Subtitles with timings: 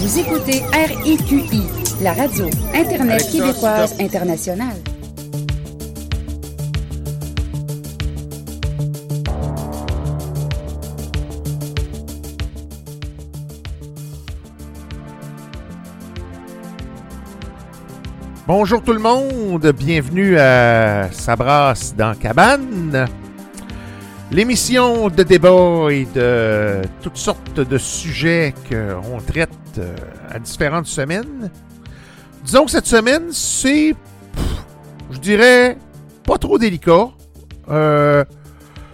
[0.00, 1.64] Vous écoutez RIQI,
[2.00, 4.00] la radio Internet Alexa, québécoise stop.
[4.00, 4.76] internationale.
[18.46, 23.08] Bonjour tout le monde, bienvenue à Sabras dans Cabane.
[24.30, 29.94] L'émission de débat et de toutes sortes de sujets qu'on traite euh,
[30.30, 31.50] à différentes semaines.
[32.44, 33.94] Disons que cette semaine, c'est,
[35.10, 35.76] je dirais,
[36.24, 37.08] pas trop délicat.
[37.68, 38.24] Euh,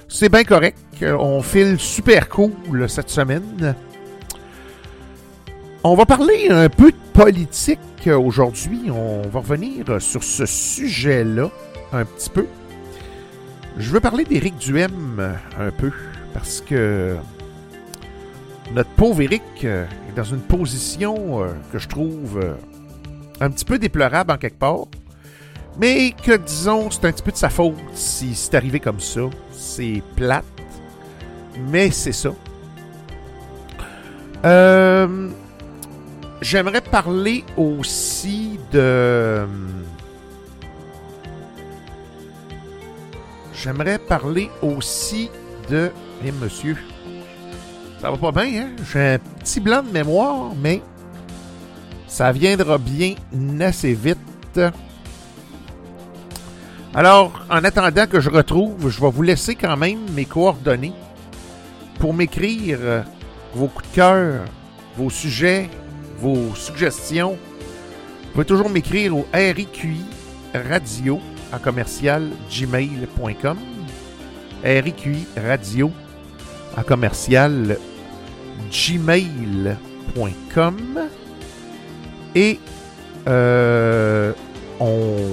[0.08, 0.78] c'est bien correct.
[1.02, 3.74] On file super cool cette semaine.
[5.82, 8.90] On va parler un peu de politique aujourd'hui.
[8.90, 11.50] On va revenir sur ce sujet-là
[11.92, 12.46] un petit peu.
[13.76, 15.90] Je veux parler d'Éric Duhem un peu
[16.32, 17.16] parce que
[18.72, 22.54] notre pauvre Éric euh, dans une position euh, que je trouve euh,
[23.40, 24.86] un petit peu déplorable en quelque part.
[25.78, 29.22] Mais que, disons, c'est un petit peu de sa faute si c'est arrivé comme ça.
[29.52, 30.44] C'est plate,
[31.70, 32.30] mais c'est ça.
[34.44, 35.30] Euh,
[36.44, 39.46] J'aimerais parler aussi de.
[43.54, 45.30] J'aimerais parler aussi
[45.70, 45.90] de.
[46.22, 46.76] Eh, monsieur.
[48.00, 48.70] Ça va pas bien, hein?
[48.92, 50.82] J'ai un petit blanc de mémoire, mais
[52.06, 53.14] ça viendra bien
[53.60, 54.60] assez vite.
[56.94, 60.92] Alors, en attendant que je retrouve, je vais vous laisser quand même mes coordonnées
[61.98, 63.02] pour m'écrire euh,
[63.54, 64.44] vos coups de cœur,
[64.96, 65.68] vos sujets,
[66.18, 67.32] vos suggestions.
[67.32, 70.02] Vous pouvez toujours m'écrire au RIQI
[70.70, 71.20] radio
[71.52, 73.58] à commercial gmail.com.
[74.62, 75.90] RIQI radio
[76.76, 77.78] à commercial
[78.70, 79.76] gmail.com.
[82.34, 82.58] Et
[83.28, 84.32] euh,
[84.80, 85.30] on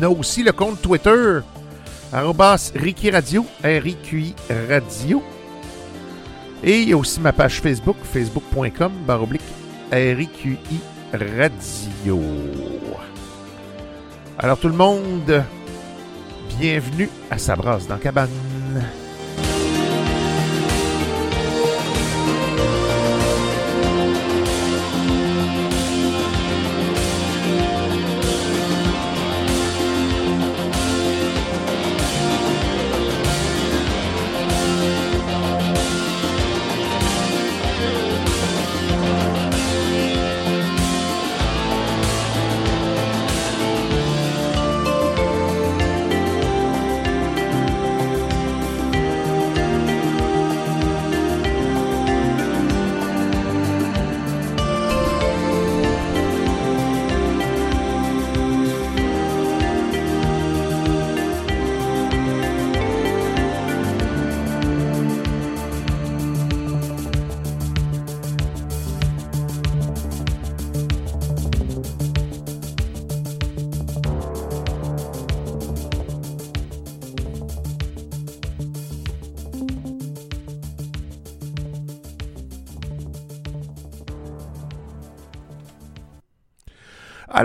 [0.00, 1.40] a aussi le compte Twitter
[2.12, 4.34] arrobas Ricky Radio, R-I-Q-I
[4.68, 5.22] Radio.
[6.64, 9.42] Et il y a aussi ma page Facebook, facebook.com, baroblique
[9.92, 10.58] RIQI
[11.12, 12.20] Radio.
[14.38, 15.44] Alors tout le monde,
[16.58, 18.30] bienvenue à Sabras dans Cabane.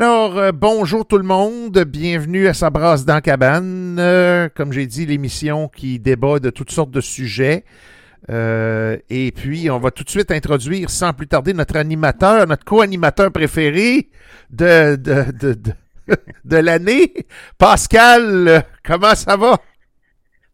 [0.02, 3.98] Alors, euh, bonjour tout le monde, bienvenue à Sabras dans Cabane.
[4.00, 7.66] Euh, comme j'ai dit, l'émission qui débat de toutes sortes de sujets.
[8.32, 12.66] Euh, et puis, on va tout de suite introduire, sans plus tarder, notre animateur, notre
[12.66, 14.10] co-animateur préféré
[14.50, 15.56] de, de,
[16.56, 17.14] l'année.
[17.60, 19.60] Pascal, comment ça va?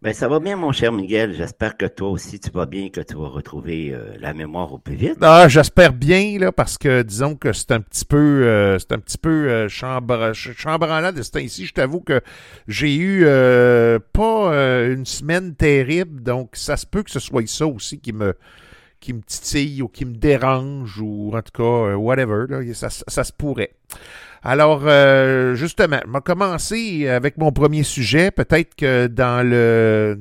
[0.04, 1.34] Ben, ça va bien, mon cher Miguel.
[1.34, 4.78] J'espère que toi aussi, tu vas bien, que tu vas retrouver euh, la mémoire au
[4.78, 5.18] plus vite.
[5.22, 9.00] Ah, j'espère bien, là, parce que disons que c'est un petit peu euh, c'est un
[9.00, 11.66] petit peu euh, chambranlant de ce temps-ci.
[11.66, 12.22] Je t'avoue que
[12.68, 17.48] j'ai eu euh, pas euh, une semaine terrible, donc ça se peut que ce soit
[17.48, 18.36] ça aussi qui me
[19.00, 22.46] qui me titille ou qui me dérange ou en tout cas euh, whatever.
[22.48, 23.74] Là, ça, ça se pourrait.
[24.44, 28.32] Alors, euh, justement, on va commencer avec mon premier sujet.
[28.32, 30.20] Peut-être que dans le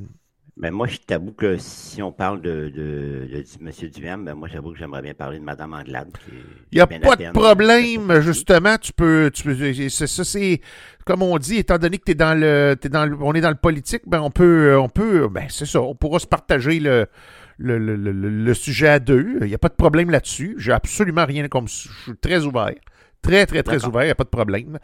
[0.56, 4.34] Mais moi, je t'avoue que si on parle de, de, de, du Monsieur Duhem, ben
[4.34, 6.08] moi, j'avoue que j'aimerais bien parler de Madame Anglade.
[6.72, 7.32] Il n'y a pas de peine.
[7.32, 8.76] problème, justement.
[8.78, 9.30] Tu peux.
[9.32, 10.60] Tu peux ça, c'est.
[11.04, 12.74] Comme on dit, étant donné que tu es dans le.
[12.80, 14.76] T'es dans le on est dans le politique, ben on peut.
[14.78, 15.28] On peut.
[15.28, 15.80] Ben c'est ça.
[15.82, 17.06] On pourra se partager le.
[17.58, 19.38] Le, le- le- le- le sujet à deux.
[19.40, 20.56] Il n'y a pas de problème là-dessus.
[20.58, 21.66] J'ai absolument rien comme.
[21.68, 22.74] Je suis très ouvert.
[23.26, 24.02] Très, très, très ouvert.
[24.02, 24.78] Il n'y a pas de problème.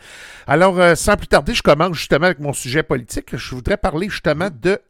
[0.49, 3.37] Alors, euh, sans plus tarder, je commence justement avec mon sujet politique.
[3.37, 4.81] Je voudrais parler justement de.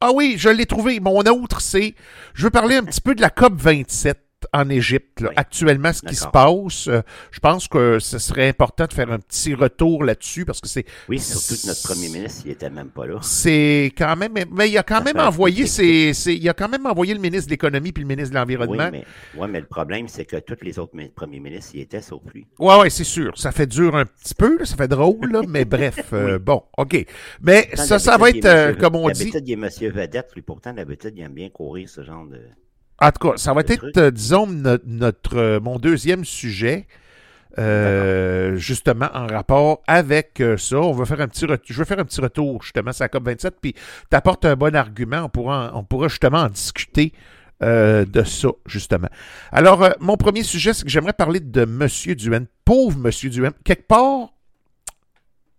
[0.00, 1.00] Ah oui, je l'ai trouvé.
[1.00, 1.94] Mon autre, c'est.
[2.34, 4.25] Je veux parler un petit peu de la COP 27.
[4.52, 5.20] En Égypte.
[5.20, 5.28] là.
[5.30, 5.34] Oui.
[5.36, 7.00] Actuellement, ce qui se passe, euh,
[7.30, 10.84] je pense que ce serait important de faire un petit retour là-dessus parce que c'est
[11.08, 13.18] Oui, surtout que notre premier ministre, il était même pas là.
[13.22, 16.68] c'est quand même mais il a quand Ça même envoyé ses, ses- il a quand
[16.68, 18.90] même envoyé le ministre de l'économie puis le ministre de Oui, l'environnement.
[18.92, 19.04] mais,
[19.40, 22.22] ouais, mais le problème, c'est que tous les autres mi- premiers ministres y étaient, sauf
[22.34, 22.46] lui.
[22.58, 23.36] Ouais, ouais, c'est sûr.
[23.38, 26.62] Ça fait dur un petit peu, là, ça fait drôle, là, mais bref, euh, bon,
[26.76, 27.06] OK.
[27.40, 30.30] Mais ça, ça va être, euh, monsieur- comme on dit, D'habitude, il est monsieur vedette,
[30.34, 32.40] lui, pourtant, d'habitude, il aime bien courir ce genre de...
[33.00, 36.86] en tout cas, ça va être, euh, disons, no- notre, euh, mon deuxième sujet,
[37.58, 40.78] euh, justement, en rapport avec ça.
[40.78, 43.52] On va faire un petit je vais faire un petit retour, justement, sur la COP27,
[43.60, 47.12] puis tu apportes un bon argument, on pourra, en- on pourra justement en discuter
[47.62, 49.08] euh, de ça, justement.
[49.50, 51.86] Alors, euh, mon premier sujet, c'est que j'aimerais parler de M.
[52.14, 52.46] Duhaime.
[52.66, 53.30] Pauvre M.
[53.30, 53.54] Duhaime.
[53.64, 54.34] Quelque part,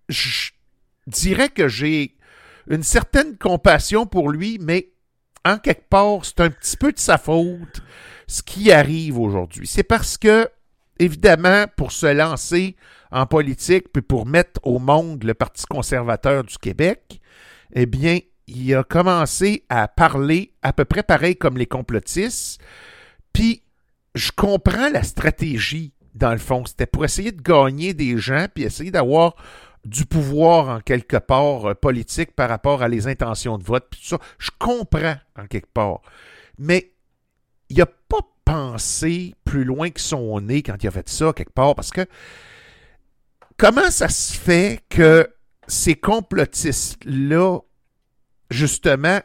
[0.09, 0.51] je
[1.07, 2.15] dirais que j'ai
[2.69, 4.89] une certaine compassion pour lui, mais
[5.53, 7.81] en quelque part, c'est un petit peu de sa faute
[8.27, 9.67] ce qui arrive aujourd'hui.
[9.67, 10.49] C'est parce que,
[10.99, 12.75] évidemment, pour se lancer
[13.11, 17.21] en politique, puis pour mettre au monde le Parti conservateur du Québec,
[17.73, 22.61] eh bien, il a commencé à parler à peu près pareil comme les complotistes.
[23.33, 23.63] Puis,
[24.15, 26.65] je comprends la stratégie, dans le fond.
[26.65, 29.35] C'était pour essayer de gagner des gens, puis essayer d'avoir
[29.87, 34.01] du pouvoir en quelque part euh, politique par rapport à les intentions de vote, puis
[34.01, 34.19] tout ça.
[34.37, 36.01] Je comprends en quelque part.
[36.57, 36.91] Mais
[37.69, 41.53] il n'a pas pensé plus loin que son nez quand il a fait ça, quelque
[41.53, 42.05] part, parce que
[43.57, 45.29] comment ça se fait que
[45.67, 47.59] ces complotistes-là,
[48.51, 49.19] justement,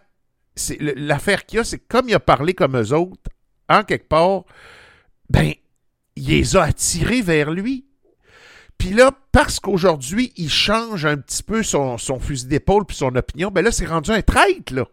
[0.78, 3.30] l'affaire qu'il y a, c'est comme il a parlé comme eux autres,
[3.68, 4.44] en quelque part,
[5.28, 5.52] ben,
[6.14, 7.86] il les a attirés vers lui.
[8.82, 13.14] Puis là, parce qu'aujourd'hui, il change un petit peu son, son fusil d'épaule puis son
[13.14, 14.86] opinion, ben là, c'est rendu un traître, là.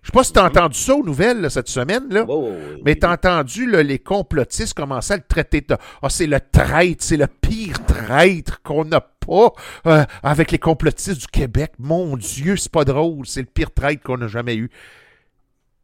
[0.00, 2.24] Je sais pas si t'as entendu ça aux nouvelles, là, cette semaine, là.
[2.26, 6.26] Oh, oui, Mais t'as entendu là, les complotistes commencer à le traiter de Ah, c'est
[6.26, 9.52] le traître, c'est le pire traître qu'on n'a pas
[9.86, 11.72] euh, avec les complotistes du Québec.
[11.78, 14.70] Mon Dieu, c'est pas drôle, c'est le pire traître qu'on a jamais eu.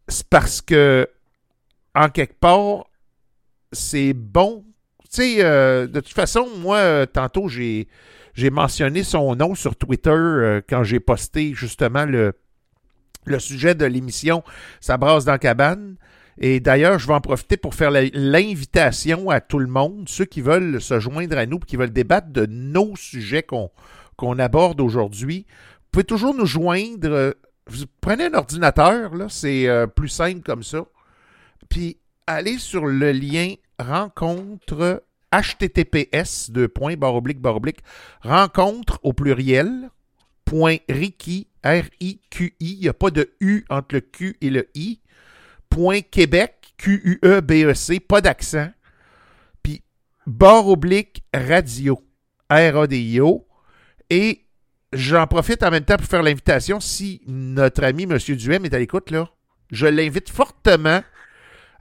[0.08, 1.06] C'est parce que,
[1.94, 2.86] en quelque part,
[3.70, 4.64] c'est bon.
[5.12, 7.86] Tu sais, euh, de toute façon, moi, euh, tantôt, j'ai,
[8.32, 12.32] j'ai mentionné son nom sur Twitter euh, quand j'ai posté justement le,
[13.26, 14.42] le sujet de l'émission
[14.80, 15.96] Ça brasse dans la cabane.
[16.38, 20.40] Et d'ailleurs, je vais en profiter pour faire l'invitation à tout le monde, ceux qui
[20.40, 25.44] veulent se joindre à nous, qui veulent débattre de nos sujets qu'on aborde aujourd'hui.
[25.46, 27.34] Vous pouvez toujours nous joindre.
[28.00, 30.86] prenez un ordinateur, c'est plus simple comme ça.
[31.68, 37.60] Puis allez sur le lien rencontre https deux points barre oblique barre
[38.22, 39.90] rencontre au pluriel
[40.44, 45.00] point Ricky R-I-Q-I il n'y a pas de U entre le Q et le I.
[45.68, 48.68] Point Québec Q-U-E-B-E-C pas d'accent.
[49.62, 49.82] Puis
[50.26, 52.02] barre oblique radio
[52.50, 53.46] R-A-D-I-O
[54.10, 54.44] et
[54.92, 56.80] j'en profite en même temps pour faire l'invitation.
[56.80, 58.18] Si notre ami M.
[58.18, 59.12] Duhem est à l'écoute
[59.70, 61.02] je l'invite fortement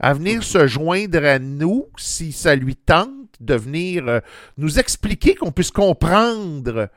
[0.01, 3.09] à venir se joindre à nous si ça lui tente
[3.39, 4.19] de venir euh,
[4.57, 6.89] nous expliquer qu'on puisse comprendre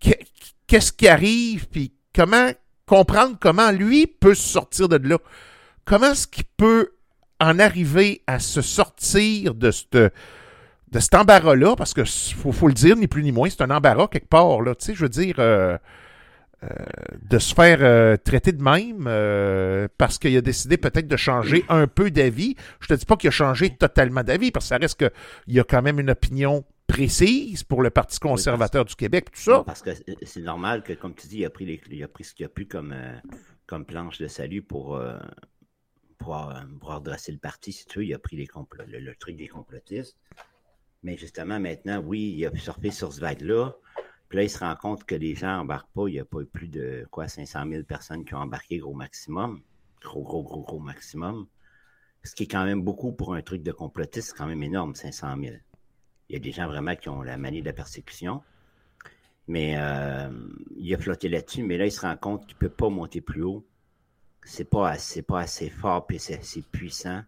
[0.00, 0.10] que-
[0.66, 2.50] qu'est-ce qui arrive, puis comment
[2.86, 5.18] comprendre comment lui peut se sortir de là.
[5.84, 6.90] Comment est-ce qu'il peut
[7.40, 10.12] en arriver à se sortir de cette
[10.92, 13.70] de cet embarras-là, parce que faut, faut le dire, ni plus ni moins, c'est un
[13.70, 14.74] embarras quelque part, là.
[14.76, 15.76] Tu sais, je veux dire, euh,
[16.62, 16.68] euh,
[17.20, 21.66] de se faire euh, traiter de même euh, parce qu'il a décidé peut-être de changer
[21.68, 22.56] un peu d'avis.
[22.80, 25.60] Je te dis pas qu'il a changé totalement d'avis, parce que ça reste qu'il y
[25.60, 29.64] a quand même une opinion précise pour le Parti conservateur du Québec, tout ça.
[29.66, 29.90] Parce que
[30.22, 32.46] c'est normal que, comme tu dis, il a pris, les, il a pris ce qu'il
[32.46, 32.94] a pu comme,
[33.66, 34.98] comme planche de salut pour,
[36.16, 38.06] pour, pour redresser le parti, si tu veux.
[38.06, 38.48] Il a pris les
[38.98, 40.16] le truc des complotistes.
[41.02, 43.76] Mais justement, maintenant, oui, il a surfé sur ce vague-là.
[44.28, 46.08] Puis là, il se rend compte que les gens n'embarquent pas.
[46.08, 48.94] Il n'y a pas eu plus de quoi 500 000 personnes qui ont embarqué gros
[48.94, 49.62] maximum.
[50.02, 51.46] Gros, gros, gros, gros maximum.
[52.24, 54.94] Ce qui est quand même beaucoup pour un truc de complotiste, c'est quand même énorme,
[54.94, 55.56] 500 000.
[56.28, 58.42] Il y a des gens vraiment qui ont la manie de la persécution.
[59.46, 60.28] Mais euh,
[60.76, 63.20] il a flotté là-dessus, mais là, il se rend compte qu'il ne peut pas monter
[63.20, 63.64] plus haut.
[64.44, 64.96] C'est pas
[65.28, 67.22] pas assez fort et c'est assez puissant.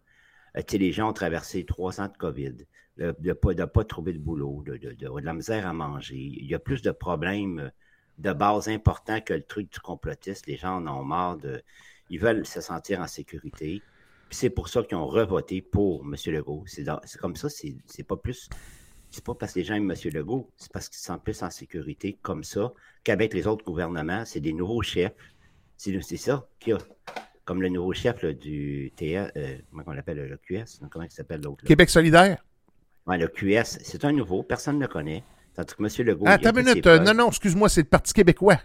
[0.56, 2.66] Euh, les gens ont traversé trois ans de COVID,
[2.98, 6.16] de ne pas, de pas trouver de boulot, de, de, de, la misère à manger.
[6.16, 7.70] Il y a plus de problèmes
[8.18, 10.46] de base importants que le truc du complotiste.
[10.46, 11.62] Les gens en ont marre de.
[12.10, 13.82] Ils veulent se sentir en sécurité.
[14.30, 16.14] C'est pour ça qu'ils ont revoté pour M.
[16.26, 16.64] Legault.
[16.66, 16.84] C'est
[17.20, 18.48] comme ça, c'est pas plus.
[19.10, 20.12] C'est pas parce que les gens aiment M.
[20.12, 22.74] Legault, c'est parce qu'ils se sentent plus en sécurité comme ça
[23.04, 24.24] qu'avec les autres gouvernements.
[24.26, 25.14] C'est des nouveaux chefs.
[25.76, 26.78] C'est c'est ça qu'il y a.
[27.44, 31.40] comme le nouveau chef du TA, euh, comment on l'appelle, le QS, comment il s'appelle
[31.40, 31.64] l'autre?
[31.64, 32.44] Québec solidaire.
[33.08, 35.24] Ouais, le QS, c'est un nouveau, personne ne le connaît.
[35.56, 36.06] Tandis que M.
[36.06, 36.24] Legault.
[36.28, 36.86] Ah, attends une minute.
[36.86, 38.58] euh, non, non, excuse-moi, c'est le Parti québécois.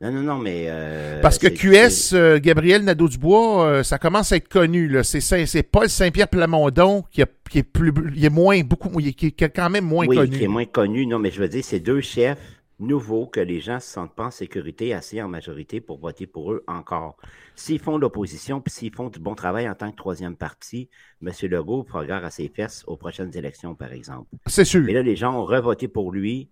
[0.00, 0.66] Non, non, non, mais.
[0.68, 4.96] euh, Parce que QS, euh, Gabriel Nadeau-Dubois, euh, ça commence à être connu.
[5.02, 9.12] C'est Paul Saint-Pierre Plamondon qui, a- qui est plus, il est moins, beaucoup, qui est,
[9.12, 10.36] qui est quand même moins oui, connu.
[10.38, 11.04] qui est moins connu.
[11.06, 12.38] Non, mais je veux dire, c'est deux chefs
[12.80, 16.26] nouveaux que les gens ne se sentent pas en sécurité assez en majorité pour voter
[16.26, 17.16] pour eux encore.
[17.56, 20.88] S'ils font l'opposition, puis s'ils font du bon travail en tant que troisième parti,
[21.22, 21.32] M.
[21.42, 24.28] Legault fera gare à ses fesses aux prochaines élections, par exemple.
[24.46, 24.82] C'est sûr.
[24.82, 26.48] Mais là, les gens ont revoté pour lui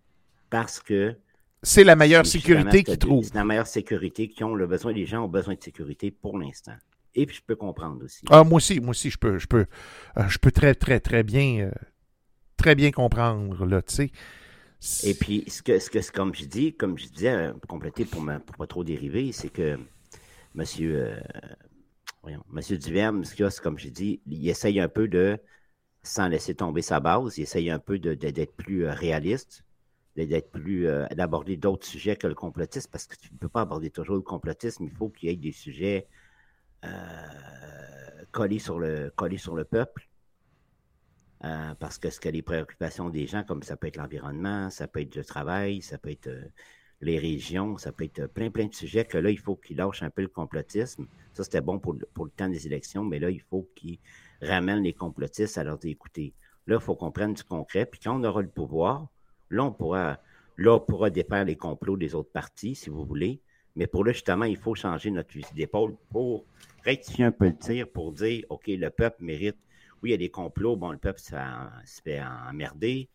[0.50, 1.16] parce que
[1.62, 3.24] C'est la meilleure sécurité qu'ils trouvent.
[3.24, 4.92] C'est la meilleure sécurité qu'ils ont le besoin.
[4.92, 6.76] Les gens ont besoin de sécurité pour l'instant.
[7.14, 8.24] Et puis, je peux comprendre aussi.
[8.30, 9.66] Ah, moi aussi, moi aussi, je peux, je peux,
[10.18, 11.70] euh, je peux très, très, très bien, euh,
[12.56, 14.10] très bien comprendre, là, tu sais.
[15.02, 18.04] Et puis, ce que, ce que, comme je dis, comme je disais, euh, pour compléter
[18.04, 19.78] pour ne pas trop dériver, c'est que
[20.54, 21.20] Monsieur, euh,
[22.22, 25.38] voyons, Monsieur Duverme, ce comme je dis, il essaye un peu de,
[26.02, 29.64] sans laisser tomber sa base, il essaye un peu de- de- d'être plus euh, réaliste,
[30.16, 33.62] d'être plus, euh, d'aborder d'autres sujets que le complotisme, parce que tu ne peux pas
[33.62, 36.08] aborder toujours le complotisme, il faut qu'il y ait des sujets
[36.84, 36.88] euh,
[38.32, 40.08] collés, sur le, collés sur le peuple.
[41.44, 44.88] Euh, parce que ce que les préoccupations des gens, comme ça peut être l'environnement, ça
[44.88, 46.44] peut être le travail, ça peut être euh,
[47.02, 49.76] les régions, ça peut être euh, plein, plein de sujets que là, il faut qu'ils
[49.76, 51.06] lâchent un peu le complotisme.
[51.34, 53.98] Ça, c'était bon pour le, pour le temps des élections, mais là, il faut qu'ils
[54.40, 56.32] ramènent les complotistes à leur dire, écoutez,
[56.66, 59.08] là, il faut qu'on prenne du concret, puis quand on aura le pouvoir,
[59.50, 60.18] là, on pourra,
[60.56, 63.40] là, on pourra défaire les complots des autres partis, si vous voulez.
[63.76, 66.46] Mais pour là, justement, il faut changer notre fusil d'épaule pour
[66.82, 69.58] rectifier un peu le tir, pour dire, OK, le peuple mérite
[70.02, 70.76] oui, il y a des complots.
[70.76, 71.34] Bon, le peuple se
[72.02, 73.08] fait, emmerder.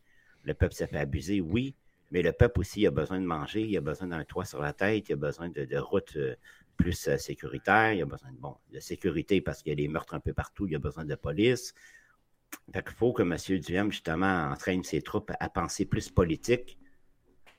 [0.43, 1.75] Le peuple se fait abuser, oui.
[2.11, 4.73] Mais le peuple aussi, a besoin de manger, il a besoin d'un toit sur la
[4.73, 6.35] tête, il a besoin de, routes euh,
[6.75, 8.31] plus euh, sécuritaires, il a besoin
[8.73, 11.15] de sécurité parce qu'il y a des meurtres un peu partout, il a besoin de
[11.15, 11.73] police.
[12.73, 13.59] Fait qu'il faut que M.
[13.61, 16.77] Duhem, justement, entraîne ses troupes à penser plus politique,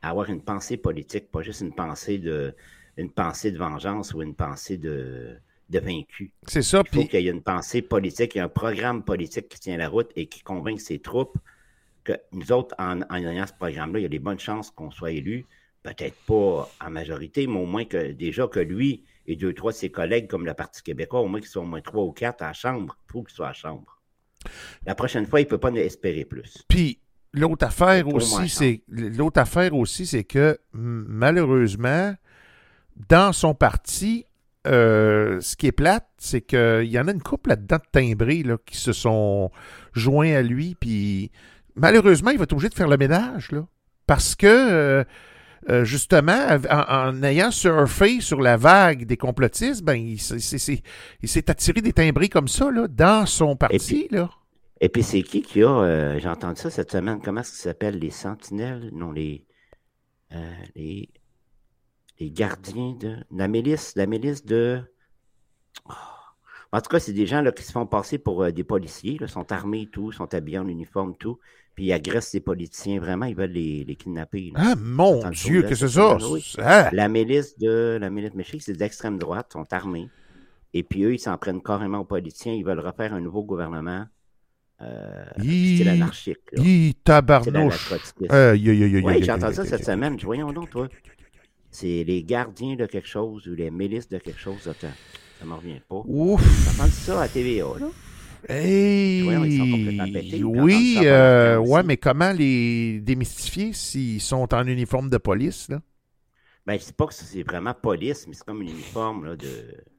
[0.03, 2.55] à avoir une pensée politique, pas juste une pensée de,
[2.99, 5.39] une pensée de vengeance ou une pensée de,
[5.69, 6.33] de vaincu.
[6.47, 9.03] C'est ça, Il faut qu'il y ait une pensée politique, il y a un programme
[9.03, 11.39] politique qui tient la route et qui convainc ses troupes
[12.05, 14.91] que nous autres, en, en ayant ce programme-là, il y a des bonnes chances qu'on
[14.91, 15.47] soit élus.
[15.83, 19.77] Peut-être pas en majorité, mais au moins que déjà que lui et deux, trois de
[19.77, 22.43] ses collègues, comme le Parti québécois, au moins qu'ils soient au moins trois ou quatre
[22.43, 22.97] à la Chambre.
[23.09, 24.01] Il faut qu'ils soient à la Chambre.
[24.87, 26.65] La prochaine fois, il ne peut pas en espérer plus.
[26.69, 26.99] Puis
[27.33, 32.15] l'autre affaire aussi, c'est l'autre affaire aussi, c'est que malheureusement,
[33.09, 34.27] dans son parti,
[34.67, 38.43] euh, ce qui est plate, c'est qu'il y en a une couple là-dedans de timbrés
[38.43, 39.51] là, qui se sont
[39.93, 41.31] joints à lui, puis
[41.75, 43.67] malheureusement, il va être obligé de faire le ménage, là.
[44.07, 45.05] Parce que euh,
[45.71, 51.81] euh, justement, en, en ayant surfé sur la vague des complotistes, ben il, s'est- attiré
[51.81, 54.31] des timbrés comme ça, là, dans son parti, là.
[54.81, 57.63] Et puis, c'est qui qui a, j'ai entendu ça cette semaine, comment est-ce que ça
[57.71, 58.91] s'appelle, les sentinelles?
[58.93, 59.47] Non, les,
[60.75, 61.09] les,
[62.23, 64.81] les gardiens de, la milice, la milice de,
[65.89, 65.93] Oh.
[66.71, 69.17] en tout cas, c'est des gens là, qui se font passer pour euh, des policiers,
[69.19, 71.39] là, sont armés et tout, sont habillés en uniforme tout,
[71.75, 74.53] puis ils agressent les politiciens, vraiment, ils veulent les, les kidnapper.
[74.55, 74.61] là.
[74.73, 76.17] Ah, mon Dieu, que c'est ça?
[76.59, 76.91] Ah!
[76.93, 80.09] La milice de, la milice méchique, c'est d'extrême droite, sont armés,
[80.75, 84.07] et puis eux, ils s'en prennent carrément aux politiciens, ils veulent refaire un nouveau gouvernement,
[84.83, 85.25] euh.
[85.39, 86.07] Hi, C'est la- la
[87.05, 87.89] tabarnouche.
[89.07, 90.17] Oui, j'ai entendu ça cette semaine.
[90.23, 90.89] Voyons donc, toi.
[91.73, 94.69] C'est les gardiens de quelque chose ou les milices de quelque chose.
[94.69, 94.93] Attends,
[95.41, 96.03] ça me revient pas.
[96.05, 96.41] Ouf!
[96.67, 97.89] T'as entendu ça à TVA, là?
[98.49, 99.23] Hey!
[99.23, 103.73] Voyons, ils sont complètement pétés, ils oui, pendant euh, temps ouais, mais comment les démystifier
[103.73, 105.81] s'ils sont en uniforme de police, là?
[106.67, 109.49] Ben, je sais pas que c'est vraiment police, mais c'est comme un uniforme là, de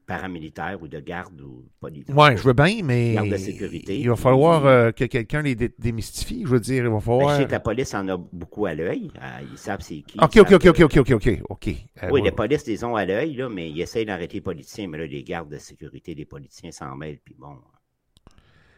[0.06, 2.06] paramilitaire ou de garde ou police.
[2.08, 5.54] Ouais, je veux bien, mais Garde de sécurité, il va falloir euh, que quelqu'un les
[5.54, 6.42] dé- démystifie.
[6.44, 7.30] Je veux dire, il va Ben, falloir...
[7.30, 9.10] je sais que la police en a beaucoup à l'œil.
[9.20, 10.18] Ah, Ils savent c'est qui.
[10.20, 11.68] OK, ils OK, OK, OK, euh, OK, OK.
[12.02, 14.40] Euh, Oui, ouais, les polices les ont à l'œil, là, mais ils essayent d'arrêter les
[14.42, 14.88] politiciens.
[14.88, 17.20] Mais là, les gardes de sécurité des politiciens s'en mêlent.
[17.24, 17.56] Puis bon,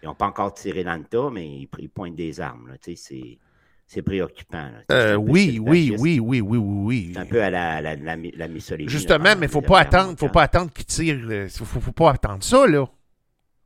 [0.03, 2.77] ils n'ont pas encore tiré dans le tas, mais ils, ils pointent des armes.
[2.83, 3.39] Tu sais, c'est,
[3.87, 4.69] c'est préoccupant.
[4.91, 7.11] Euh, oui, oui, oui, oui, oui, oui, oui.
[7.15, 8.49] C'est un peu à la, la,
[8.87, 11.27] Justement, mais faut la pas Deuxième Guerre attendre, faut pas attendre qu'ils tirent.
[11.31, 12.87] euh, Faut, faut, faut pas attendre ça, là.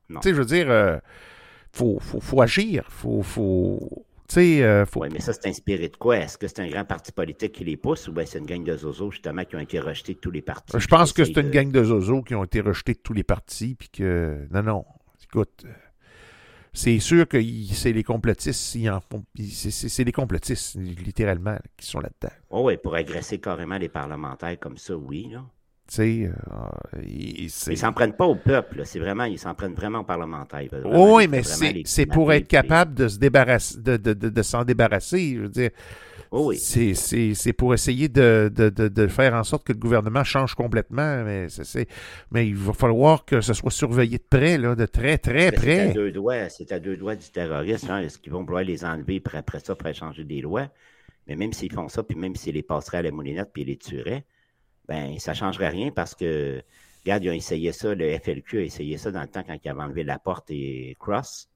[0.09, 0.19] Non.
[0.19, 0.97] Tu sais, je veux dire, euh,
[1.71, 2.85] faut, faut, faut agir.
[2.89, 4.05] Faut, faut,
[4.37, 5.01] euh, faut.
[5.01, 6.17] Oui, mais ça, c'est inspiré de quoi?
[6.17, 8.63] Est-ce que c'est un grand parti politique qui les pousse ou bien c'est une gang
[8.63, 10.77] de zozos, justement, qui ont été rejetés de tous les partis?
[10.77, 13.23] Je pense que c'est une gang de zozos qui ont été rejetés de tous les
[13.23, 14.85] partis, puis que non, non.
[15.23, 15.65] Écoute,
[16.73, 17.37] c'est sûr que
[17.73, 18.77] c'est les complotistes,
[19.37, 22.33] c'est- les complotistes littéralement qui sont là-dedans.
[22.49, 25.29] Oh, oui, pour agresser carrément les parlementaires comme ça, oui.
[25.31, 25.45] Là.
[25.95, 30.05] Sais, euh, ils s'en prennent pas au peuple, c'est vraiment, ils s'en prennent vraiment aux
[30.05, 30.67] parlementaires.
[30.85, 31.41] oui, mais
[31.85, 35.35] c'est pour être capable de se débarrasser, de, de, de s'en débarrasser.
[35.35, 35.71] Je veux dire,
[36.33, 41.25] Oh c'est pour essayer de, de, de, faire en sorte que le gouvernement change complètement,
[41.25, 41.47] mais,
[42.31, 45.87] mais il va falloir que ce soit surveillé de près, là, de très, très près.
[45.87, 47.89] C'est à deux doigts, c'est à deux doigts du terroriste.
[47.89, 47.99] Hein.
[47.99, 50.69] Est-ce qu'ils vont vouloir les enlever puis après ça pour changer des lois?
[51.27, 53.67] Mais même s'ils font ça, puis même s'ils les passeraient à la moulinette puis ils
[53.67, 54.23] les tueraient,
[54.91, 56.61] ben ça ne changerait rien parce que,
[57.03, 59.69] regarde, ils ont essayé ça, le FLQ a essayé ça dans le temps quand ils
[59.69, 61.49] avaient enlevé la porte et Cross.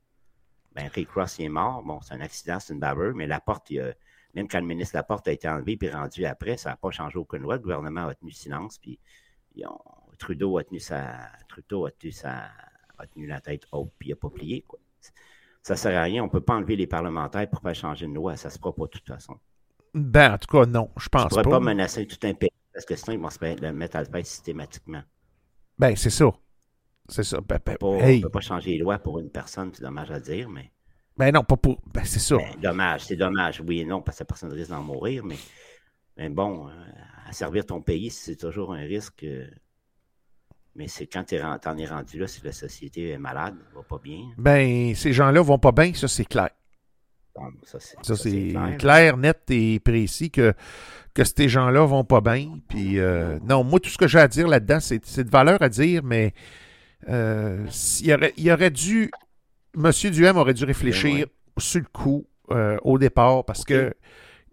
[0.73, 1.83] Ben, Ray Cross, il est mort.
[1.83, 3.93] Bon, c'est un accident, c'est une baveur, mais la porte, il a
[4.35, 7.17] même quand le ministre Laporte a été enlevé puis rendu après, ça n'a pas changé
[7.17, 7.55] aucune loi.
[7.55, 8.99] Le gouvernement a tenu silence, puis
[10.19, 11.29] Trudeau a tenu sa.
[11.47, 12.49] Trudeau a tenu sa.
[12.97, 14.61] a tenu la tête haute, puis il n'a pas plié.
[14.67, 14.79] Quoi.
[15.61, 16.21] Ça ne sert à rien.
[16.21, 18.35] On ne peut pas enlever les parlementaires pour faire changer une loi.
[18.35, 19.39] Ça ne se fera pas de toute façon.
[19.93, 21.35] Ben, en tout cas, non, je pense pas.
[21.35, 23.95] On ne pourrait pas menacer tout un pays parce que sinon, ils vont se mettre
[23.95, 25.01] à le faire systématiquement?
[25.79, 26.29] Ben, c'est ça.
[27.07, 27.39] C'est ça.
[27.39, 30.19] Ben, ben, on ne peut pas changer les lois pour une personne, c'est dommage à
[30.19, 30.71] dire, mais.
[31.15, 31.81] Ben non, pas pour.
[31.93, 32.35] Ben c'est ça.
[32.35, 35.37] Ben, dommage, c'est dommage, oui et non, parce que personne risque d'en mourir, mais,
[36.17, 36.71] mais bon, euh,
[37.25, 39.23] à servir ton pays, c'est toujours un risque.
[39.23, 39.47] Euh,
[40.75, 43.99] mais c'est quand tu en es rendu là, si la société est malade, va pas
[43.99, 44.33] bien.
[44.37, 46.49] Ben, ces gens-là vont pas bien, ça c'est clair.
[47.63, 49.17] Ça, c'est clair.
[49.17, 50.53] net et précis que,
[51.13, 52.59] que ces gens-là vont pas bien.
[52.67, 55.69] Puis, euh, non, moi, tout ce que j'ai à dire là-dedans, c'est de valeur à
[55.69, 56.33] dire, mais
[57.07, 59.11] il, aurait, il aurait dû
[59.75, 59.91] M.
[60.11, 61.27] Duhem aurait dû réfléchir
[61.57, 63.93] sur le coup euh, au départ parce que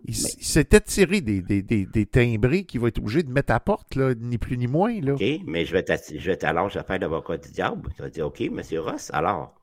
[0.04, 3.94] il, s'était tiré des, des, des, timbrés qu'il va être obligé de mettre à porte,
[3.94, 5.00] là, ni plus ni moins.
[5.00, 5.14] Là.
[5.14, 7.88] OK, mais je vais, je vais alors je vais faire l'avocat du diable.
[7.94, 8.60] Tu vas dire, OK, M.
[8.78, 9.54] Ross, alors,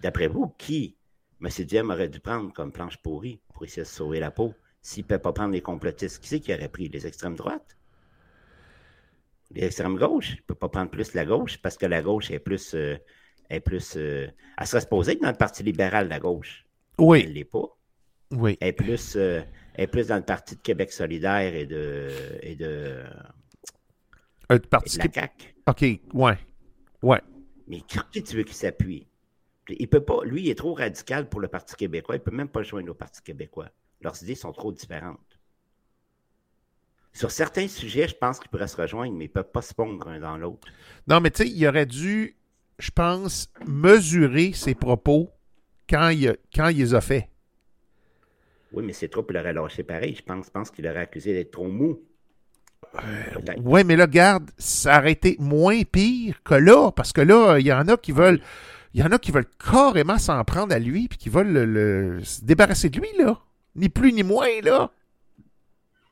[0.00, 0.94] d'après vous, qui
[1.40, 1.48] M.
[1.66, 5.08] Duhem aurait dû prendre comme planche pourrie pour essayer de sauver la peau s'il ne
[5.08, 6.20] peut pas prendre les complotistes?
[6.20, 6.88] Qui c'est qui aurait pris?
[6.88, 7.76] Les extrêmes droites?
[9.50, 10.32] Les extrêmes gauches?
[10.32, 12.74] Il ne peut pas prendre plus la gauche parce que la gauche est plus.
[12.74, 12.96] Euh,
[13.50, 13.94] est plus.
[13.96, 16.66] Euh, elle serait supposée dans le Parti libéral la gauche.
[16.98, 17.22] Oui.
[17.22, 17.76] Elle ne l'est pas.
[18.30, 18.58] Oui.
[18.60, 19.42] Elle est plus, euh,
[19.76, 22.10] est plus dans le Parti de Québec solidaire et de.
[22.42, 23.04] Et de,
[24.50, 25.54] un parti de la CAQ.
[25.66, 26.38] OK, ouais.
[27.02, 27.20] Ouais.
[27.66, 29.06] Mais qui tu veux qu'il s'appuie?
[29.68, 30.24] Il peut pas.
[30.24, 32.16] Lui, il est trop radical pour le Parti québécois.
[32.16, 33.70] Il ne peut même pas joindre au Parti québécois.
[34.00, 35.18] Leurs idées sont trop différentes.
[37.12, 39.72] Sur certains sujets, je pense qu'ils pourraient se rejoindre, mais ils ne peuvent pas se
[39.72, 40.66] pondre l'un dans l'autre.
[41.06, 42.36] Non, mais tu sais, il aurait dû
[42.78, 45.30] je pense, mesurer ses propos
[45.88, 47.28] quand il, quand il les a fait.
[48.72, 50.16] Oui, mais c'est trop, il aurait lâché pareil.
[50.16, 52.00] Je pense, pense qu'il aurait accusé d'être trop mou.
[52.96, 57.58] Euh, oui, mais là, garde, ça aurait été moins pire que là, parce que là,
[57.58, 58.40] il y en a qui veulent.
[58.94, 62.24] Il y en a qui veulent carrément s'en prendre à lui, puis qui veulent le,
[62.24, 63.40] se débarrasser de lui, là.
[63.74, 64.90] Ni plus ni moins, là.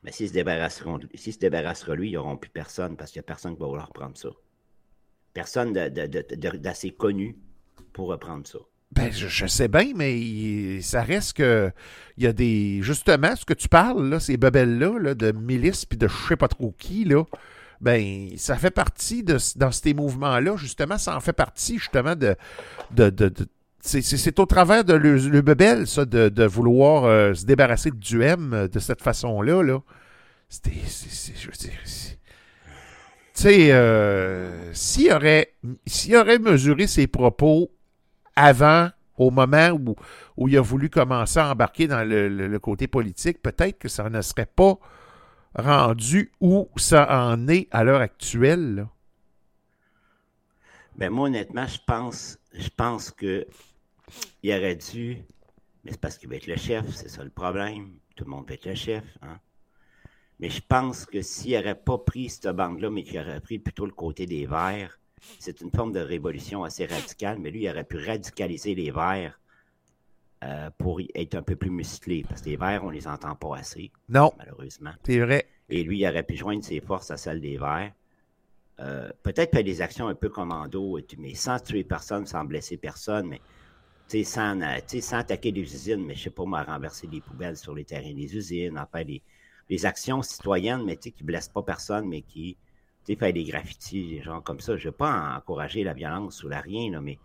[0.03, 3.19] Mais s'ils se débarrasseront, s'ils se débarrasseront de lui, ils n'auront plus personne, parce qu'il
[3.21, 4.29] n'y a personne qui va vouloir prendre ça
[5.33, 7.35] personne d'assez connu
[7.91, 8.59] pour reprendre ça.
[8.91, 11.71] Ben, je, sais bien, mais ça reste que
[12.17, 12.79] il y a des.
[12.83, 16.47] Justement, ce que tu parles, là, ces bebelles-là, de milices puis de je sais pas
[16.47, 17.23] trop qui, là,
[17.83, 22.35] ben, ça fait partie de dans ces mouvements-là, justement, ça en fait partie, justement, de.
[22.91, 23.33] de,
[23.81, 28.67] c'est au travers de le, bebel, ça, de, vouloir euh, se débarrasser du M euh,
[28.69, 29.61] de cette façon-là.
[29.61, 29.79] Là.
[30.47, 30.71] C'était.
[30.71, 31.73] Je veux dire
[33.35, 35.55] tu sais, euh, s'il aurait,
[36.13, 37.71] aurait mesuré ses propos
[38.35, 39.95] avant, au moment où,
[40.37, 44.21] où il a voulu commencer à embarquer dans le, côté politique, peut-être que ça ne
[44.21, 44.77] serait pas
[45.55, 48.87] rendu où ça en est à l'heure actuelle.
[50.95, 53.47] Ben moi, honnêtement, je pense, je pense que
[54.43, 55.17] il aurait dû,
[55.83, 57.93] mais c'est parce qu'il va être le chef, c'est ça le problème.
[58.15, 59.03] Tout le monde va être le chef.
[59.21, 59.39] Hein?
[60.39, 63.85] Mais je pense que s'il n'aurait pas pris cette bande-là, mais qu'il aurait pris plutôt
[63.85, 64.99] le côté des Verts,
[65.39, 69.39] c'est une forme de révolution assez radicale, mais lui, il aurait pu radicaliser les Verts
[70.43, 73.33] euh, pour être un peu plus musclé, parce que les Verts, on ne les entend
[73.35, 73.91] pas assez.
[74.09, 74.33] Non.
[74.37, 74.91] Malheureusement.
[75.03, 75.47] C'est vrai.
[75.69, 77.93] Et lui, il aurait pu joindre ses forces à celles des Verts.
[78.79, 83.27] Euh, peut-être faire des actions un peu commando, mais sans tuer personne, sans blesser personne,
[83.27, 83.41] mais
[84.23, 84.59] sans,
[84.99, 88.13] sans attaquer des usines, mais je sais pas, moi, renverser des poubelles sur les terrains
[88.13, 89.21] des usines, en faire des,
[89.69, 92.57] des actions citoyennes, mais qui ne blessent pas personne, mais qui
[93.07, 94.75] font des graffitis, des gens comme ça.
[94.75, 97.17] Je ne veux pas encourager la violence ou la rien, là, mais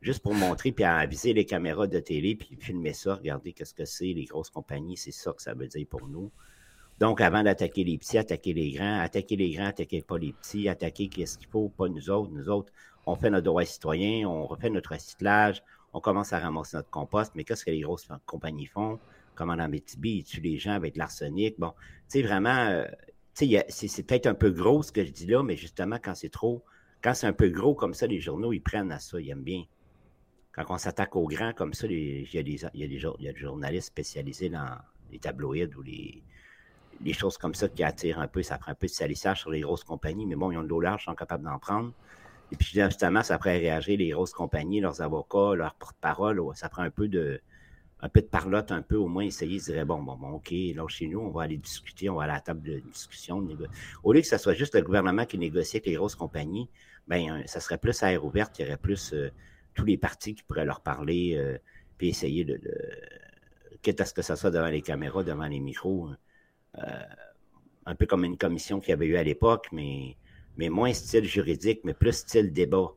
[0.00, 3.84] juste pour montrer, puis aviser les caméras de télé, puis filmer ça, regarder qu'est-ce que
[3.84, 6.30] c'est, les grosses compagnies, c'est ça que ça veut dire pour nous.
[6.98, 10.68] Donc, avant d'attaquer les petits, attaquer les grands, attaquer les grands, attaquer pas les petits,
[10.68, 12.32] attaquer qu'est-ce qu'il faut, pas nous autres.
[12.32, 12.72] Nous autres,
[13.04, 17.32] on fait notre droit citoyen, on refait notre recyclage, on commence à ramasser notre compost,
[17.34, 18.98] mais qu'est-ce que les grosses compagnies font?
[19.36, 21.54] comme en Abitibi, ils tuent les gens avec de l'arsenic.
[21.60, 21.70] Bon,
[22.10, 22.86] tu sais, vraiment, euh,
[23.34, 26.64] c'est peut-être un peu gros ce que je dis là, mais justement, quand c'est trop,
[27.02, 29.44] quand c'est un peu gros comme ça, les journaux, ils prennent à ça, ils aiment
[29.44, 29.62] bien.
[30.56, 34.78] Quand on s'attaque aux grands comme ça, il y, a des, journalistes spécialisés dans
[35.12, 36.22] les tabloïds ou les,
[37.12, 39.60] choses comme ça qui attirent un peu, ça prend un peu de salissage sur les
[39.60, 41.92] grosses compagnies, mais bon, ils ont de l'eau large, ils sont capables d'en prendre.
[42.50, 46.82] Et puis justement, ça ferait réagir les grosses compagnies, leurs avocats, leurs porte-parole, ça prend
[46.82, 47.40] un peu de
[48.00, 50.50] un peu de parlotte, un peu au moins essayer, ils diraient bon, bon, bon, OK,
[50.50, 53.46] là chez nous, on va aller discuter, on va aller à la table de discussion.
[54.04, 56.68] Au lieu que ce soit juste le gouvernement qui négocie avec les grosses compagnies,
[57.08, 59.30] ben ça serait plus à air ouverte, il y aurait plus euh,
[59.76, 61.58] tous les partis qui pourraient leur parler, euh,
[61.98, 62.72] puis essayer de, de
[63.82, 66.10] quitte à ce que ça soit devant les caméras, devant les micros,
[66.78, 66.82] euh,
[67.86, 70.16] un peu comme une commission qu'il y avait eu à l'époque, mais,
[70.56, 72.92] mais moins style juridique, mais plus style débat.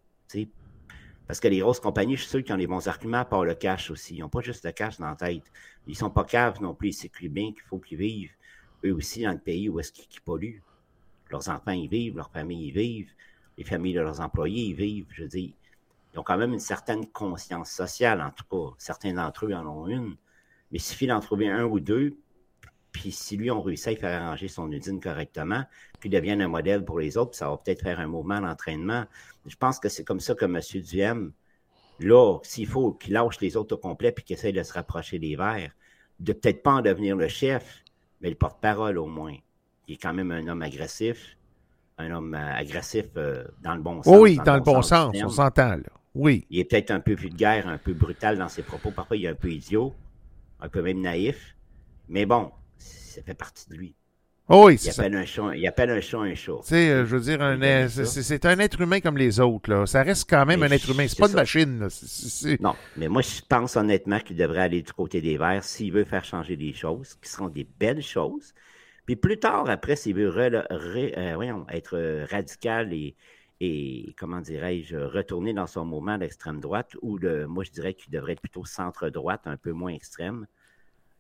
[1.27, 3.53] Parce que les grosses compagnies, je suis sûr qu'ils ont les bons arguments par le
[3.53, 4.15] cash aussi.
[4.15, 5.43] Ils n'ont pas juste le cash dans la tête.
[5.85, 6.89] Ils sont pas caves non plus.
[6.89, 8.31] Ils s'écrivent bien qu'il faut qu'ils vivent,
[8.83, 10.63] eux aussi, dans le pays où est-ce qu'ils polluent.
[11.29, 13.11] Leurs enfants y vivent, leurs familles y vivent,
[13.59, 15.05] les familles de leurs employés y vivent.
[15.11, 15.53] Je dis,
[16.19, 18.75] ils ont quand même une certaine conscience sociale, en tout cas.
[18.77, 20.17] Certains d'entre eux en ont une.
[20.69, 22.17] Mais il suffit d'en trouver un ou deux,
[22.91, 25.63] puis si lui, on réussit à faire arranger son usine correctement,
[26.01, 29.05] puis devienne un modèle pour les autres, ça va peut-être faire un mouvement d'entraînement.
[29.45, 30.59] Je pense que c'est comme ça que M.
[30.83, 31.31] Duhem,
[31.99, 35.19] là, s'il faut qu'il lâche les autres au complet puis qu'il essaye de se rapprocher
[35.19, 35.71] des Verts,
[36.19, 37.83] de peut-être pas en devenir le chef,
[38.19, 39.37] mais le porte-parole au moins.
[39.87, 41.37] Il est quand même un homme agressif,
[41.97, 44.17] un homme euh, agressif euh, dans le bon sens.
[44.19, 45.98] oui, dans, le bon sens, on s'entend là.
[46.15, 46.45] Oui.
[46.49, 48.91] Il est peut-être un peu vulgaire, un peu brutal dans ses propos.
[48.91, 49.93] Parfois, il est un peu idiot,
[50.59, 51.55] un peu même naïf.
[52.07, 53.95] Mais bon, ça fait partie de lui.
[54.51, 56.53] Oh oui, il, appelle un chat, il appelle un chat un chat.
[56.61, 57.37] Tu sais, euh, je veux dire,
[57.89, 59.69] c'est un être humain comme les autres.
[59.69, 59.85] Là.
[59.85, 61.05] Ça reste quand même un être humain.
[61.07, 61.87] C'est pas une machine.
[62.59, 66.03] Non, mais moi, je pense honnêtement qu'il devrait aller du côté des Verts s'il veut
[66.03, 68.55] faire changer des choses, qui seront des belles choses.
[69.05, 73.15] Puis plus tard, après, s'il veut euh, être radical et,
[73.61, 78.33] et comment dirais-je, retourner dans son moment d'extrême droite, ou moi, je dirais qu'il devrait
[78.33, 80.47] être plutôt centre-droite, un peu moins extrême.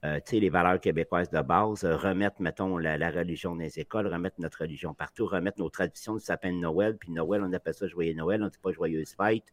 [0.05, 4.37] Euh, les valeurs québécoises de base, euh, remettre, mettons, la, religion dans les écoles, remettre
[4.39, 7.85] notre religion partout, remettre nos traditions du sapin de Noël, puis Noël, on appelle ça
[7.85, 9.43] Joyeux Noël, on ne dit pas Joyeuse Fête.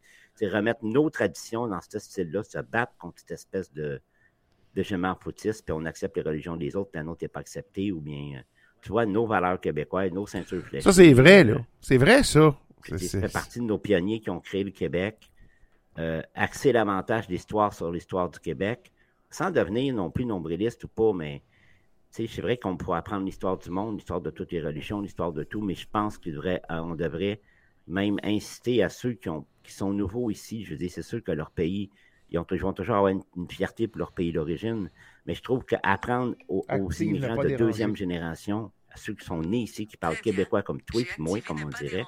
[0.41, 3.99] remettre nos traditions dans ce style-là, se battre contre cette espèce de,
[4.77, 7.41] de chemin foutiste, puis on accepte les religions des autres, puis la nôtre n'est pas
[7.41, 8.41] acceptée, ou bien, euh,
[8.81, 10.85] tu vois, nos valeurs québécoises, nos ceintures fléchées.
[10.85, 11.57] Ça, c'est vrai, là.
[11.81, 12.55] C'est vrai, ça.
[12.83, 15.31] Ça fait partie de nos pionniers qui ont créé le Québec.
[16.35, 18.91] axer davantage l'histoire sur l'histoire du Québec
[19.29, 21.43] sans devenir non plus nombriliste ou pas, mais
[22.09, 25.43] c'est vrai qu'on pourrait apprendre l'histoire du monde, l'histoire de toutes les religions, l'histoire de
[25.43, 27.41] tout, mais je pense qu'on devrait, euh, devrait
[27.87, 30.63] même inciter à ceux qui, ont, qui sont nouveaux ici.
[30.63, 31.91] Je veux dire, c'est sûr que leur pays,
[32.31, 34.89] ils, ont, vont toujours avoir une, fierté pour leur pays d'origine,
[35.25, 39.63] mais je trouve qu'apprendre aux, aux immigrants de deuxième génération, à ceux qui sont nés
[39.63, 42.05] ici, qui parlent québécois comme toi et moi, comme on dirait,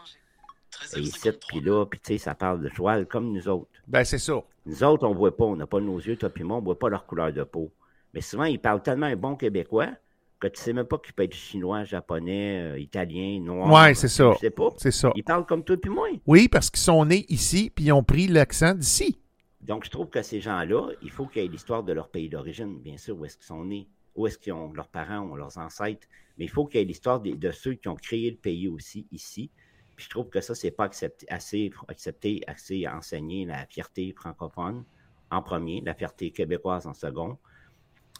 [0.95, 3.69] et ici, puis là, puis tu sais, ça parle de joie comme nous autres.
[3.87, 4.41] Ben, c'est ça.
[4.65, 6.59] Nous autres, on ne voit pas, on n'a pas nos yeux, toi puis moi, on
[6.61, 7.71] ne voit pas leur couleur de peau.
[8.13, 9.89] Mais souvent, ils parlent tellement un bon québécois
[10.39, 13.71] que tu ne sais même pas qu'il peut être chinois, japonais, euh, italien, noir.
[13.71, 14.31] Ouais, c'est ça.
[14.35, 14.69] Je sais pas.
[14.77, 15.11] C'est ça.
[15.15, 16.07] Ils parlent comme toi puis moi.
[16.25, 19.19] Oui, parce qu'ils sont nés ici, puis ils ont pris l'accent d'ici.
[19.61, 22.29] Donc, je trouve que ces gens-là, il faut qu'il y ait l'histoire de leur pays
[22.29, 25.35] d'origine, bien sûr, où est-ce qu'ils sont nés, où est-ce qu'ils ont leurs parents, ou
[25.35, 28.31] leurs ancêtres, mais il faut qu'il y ait l'histoire de, de, ceux qui ont créé
[28.31, 29.51] le pays aussi ici,
[29.99, 34.85] je trouve que ça, c'est pas accepté, assez accepté, assez enseigné la fierté francophone
[35.29, 37.37] en premier, la fierté québécoise en second,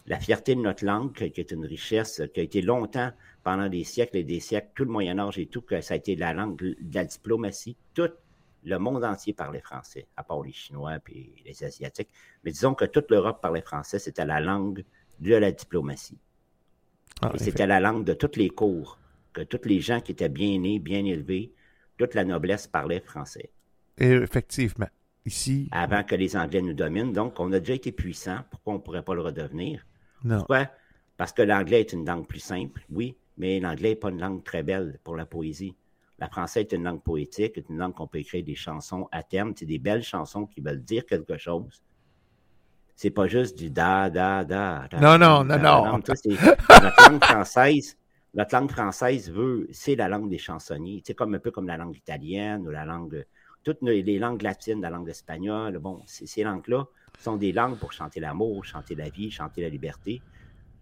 [0.06, 3.12] la fierté de notre langue, qui est une richesse qui a été longtemps,
[3.42, 5.96] pendant des siècles et des siècles, tout le Moyen Âge et tout, que ça a
[5.96, 7.76] été la langue de la diplomatie.
[7.94, 8.10] Tout
[8.64, 12.10] le monde entier parlait français, à part les Chinois et les Asiatiques.
[12.44, 14.84] Mais disons que toute l'Europe parlait français, c'était la langue
[15.20, 16.18] de la diplomatie.
[17.22, 18.98] Ah, et c'était la langue de toutes les cours,
[19.32, 21.52] que tous les gens qui étaient bien nés, bien élevés,
[22.00, 23.50] toute la noblesse parlait français.
[23.98, 24.88] Et effectivement.
[25.26, 25.68] Ici.
[25.70, 27.12] Avant que les Anglais nous dominent.
[27.12, 28.38] Donc, on a déjà été puissant.
[28.50, 29.86] Pourquoi on ne pourrait pas le redevenir?
[30.24, 30.38] Non.
[30.38, 30.68] Pourquoi?
[31.18, 34.42] Parce que l'anglais est une langue plus simple, oui, mais l'anglais n'est pas une langue
[34.42, 35.76] très belle pour la poésie.
[36.18, 39.22] La française est une langue poétique, est une langue qu'on peut écrire des chansons à
[39.22, 39.52] terme.
[39.54, 41.82] C'est des belles chansons qui veulent dire quelque chose.
[42.96, 44.88] C'est pas juste du da, da, da.
[45.00, 45.92] non, non, non, non.
[45.92, 47.98] notre langue française,
[48.34, 51.02] notre langue française veut, c'est la langue des chansonniers.
[51.04, 53.24] C'est comme un peu comme la langue italienne ou la langue,
[53.64, 55.78] toutes les langues latines, la langue espagnole.
[55.78, 56.86] Bon, ces langues-là
[57.18, 60.22] sont des langues pour chanter l'amour, chanter la vie, chanter la liberté.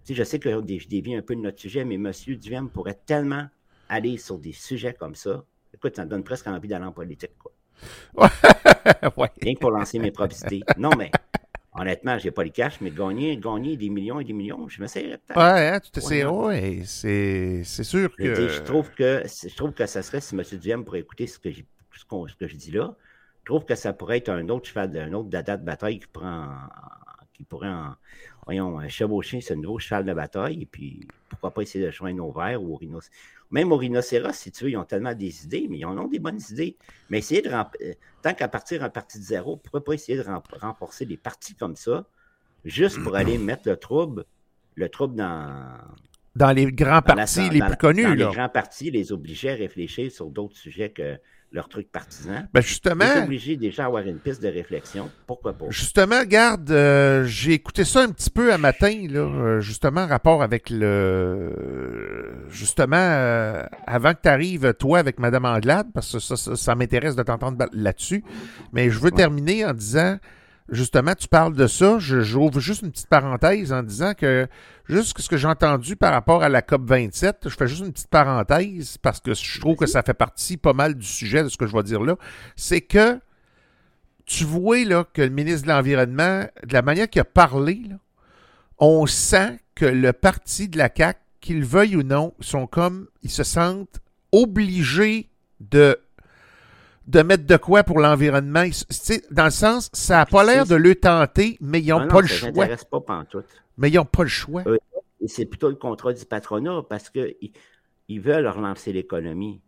[0.04, 2.12] Tu sais, je sais que je dévie un peu de notre sujet, mais M.
[2.37, 3.46] Duhem pourrait tellement
[3.88, 5.44] aller sur des sujets comme ça.
[5.74, 7.52] Écoute, ça me donne presque envie d'aller en politique, quoi.
[9.16, 9.28] ouais.
[9.40, 10.62] Rien que pour lancer mes propres idées.
[10.76, 11.11] Non, mais
[11.72, 15.18] honnêtement, j'ai pas le cash, mais gagner, gagner des millions et des millions, je m'essayerais
[15.18, 15.44] peut-être.
[15.44, 18.28] Ouais, hein, tu t'essaierais, ouais, c'est, c'est sûr Je, que.
[18.28, 20.42] dis, je trouve que je trouve que ça serait si M.
[20.59, 22.96] Duhem pourrait écouter ce que, j'ai- ce, qu'on- ce que je dis là,
[23.40, 26.07] je trouve que ça pourrait être un autre cheval, un autre dada de bataille qui
[26.09, 26.48] prend
[27.33, 27.94] qui pourrait en,
[28.46, 32.24] voyons, euh, chevaucher ce nouveau cheval de bataille, et puis pourquoi pas essayer de joindre
[32.26, 33.12] au vert ou rhinocéros.
[33.50, 36.08] Même au rhinocéros, si tu veux, ils ont tellement des idées, mais ils en ont
[36.08, 36.76] des bonnes idées.
[37.08, 40.18] Mais essayer de rem- euh, tant qu'à partir un parti de zéro, pourquoi pas essayer
[40.18, 42.06] de rem- renforcer des partis comme ça,
[42.64, 44.24] juste pour aller mettre le trouble,
[44.74, 45.78] le trouble dans,
[46.37, 48.28] Dans les grands dans la- partis dans les la- plus connus, dans là.
[48.28, 51.18] les grands partis, les obliger à réfléchir sur d'autres sujets que
[51.50, 52.46] leurs trucs partisans.
[52.52, 55.11] Ben justement, obliger déjà à avoir une piste de réflexion.
[55.26, 55.64] Pourquoi pas?
[55.70, 60.06] Justement, garde, euh, j'ai écouté ça un petit peu à matin, là, euh, justement, en
[60.06, 62.32] rapport avec le.
[62.50, 66.74] Justement, euh, avant que tu arrives, toi, avec Mme Anglade, parce que ça, ça, ça
[66.74, 68.22] m'intéresse de t'entendre là-dessus.
[68.72, 70.18] Mais je veux terminer en disant,
[70.70, 74.46] justement, tu parles de ça, je- j'ouvre juste une petite parenthèse en disant que,
[74.88, 78.09] juste ce que j'ai entendu par rapport à la COP27, je fais juste une petite
[78.09, 81.57] parenthèse parce que je trouve que ça fait partie pas mal du sujet de ce
[81.57, 82.16] que je vais dire là,
[82.57, 83.20] c'est que
[84.24, 87.96] tu vois là, que le ministre de l'Environnement, de la manière qu'il a parlé, là,
[88.79, 93.31] on sent que le parti de la CAQ, qu'ils veuillent ou non, sont comme, ils
[93.31, 94.01] se sentent
[94.33, 95.98] obligés de,
[97.07, 98.64] de mettre de quoi pour l'environnement.
[99.31, 102.20] Dans le sens, ça n'a pas l'air de le tenter, mais ils n'ont Ah pas
[102.20, 102.51] le choix.
[102.51, 103.46] m'intéresse pas pantoute.
[103.79, 104.62] Mais ils n'ont pas le choix.
[104.67, 104.77] Euh,
[105.21, 107.35] Et c'est plutôt le contrat du patronat parce qu'ils
[108.09, 109.61] ils veulent relancer l'économie.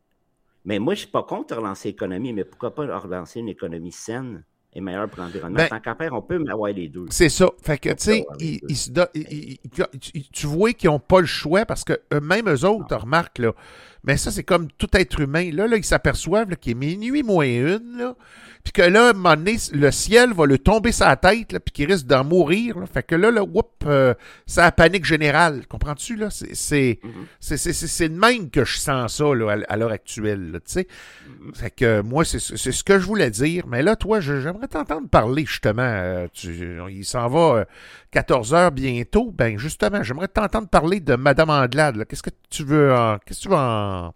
[0.65, 4.45] Mais moi, je suis pas contre relancer l'économie, mais pourquoi pas relancer une économie saine
[4.75, 5.57] et meilleure pour l'environnement?
[5.57, 7.07] Ben- Tant qu'à faire, on peut avoir les deux.
[7.11, 7.51] C'est ça.
[7.63, 11.65] Fait que, tu sais, ils- ils se ils- tu- vois qu'ils n'ont pas le choix
[11.65, 13.53] parce que eux- même eux autres, remarque, là,
[14.05, 15.51] mais ça, c'est comme tout être humain.
[15.53, 18.15] Là, là ils s'aperçoivent qu'il est minuit moins une, là,
[18.63, 21.53] puis que là, à un moment donné, le ciel va le tomber sur la tête,
[21.53, 22.79] là, puis qu'il risque d'en mourir.
[22.79, 22.85] Là.
[22.87, 24.13] Fait que là, là whoop, euh,
[24.47, 25.67] c'est la panique générale.
[25.67, 26.17] Comprends-tu?
[26.17, 26.29] là?
[26.29, 27.01] C'est c'est-
[27.41, 30.53] c'est- c'est- c'est- c'est de même que je sens ça là, à, à l'heure actuelle.
[30.53, 30.89] là, tu sais.
[31.41, 31.55] Mhm.
[31.55, 33.67] Fait que euh, moi, c'est c'est ce que je voulais dire.
[33.67, 35.81] Mais là, toi, j'aimerais t'entendre parler, justement.
[35.83, 37.65] euh, tu- il s'en va euh,
[38.11, 39.31] 14 heures bientôt.
[39.31, 42.05] Ben, justement, j'aimerais t'entendre parler de Madame Anglade.
[42.07, 43.19] Qu'est-ce que tu veux en.
[43.19, 44.15] Qu'est-ce que tu veux en.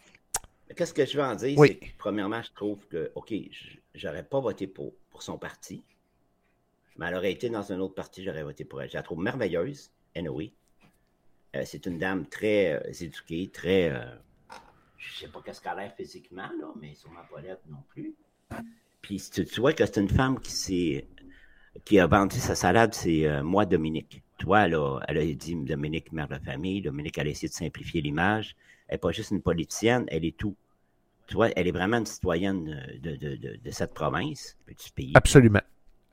[0.77, 1.57] Qu'est-ce que je veux en dire?
[1.59, 1.79] Oui.
[1.79, 3.33] Que, premièrement, je trouve que, OK,
[3.95, 5.85] j'aurais pas voté pour, pour son parti,
[6.97, 8.89] mais elle aurait été dans un autre parti, j'aurais voté pour elle.
[8.89, 10.53] Je la trouve merveilleuse, anyway.
[11.55, 13.91] Euh, c'est une dame très euh, éduquée, très.
[13.91, 14.05] euh,
[14.99, 18.17] je sais pas qu'est-ce qu'elle a l'air physiquement, là, mais sûrement pas laide non plus.
[19.01, 21.07] Puis tu, tu vois que c'est une femme qui s'est
[21.85, 24.23] qui a vendu sa salade, c'est euh, moi, Dominique.
[24.39, 26.83] Tu vois, elle a, elle a dit Dominique, mère de famille.
[26.83, 28.57] Dominique, elle a essayé de simplifier l'image.
[28.89, 30.55] Elle n'est pas juste une politicienne, elle est tout.
[31.27, 34.91] Tu vois, elle est vraiment une citoyenne euh, de, de, de, de cette province, petit
[34.93, 35.13] pays.
[35.15, 35.63] Absolument.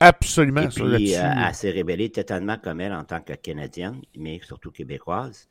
[0.00, 0.62] Absolument.
[0.62, 4.70] Et puis, euh, elle s'est révélée totalement comme elle en tant que Canadienne, mais surtout
[4.70, 5.48] québécoise.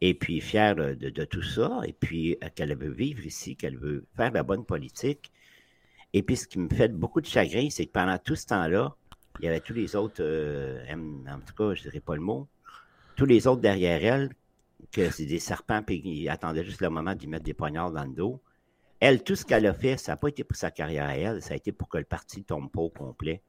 [0.00, 1.80] Et puis, fière de, de- de tout ça.
[1.86, 5.32] Et puis, euh, qu'elle veut vivre ici, qu'elle veut faire la bonne politique.
[6.12, 8.94] Et puis, ce qui me fait beaucoup de chagrin, c'est que pendant tout ce temps-là,
[9.40, 10.84] il y avait tous les autres, euh,
[11.28, 12.48] en tout cas, je dirais pas le mot,
[13.16, 14.30] tous les autres derrière elle,
[14.92, 18.04] que c'est des serpents, puis ils attendaient juste le moment d'y mettre des poignards dans
[18.04, 18.42] le dos.
[19.00, 21.42] Elle, tout ce qu'elle a fait, ça n'a pas été pour sa carrière à elle,
[21.42, 23.42] ça a été pour que le parti tombe pas au complet.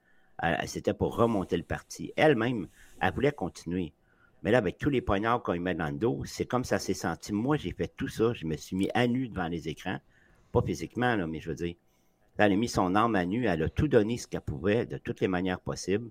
[0.65, 2.12] C'était pour remonter le parti.
[2.17, 2.67] Elle-même,
[3.00, 3.93] elle voulait continuer.
[4.43, 6.78] Mais là, avec tous les poignards qu'on lui met dans le dos, c'est comme ça
[6.78, 7.32] s'est senti.
[7.32, 8.34] Moi, j'ai fait tout ça.
[8.34, 10.00] Je me suis mis à nu devant les écrans.
[10.52, 11.76] Pas physiquement, là, mais je veux dire.
[12.38, 13.45] Elle a mis son âme à nu.
[13.48, 16.10] Elle a tout donné ce qu'elle pouvait, de toutes les manières possibles.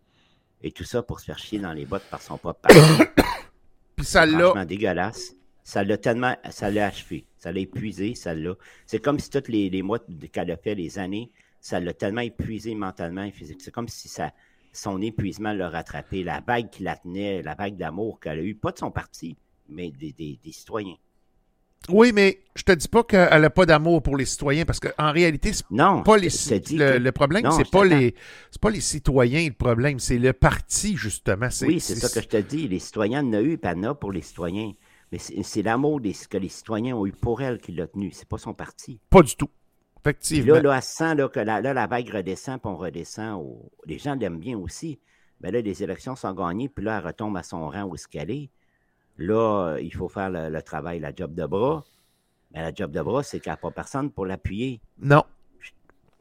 [0.63, 2.79] Et tout ça pour se faire chier dans les bottes par son propre parti.
[3.97, 4.65] Puis ça l'a.
[4.65, 5.35] Dégueulasse.
[5.67, 8.55] Ça l'a tellement, ça l'a achevé, ça l'a épuisé, ça l'a.
[8.85, 9.99] C'est comme si tous les, les mois
[10.31, 13.63] qu'elle a fait, les années, ça l'a tellement épuisé mentalement et physiquement.
[13.65, 14.33] C'est comme si ça,
[14.75, 16.23] son épuisement l'a rattrapé.
[16.23, 19.39] La vague qui la tenait, la vague d'amour qu'elle a eue, pas de son parti,
[19.71, 20.97] mais des, des- des citoyens.
[21.91, 25.13] Oui, mais je te dis pas qu'elle n'a pas d'amour pour les citoyens parce qu'en
[25.13, 27.99] réalité, c'est Non, pas les, dis le, que- le problème, Non, c'est pas t'attends.
[27.99, 28.15] les
[28.51, 31.49] c'est pas les citoyens le problème, c'est le parti justement.
[31.63, 32.69] Oui, c'est ça que je te dis.
[32.69, 34.73] Les citoyens en ont eu, puis elle en a pour les citoyens.
[35.13, 38.11] Mais c'est c'est l'amour des- que les citoyens ont eu pour elle qui l'a tenu.
[38.13, 38.99] C'est pas son parti.
[39.11, 39.47] pas du tout.
[40.03, 40.55] Puis Effectivement.
[40.57, 43.41] là, là, elle sent là, que la, là, la vague redescend, puis on redescend.
[43.41, 44.99] au- Les gens l'aiment bien aussi.
[45.41, 48.07] Mais là, les élections sont gagnées, puis là, elle retombe à son rang où est-ce
[48.09, 48.51] qu'elle est.
[49.19, 51.85] Là, euh, il faut faire le, le travail, la job de bras.
[52.53, 54.81] Mais la job de bras, c'est qu'elle n'a pas personne pour l'appuyer.
[54.99, 55.25] Non.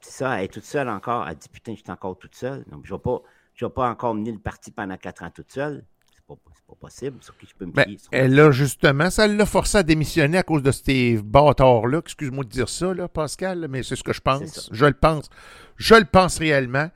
[0.02, 1.28] C'est ça, elle est toute seule encore.
[1.28, 2.64] Elle dit Putain, je suis encore toute seule.
[2.72, 3.22] Donc, je ne vais, pas-
[3.56, 5.84] je vais pas encore mener le parti pendant quatre ans toute seule.
[6.14, 6.36] C'est pas,
[6.68, 7.18] pas possible.
[7.22, 10.44] Sur qui je peux me Ben, elle a justement, ça l'a forcé à démissionner à
[10.44, 12.00] cause de ces bâtards-là.
[12.00, 14.70] Excuse-moi de dire ça, là, Pascal, mais c'est ce que je pense.
[14.72, 15.30] Je le pense.
[15.78, 16.90] Je le pense réellement.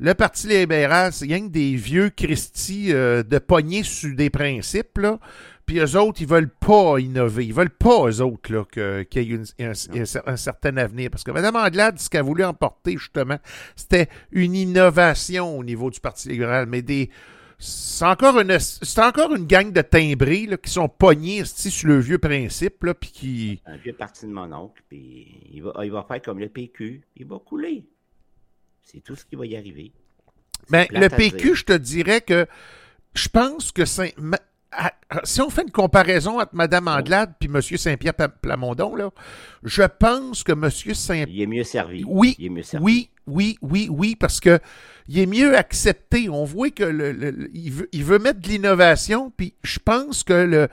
[0.00, 4.98] Le Parti libéral, c'est rien que des vieux Christie euh, de pogner sur des principes,
[4.98, 5.18] là.
[5.66, 7.46] Puis eux autres, ils veulent pas innover.
[7.46, 10.76] Ils veulent pas, eux autres, là, que- qu'il y ait une- un, un- un certain
[10.78, 11.10] avenir.
[11.10, 13.38] Parce que Mme Anglade, ce qu'elle a voulu emporter, justement,
[13.76, 16.66] c'était une innovation au niveau du Parti libéral.
[16.66, 17.08] Mais des.
[17.62, 22.00] C'est encore une, c'est encore une gang de timbrés là, qui sont pognés sur le
[22.00, 23.62] vieux principe, là, puis qui.
[23.66, 27.02] Un vieux parti de mon oncle, puis il va, il va faire comme le PQ,
[27.16, 27.84] il va couler.
[28.84, 29.92] C'est tout ce qui va y arriver.
[30.70, 32.46] Ben, le PQ, je te dirais que
[33.14, 33.82] je pense que
[34.20, 34.38] ma-
[34.72, 34.92] à-
[35.24, 37.60] Si on fait une comparaison entre Mme Anglade puis M.
[37.60, 39.10] Saint-Pierre Pla- Plamondon, là,
[39.64, 40.70] je pense que M.
[40.94, 42.04] Saint Il est mieux servi.
[42.06, 42.84] Oui, Il est mieux servi.
[42.84, 44.60] oui, oui, oui, oui, parce que
[45.08, 46.28] il est mieux accepté.
[46.28, 49.80] On voit que le, le- le- il, veut, il veut mettre de l'innovation, puis je
[49.80, 50.68] pense que le,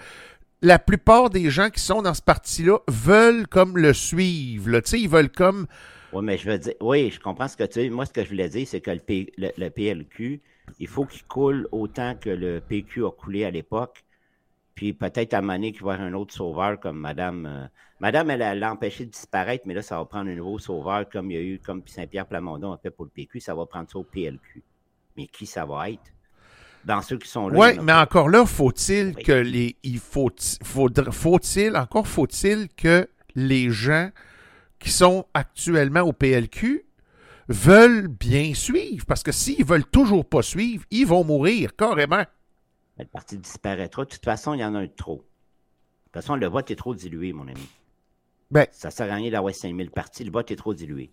[0.62, 4.70] la plupart des gens qui sont dans ce parti-là veulent comme le suivre.
[4.70, 4.82] là.
[4.82, 5.66] Tu sais, ils veulent comme.
[6.14, 7.90] Oui, mais je veux dire, oui, je comprends ce que tu dis.
[7.90, 10.42] Moi, ce que je voulais dire, c'est que le, P- le- le PLQ,
[10.80, 14.04] il faut qu'il coule autant que le PQ a coulé à l'époque.
[14.76, 17.46] Puis peut-être à donné qu'il va y avoir un autre sauveur comme Madame.
[17.46, 17.66] euh,
[18.00, 21.32] Madame, elle, l'a empêché de disparaître, mais là, ça va prendre un nouveau sauveur comme
[21.32, 23.40] il y a eu, comme Saint-Pierre Plamondon a fait pour le PQ.
[23.40, 24.62] Ça va prendre ça au PLQ.
[25.18, 26.14] Mais qui ça va être?
[26.86, 27.58] Dans ceux qui sont là.
[27.58, 29.24] Oui, mais encore là, faut-il Oui.
[29.24, 29.76] que les.
[29.84, 30.30] Il faut,
[30.64, 34.10] faudra- faut-il, encore faut-il que les gens
[34.80, 36.86] qui sont actuellement au PLQ
[37.50, 39.06] veulent bien suivre.
[39.06, 42.24] Parce que s'ils veulent toujours pas suivre, ils vont mourir carrément.
[42.98, 44.06] Le parti disparaîtra.
[44.06, 45.18] De toute façon, il y en a un de trop.
[45.18, 45.22] De
[46.06, 47.68] toute façon, le vote est trop dilué, mon ami.
[48.50, 50.24] Ben, Ça sert à rien d'avoir 5000 partis.
[50.24, 51.12] Le vote est trop dilué.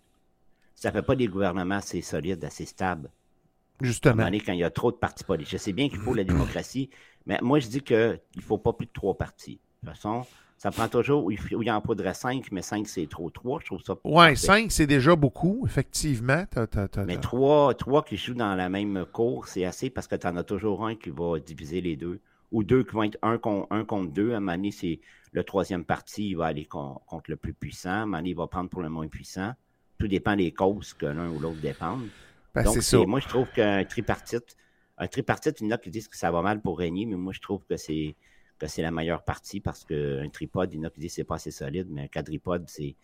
[0.73, 3.07] Ça fait pas des gouvernements assez solides, assez stables.
[3.07, 4.23] À un justement.
[4.23, 5.51] donné, quand il y a trop de partis politiques.
[5.53, 6.89] Je sais bien qu'il faut la démocratie,
[7.25, 9.59] mais moi, je dis qu'il ne faut pas plus de trois partis.
[9.83, 10.25] De toute façon,
[10.57, 13.29] ça prend toujours, où il, en faudrait cinq, mais cinq, c'est trop.
[13.29, 14.35] Trois, je trouve ça Ouais, parfait.
[14.35, 16.45] 5, c'est déjà beaucoup, effectivement.
[16.55, 20.25] Mais t'as- trois, trois qui jouent dans la même cour, c'est assez parce que tu
[20.27, 22.19] en as toujours un qui va diviser les deux.
[22.51, 24.33] Ou deux qui vont être un, con- un contre deux.
[24.33, 24.99] À un moment c'est
[25.33, 27.89] le troisième parti, il va aller con- contre le plus puissant.
[27.89, 29.51] À un moment donné, il va prendre pour le moins puissant.
[29.97, 32.07] Tout dépend des causes que l'un ou l'autre dépendent.
[32.53, 32.97] ben, Donc, ça.
[33.05, 34.55] moi, je trouve qu'un tripartite,
[34.97, 37.15] un tripartite, il y en a qui disent que ça va mal pour régner, mais
[37.17, 38.15] moi, je trouve que c'est
[38.59, 41.23] que c'est la meilleure partie parce qu'un tripode, il y en a qui disent c'est
[41.23, 42.95] pas assez solide, mais un quadripode, c'est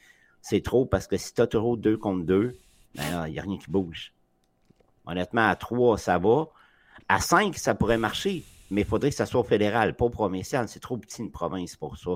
[0.42, 2.58] c'est trop parce que si tu as toujours deux contre deux,
[2.96, 4.14] ben là, il n'y a rien qui bouge.
[5.06, 6.48] Honnêtement, à trois, ça va.
[7.08, 10.10] À cinq, ça pourrait marcher, mais il faudrait que ça soit au fédéral, pas au
[10.10, 10.68] provincial.
[10.68, 12.12] C'est trop petit une province pour ça.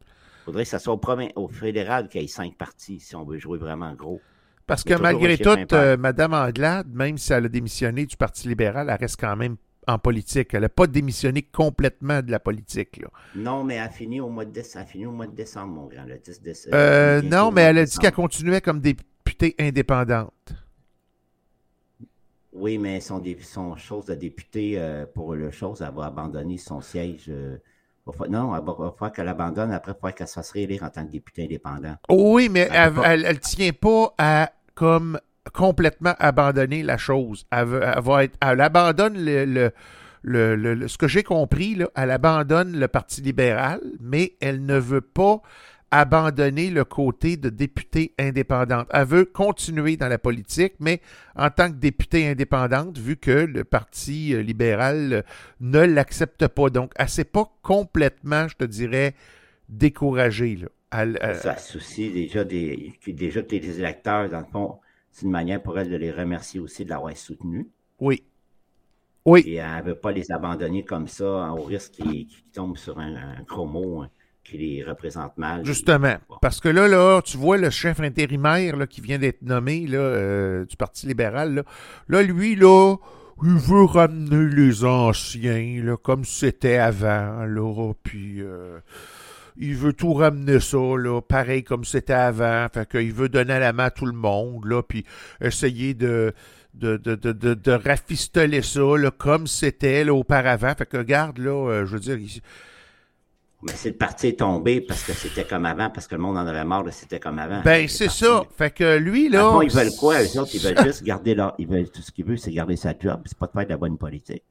[0.00, 0.98] Il faudrait que ça soit
[1.34, 4.20] au, fédéral qu'il y ait cinq parties si on veut jouer vraiment gros.
[4.66, 8.88] Parce que malgré tout, euh, Mme Anglade, même si elle a démissionné du Parti libéral,
[8.88, 10.54] elle reste quand même en politique.
[10.54, 12.98] Elle n'a pas démissionné complètement de la politique.
[12.98, 13.08] Là.
[13.34, 14.76] Non, mais elle a fini au mois de décembre.
[14.76, 16.76] Elle a fini au mois de décembre, mon grand, le 10 décembre.
[16.76, 20.32] Euh, non, mais elle a dit qu'elle continuait comme députée indépendante.
[22.52, 23.22] Oui, mais son,
[23.76, 27.26] chose de député euh, pour le chose, elle va abandonner son siège.
[27.28, 27.58] euh,
[28.28, 29.72] non, elle va, falloir qu'elle abandonne.
[29.72, 31.96] Après, il va falloir qu'elle se fasse réélire en tant que député indépendant.
[32.08, 35.18] Oui, mais Elle elle tient pas à comme
[35.52, 37.46] complètement abandonner la chose.
[37.50, 39.72] Elle, elle va être, elle abandonne le, le-
[40.22, 44.78] le- le- ce que j'ai compris, là, elle abandonne le Parti libéral, mais elle ne
[44.78, 45.40] veut pas
[45.92, 48.88] abandonner le côté de députée indépendante.
[48.92, 51.00] Elle veut continuer dans la politique, mais
[51.36, 55.22] en tant que députée indépendante, vu que le Parti euh, libéral euh,
[55.60, 56.70] ne l'accepte pas.
[56.70, 59.14] Donc, elle s'est pas complètement, je te dirais,
[59.68, 60.56] découragée.
[60.56, 60.68] Là.
[60.92, 64.78] Elle- elle- Ça soucie déjà des, déjà les électeurs, dans le fond,
[65.16, 67.66] c'est une manière pour elle de les remercier aussi de l'avoir soutenu.
[68.00, 68.22] Oui.
[69.24, 69.42] Oui.
[69.46, 73.14] Et elle ne veut pas les abandonner comme ça, au risque qu'ils tombent sur un,
[73.14, 74.10] un gros mot hein,
[74.44, 75.64] qui les représente mal.
[75.64, 76.16] Justement.
[76.42, 80.00] Parce que là, là, tu vois le chef intérimaire là, qui vient d'être nommé là,
[80.00, 81.62] euh, du Parti libéral, là,
[82.08, 82.96] là, lui, là,
[83.42, 88.80] il veut ramener les anciens, là, comme c'était avant, là, puis euh,
[89.58, 93.72] il veut tout ramener ça, là, pareil comme c'était avant, fait qu'il veut donner la
[93.72, 95.04] main à tout le monde, là, puis
[95.40, 96.32] essayer de
[96.74, 101.38] de, de, de, de, de rafistoler ça, là, comme c'était, là, auparavant, fait que, regarde,
[101.38, 102.42] là, euh, je veux dire, il-
[103.62, 106.36] Mais si le parti est tombé parce que c'était comme avant, parce que le monde
[106.36, 107.62] en avait marre de c'était comme avant.
[107.64, 109.40] ben, c'est ça, fait que lui, là...
[109.50, 110.22] Fond, ils veulent quoi?
[110.22, 111.54] Eux autres, ils veulent juste garder leur.
[111.58, 113.22] Ils veulent, tout ce qu'ils veulent, c'est garder sa job.
[113.24, 114.42] C'est pas de faire de la bonne politique.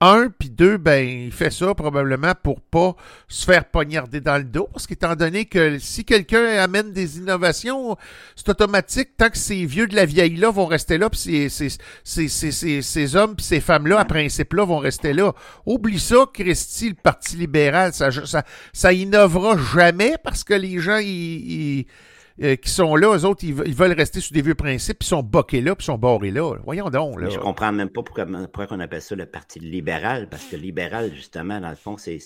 [0.00, 2.96] Un, puis deux, ben, il fait ça probablement pour pas
[3.28, 7.96] se faire poignarder dans le dos, parce qu'étant donné que si quelqu'un amène des innovations,
[8.34, 12.28] c'est automatique, tant que ces vieux de la vieille-là vont rester là, puis ces, ces,
[12.28, 15.32] ces, ces, hommes puis ces femmes-là, à principe-là, vont rester là.
[15.64, 18.42] Oublie ça, Christy, le Parti libéral, ça, ça,
[18.72, 21.86] ça innovera jamais, parce que les gens, ils...
[22.42, 25.10] euh, qui sont là, eux autres, ils, veulent rester sur des vieux principes, puis ils
[25.10, 26.56] sont boqués là, puis ils sont barrés là.
[26.64, 27.20] Voyons donc.
[27.20, 27.28] Là.
[27.28, 31.14] je comprends même pas pourquoi, pourquoi on appelle ça le Parti libéral, parce que libéral,
[31.14, 32.18] justement, dans le fond, c'est.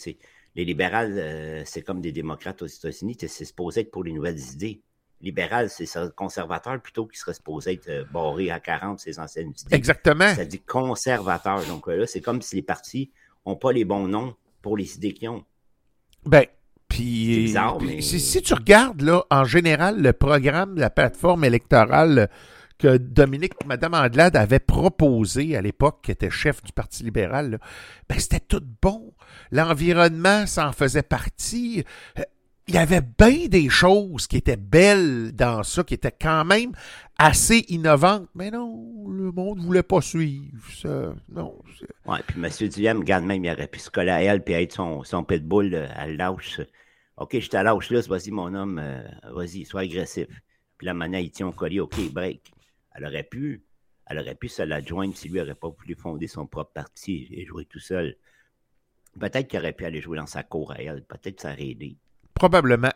[0.55, 4.41] Les libérales, euh, c'est comme des démocrates aux États-Unis, c'est supposé être pour les nouvelles
[4.55, 4.83] idées.
[5.21, 5.87] Libéral, c'est
[6.17, 9.77] conservateur plutôt qui serait supposé être euh, barré à 40 ses anciennes idées.
[9.77, 10.35] Exactement.
[10.35, 11.65] Ça dit conservateur.
[11.67, 13.13] Donc là, c'est comme si les partis
[13.47, 15.45] n'ont pas les bons noms pour les idées qu'ils ont.
[16.25, 16.47] Ben,
[16.99, 22.29] puis, si, tu regardes, là, en général, le programme la plateforme électorale
[22.79, 27.59] que Dominique, Madame Andelade avait proposé à l'époque, qui était chef du Parti libéral,
[28.09, 29.13] ben, c'était tout bon.
[29.51, 31.85] L'environnement, ça en faisait partie.
[32.19, 32.23] Euh,
[32.67, 36.73] il y avait bien des choses qui étaient belles dans ça, qui étaient quand même
[37.19, 38.29] assez innovantes.
[38.35, 41.15] Mais non, le monde ne voulait pas suivre ça.
[41.31, 41.55] Non.
[42.07, 42.69] Ouais, puis M.
[42.69, 45.89] Diem, regarde même, il aurait pu se coller à elle puis être son, son pitbull
[45.95, 46.61] à lâche.
[47.19, 49.03] OK, je te lâche là, vas-y, mon homme, euh,
[49.33, 50.29] vas-y, sois agressif.
[50.77, 52.53] Puis la manière, il tient au collier, OK, break.
[52.95, 53.65] Elle aurait pu,
[54.07, 57.45] elle aurait pu se l'adjoindre si lui n'aurait pas voulu fonder son propre parti et
[57.45, 58.17] jouer tout seul.
[59.19, 61.03] Peut-être qu'il aurait pu aller jouer dans sa cour à elle.
[61.03, 61.97] Peut-être que ça aurait aidé.
[62.35, 62.93] Probablement.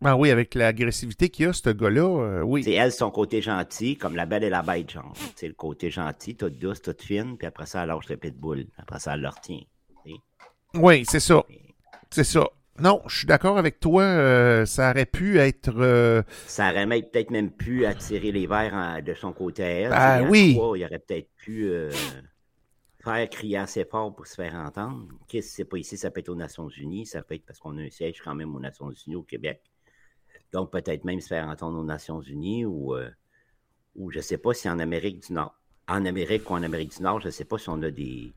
[0.00, 2.62] Ben oui, avec l'agressivité qu'il a, ce gars-là, euh, oui.
[2.64, 5.12] C'est elle, son côté gentil, comme la belle et la bête, genre.
[5.34, 8.66] C'est le côté gentil, toute douce, toute fine, puis après ça, elle lâche le pitbull.
[8.78, 9.60] Après ça, elle le retient.
[10.74, 11.42] Oui, c'est ça.
[12.10, 12.48] C'est ça.
[12.78, 14.02] Non, je suis d'accord avec toi.
[14.02, 15.72] Euh, ça aurait pu être.
[15.76, 19.92] Euh, ça aurait peut-être même pu attirer les verres de son côté à elle.
[19.92, 20.52] Ah oui.
[20.52, 21.70] il aurait peut-être pu
[23.02, 25.08] faire crier assez fort pour se faire entendre.
[25.28, 27.58] Qu'est-ce que c'est pas ici, ça peut être aux Nations Unies, ça peut être parce
[27.58, 29.62] qu'on a un siège quand même aux Nations Unies au Québec.
[30.52, 33.08] Donc peut-être même se faire entendre aux Nations Unies ou, euh,
[33.94, 35.54] ou je ne sais pas si en Amérique du Nord.
[35.88, 38.32] En Amérique ou en Amérique du Nord, je ne sais pas si on a des,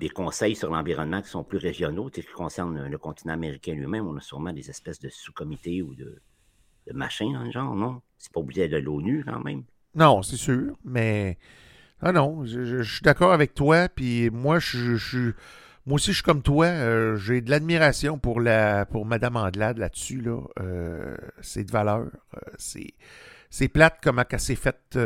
[0.00, 4.06] des conseils sur l'environnement qui sont plus régionaux, qui concernent le, continent américain lui-même.
[4.06, 6.20] On a sûrement des espèces de sous-comités ou de,
[6.92, 8.00] machins dans le genre, non?
[8.18, 9.62] C'est pas obligé de l'ONU quand même.
[9.94, 11.38] Non, c'est sûr, mais
[12.00, 15.32] ah non, je, suis d'accord avec toi, puis moi, je,
[15.86, 16.66] moi aussi, je suis comme toi.
[16.66, 20.20] Euh, j'ai de l'admiration pour la pour Madame Andelade là-dessus.
[20.22, 20.40] Là.
[20.60, 22.06] Euh, c'est de valeur.
[22.34, 22.40] Euh,
[23.50, 24.98] c'est, plate comment elle s'est faite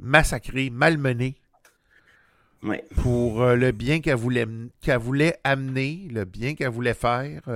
[0.00, 1.36] massacrer, malmenée.
[2.96, 4.46] Pour le bien qu'elle voulait,
[4.98, 7.42] voulait amener, le bien qu'elle voulait faire.
[7.44, 7.50] tu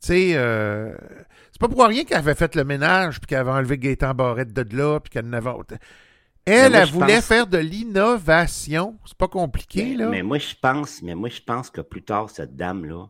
[0.00, 4.14] sais, c'est pas pour rien qu'elle avait fait le ménage, puis qu'elle avait enlevé Gaétan
[4.14, 5.50] Barrette de là, puis qu'elle n'avait...
[6.46, 8.98] Elle, elle voulait faire de l'innovation.
[9.04, 10.08] C'est pas compliqué, là.
[10.08, 13.08] Mais moi, je pense, mais moi, je pense que plus tard, cette dame-là,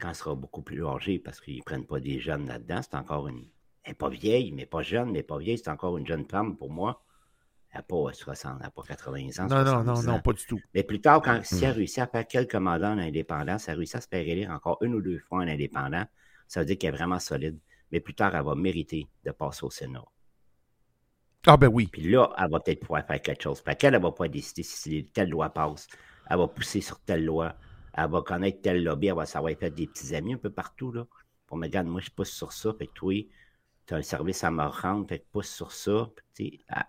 [0.00, 3.28] quand elle sera beaucoup plus âgée, parce qu'ils prennent pas des jeunes là-dedans, c'est encore
[3.28, 3.44] une.
[3.82, 6.56] Elle n'est pas vieille, mais pas jeune, mais pas vieille, c'est encore une jeune femme
[6.56, 7.02] pour moi.
[7.70, 9.46] Elle n'a pas 60, elle n'a pas 80 ans.
[9.46, 10.58] Non, non, non, non, pas du tout.
[10.74, 13.76] Mais plus tard, quand, si elle réussit à faire quelques mandats en indépendant, si elle
[13.76, 16.04] réussit à se faire élire encore une ou deux fois en indépendant,
[16.46, 17.58] ça veut dire qu'elle est vraiment solide.
[17.92, 20.04] Mais plus tard, elle va mériter de passer au Sénat.
[21.46, 21.86] Ah ben oui.
[21.86, 23.62] Puis là, elle va peut-être pouvoir faire quelque chose.
[23.62, 25.86] Parce qu'elle ne va pas décider si telle loi passe.
[26.28, 27.54] Elle va pousser sur telle loi.
[27.94, 29.08] Elle va connaître telle lobby.
[29.08, 30.92] Elle va savoir faire des petits amis un peu partout.
[30.92, 31.06] Là.
[31.46, 32.72] Pour me dire, moi, je pousse sur ça.
[32.78, 33.14] Fait que toi,
[33.88, 35.08] tu as un service à me rendre.
[35.08, 36.10] Fait que pousse sur ça.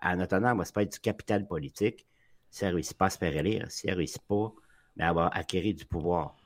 [0.02, 2.06] en attendant, elle va se faire du capital politique.
[2.50, 4.52] Si elle ne réussit pas à se faire élire, si elle ne réussit pas,
[4.96, 6.36] mais elle va acquérir du pouvoir.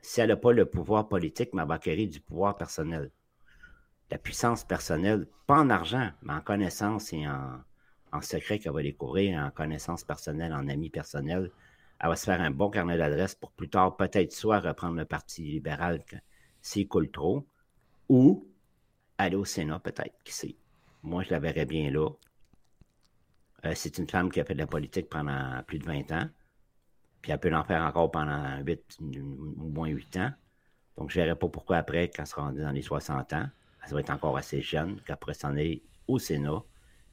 [0.00, 3.10] Si elle n'a pas le pouvoir politique, mais elle va acquérir du pouvoir personnel
[4.12, 9.40] la puissance personnelle, pas en argent, mais en connaissance et en, secret qu'elle va découvrir,
[9.40, 11.50] en connaissance personnelle, en amis personnels.
[11.98, 15.06] Elle va se faire un bon carnet d'adresses pour plus tard peut-être soit reprendre le
[15.06, 16.04] Parti libéral
[16.60, 17.46] s'il coule trop,
[18.10, 18.46] ou
[19.22, 20.56] aller au Sénat peut-être, qui sait?
[21.02, 22.08] Moi, je la verrais bien là.
[23.64, 26.28] Euh, c'est une femme qui a fait de la politique pendant plus de 20 ans,
[27.20, 30.30] puis elle peut en faire encore pendant 8, ou moins 8 ans.
[30.96, 33.46] Donc, je ne verrais pas pourquoi après, quand elle sera dans les 60 ans,
[33.84, 36.62] elle va être encore assez jeune, qu'après s'en aller au Sénat,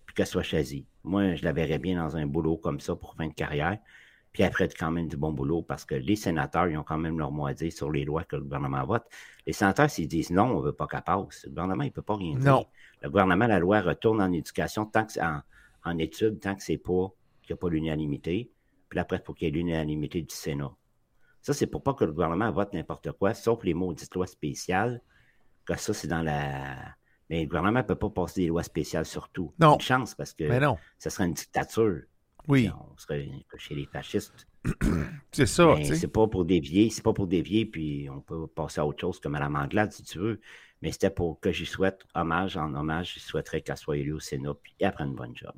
[0.05, 0.85] puis qu'elle soit choisie.
[1.03, 3.77] Moi, je la verrais bien dans un boulot comme ça pour fin de carrière,
[4.31, 7.17] puis après, quand même du bon boulot, parce que les sénateurs, ils ont quand même
[7.17, 9.03] leur mot à dire sur les lois que le gouvernement vote.
[9.47, 11.91] Les sénateurs, s'ils disent non, on ne veut pas qu'elle passe, le gouvernement, il ne
[11.91, 12.63] peut pas rien dire.
[13.01, 15.41] Le gouvernement, la loi retourne en éducation, tant que en,
[15.83, 17.11] en études, tant que c'est pas,
[17.41, 18.51] qu'il n'y a pas l'unanimité.
[18.89, 20.71] Puis après, il faut qu'il y ait l'unanimité du Sénat.
[21.41, 25.01] Ça, c'est pour pas que le gouvernement vote n'importe quoi, sauf les maudites lois spéciales
[25.77, 26.95] ça, c'est dans la.
[27.29, 29.53] Mais le gouvernement ne peut pas passer des lois spéciales sur tout.
[29.59, 29.75] Non.
[29.75, 30.77] Une chance, parce que non.
[30.97, 32.01] ça serait une dictature.
[32.49, 32.69] Oui.
[32.69, 34.47] On serait chez les fascistes.
[35.31, 35.75] c'est ça.
[35.83, 39.19] C'est pas pour dévier, c'est pas pour dévier, puis on peut passer à autre chose
[39.19, 40.41] comme Mme Anglade, si tu veux.
[40.81, 43.13] Mais c'était pour que j'y souhaite hommage en hommage.
[43.15, 45.53] Je souhaiterais qu'elle soit élue au Sénat, puis elle prenne une bonne job.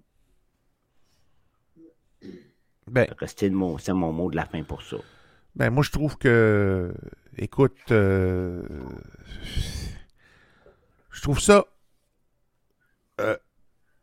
[2.88, 4.98] Ben, c'est mon, mon mot de la fin pour ça.
[5.56, 6.94] Ben, moi, je trouve que,
[7.38, 8.64] écoute, euh,
[11.10, 11.66] je trouve ça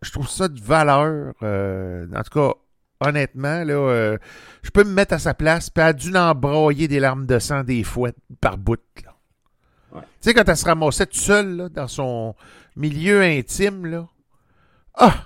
[0.03, 1.35] je trouve ça de valeur.
[1.43, 2.55] euh, en tout cas,
[3.01, 4.19] honnêtement, là, euh,
[4.63, 7.39] je peux me mettre à sa place, puis elle a dû embroyer des larmes de
[7.39, 8.81] sang des fois par bout.
[9.93, 10.03] Ouais.
[10.03, 12.35] Tu sais, quand elle se ramassait toute seule là, dans son
[12.77, 14.09] milieu intime, là.
[14.95, 15.25] Ah!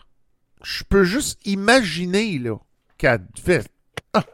[0.63, 2.57] Je peux juste imaginer là,
[2.97, 3.69] qu'elle fait.
[4.13, 4.25] Ah!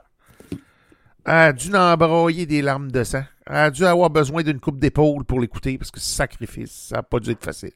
[1.24, 3.24] Elle a dû embroyer des larmes de sang.
[3.46, 6.88] Elle a dû avoir besoin d'une coupe d'épaule pour l'écouter parce que c'est sacrifice.
[6.88, 7.72] Ça n'a pas dû être facile.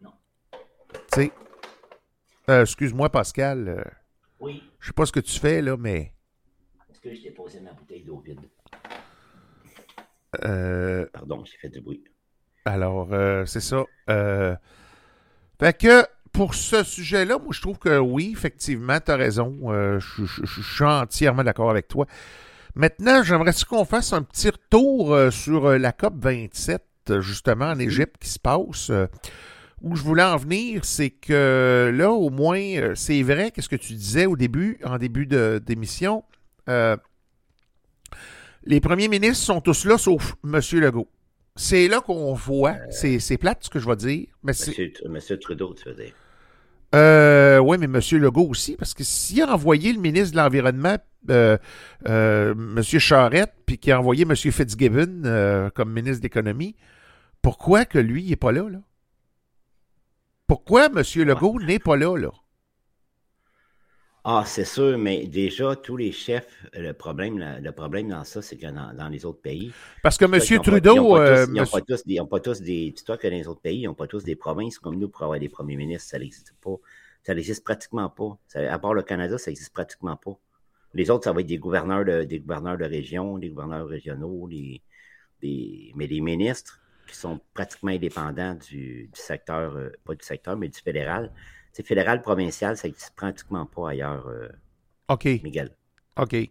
[0.00, 0.12] Non.
[0.92, 1.32] Tu sais.
[2.48, 3.68] Euh, Excuse-moi, Pascal.
[3.68, 3.84] euh,
[4.44, 6.12] Oui, je sais pas ce que tu fais, là, mais.
[6.90, 8.40] est-ce que j'ai déposé ma bouteille d'eau vide?
[10.44, 12.04] euh, Pardon, j'ai fait du bruit.
[12.66, 13.84] alors, euh, c'est ça.
[14.10, 14.54] Euh,
[15.58, 19.56] fait que, pour ce sujet-là, moi, je trouve que oui, effectivement, tu as raison.
[19.72, 22.06] Euh, je, je- je- je suis entièrement d'accord avec toi.
[22.74, 28.16] Maintenant, j'aimerais qu'on fasse un petit retour sur la COP 27, euh, justement, en Égypte,
[28.20, 28.90] qui se passe.
[29.84, 33.68] Euh, où je voulais en venir, c'est que là, au moins, euh, c'est vrai, qu'est-ce
[33.68, 36.24] que tu disais au début, en début d'émission,
[36.68, 36.96] euh,
[38.64, 40.60] les premiers ministres sont tous là, sauf M.
[40.80, 41.08] Legault.
[41.56, 44.70] C'est là qu'on voit, c'est c'est plate ce que je vais dire, mais c'est...
[44.70, 46.12] Monsieur, Monsieur Trudeau, tu veux dire.
[46.96, 48.00] Euh, oui, mais M.
[48.20, 50.96] Legault aussi, parce que s'il a envoyé le ministre de l'Environnement,
[51.30, 51.56] euh,
[52.08, 52.82] euh, M.
[52.82, 54.34] Charette, puis qu'il a envoyé M.
[54.34, 56.74] Fitzgibbon euh, comme ministre de l'Économie,
[57.42, 58.78] pourquoi que lui, il n'est pas là, là?
[60.54, 61.02] Pourquoi M.
[61.26, 62.30] Legault n'est pas là, là?
[64.22, 68.40] Ah, c'est sûr, mais déjà, tous les chefs, le problème, le, le problème dans ça,
[68.40, 69.72] c'est que dans, dans les autres pays.
[70.00, 70.34] Parce que M.
[70.36, 70.94] ils ont pas- Trudeau...
[70.94, 71.80] ils n'ont pas, euh, monsieur- pas
[72.40, 73.16] tous des- des.
[73.18, 75.40] Que dans les autres pays, ils n'ont pas tous des provinces comme nous pour avoir
[75.40, 76.08] des premiers ministres.
[76.10, 76.76] Ça n'existe pas.
[77.24, 78.38] Ça n'existe pratiquement pas.
[78.46, 80.38] Ça- à part le Canada, ça n'existe pratiquement pas.
[80.94, 84.46] Les autres, ça va être des gouverneurs de, des gouverneurs de région, des gouverneurs régionaux,
[84.46, 84.80] les,
[85.42, 90.56] des, mais les ministres qui sont pratiquement indépendants du, du secteur, euh, pas du secteur,
[90.56, 91.32] mais du fédéral.
[91.72, 94.48] C'est fédéral, provincial, ça n'existe pratiquement pas ailleurs, euh,
[95.08, 95.76] OK, Miguel.
[96.16, 96.50] OK.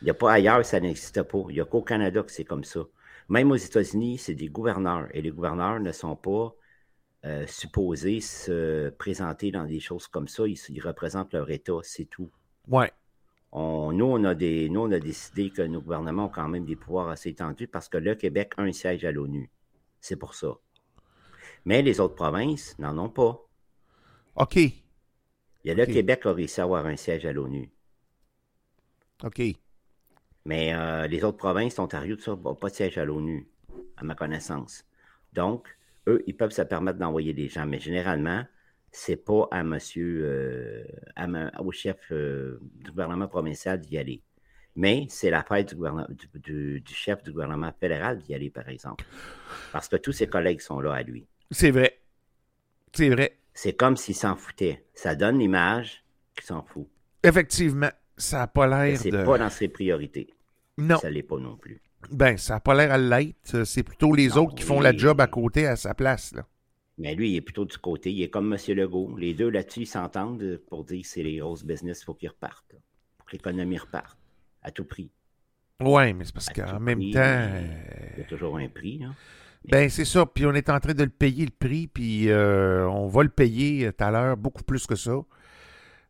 [0.00, 1.38] Il n'y a pas ailleurs, ça n'existe pas.
[1.48, 2.80] Il n'y a qu'au Canada que c'est comme ça.
[3.28, 5.08] Même aux États-Unis, c'est des gouverneurs.
[5.12, 6.54] Et les gouverneurs ne sont pas
[7.26, 10.46] euh, supposés se présenter dans des choses comme ça.
[10.46, 12.30] Ils, ils représentent leur État, c'est tout.
[12.68, 12.92] Ouais.
[13.52, 16.64] On- nous, on a des, nous, on a décidé que nos gouvernements ont quand même
[16.64, 19.50] des pouvoirs assez étendus parce que le Québec a un siège à l'ONU.
[20.00, 20.58] C'est pour ça.
[21.64, 23.46] Mais les autres provinces n'en ont pas.
[24.34, 24.56] OK.
[25.62, 25.88] Il y a le Ok.
[25.88, 27.70] Québec qui a réussi à avoir un siège à l'ONU.
[29.22, 29.58] OK.
[30.44, 33.48] Mais euh, les autres provinces, l'Ontario, tout ça, n'a pas de siège à l'ONU,
[33.96, 34.84] à ma connaissance.
[35.32, 35.76] Donc,
[36.08, 37.66] eux, ils peuvent se permettre d'envoyer des gens.
[37.66, 38.44] Mais généralement,
[38.90, 40.84] c'est pas à monsieur, euh,
[41.16, 44.22] à ma- au chef euh, du gouvernement provincial d'y aller.
[44.80, 49.04] Mais c'est l'affaire du, du, du- du chef du gouvernement fédéral d'y aller, par exemple.
[49.72, 51.26] Parce que tous ses collègues sont là à lui.
[51.50, 51.98] C'est vrai.
[52.92, 53.36] C'est vrai.
[53.54, 54.84] C'est comme s'il s'en foutait.
[54.94, 56.04] Ça donne l'image
[56.36, 56.86] qu'il s'en fout.
[57.24, 59.24] Effectivement, ça n'a pas Mais l'air C'est de...
[59.24, 60.32] pas dans ses priorités.
[60.76, 60.98] Non.
[60.98, 61.82] Ça l'est pas non plus.
[62.12, 63.64] Ben, ça n'a pas l'air à l'être.
[63.64, 66.46] C'est plutôt les Non, autres qui font la job à côté à sa place, là.
[66.98, 68.12] Mais lui, il est plutôt du côté.
[68.12, 68.58] Il est comme M.
[68.76, 69.16] Legault.
[69.16, 72.28] Les deux là-dessus, ils s'entendent pour dire que c'est les grosses business, il faut qu'ils
[72.28, 72.72] repartent.
[72.72, 72.78] là.
[73.18, 74.16] Pour que l'économie reparte.
[74.62, 75.10] À tout prix.
[75.80, 77.20] Ouais, mais c'est parce qu'en même prix, temps...
[77.22, 77.66] euh,
[78.16, 78.98] Il y a toujours un prix.
[78.98, 79.08] Là.
[79.64, 80.24] Ben, c'est ça.
[80.26, 83.28] Puis on est en train de le payer le prix, puis euh, on va le
[83.28, 85.20] payer euh, tout à l'heure beaucoup plus que ça.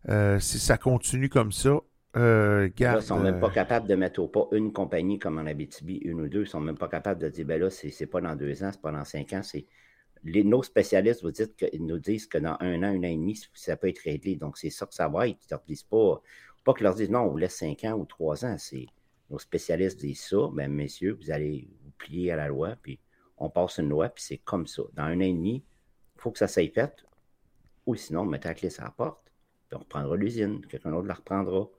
[0.08, 1.76] Euh, si ça continue comme ça,
[2.16, 3.02] euh, Là, garde.
[3.02, 5.96] ils sont même euh, pas capables de mettre au pas une compagnie comme en Abitibi,
[5.96, 6.42] une ou deux.
[6.42, 8.80] Ils sont même pas capables de dire, ben là, c'est pas dans deux ans, c'est
[8.80, 9.42] pas dans cinq ans.
[9.42, 9.66] C'est
[10.24, 13.38] nos spécialistes vous dites que, nous disent que dans un an, un an et demi,
[13.54, 14.36] ça peut être réglé.
[14.36, 15.38] Donc, c'est ça que ça va être.
[15.50, 16.20] Ils disent pas,
[16.68, 18.56] pas qu'ils leur disent non, on vous laisse cinq ans ou trois ans.
[18.58, 18.84] C'est
[19.30, 23.00] nos spécialistes disent ça, ben messieurs, vous allez vous plier à la loi, puis
[23.38, 24.82] on passe une loi, puis c'est comme ça.
[24.92, 25.64] Dans un an et demi,
[26.16, 27.06] il faut que ça s'aille fait,
[27.86, 29.32] ou sinon, on la clé sur la porte,
[29.66, 31.70] puis on reprendra l'usine, quelqu'un d'autre la reprendra.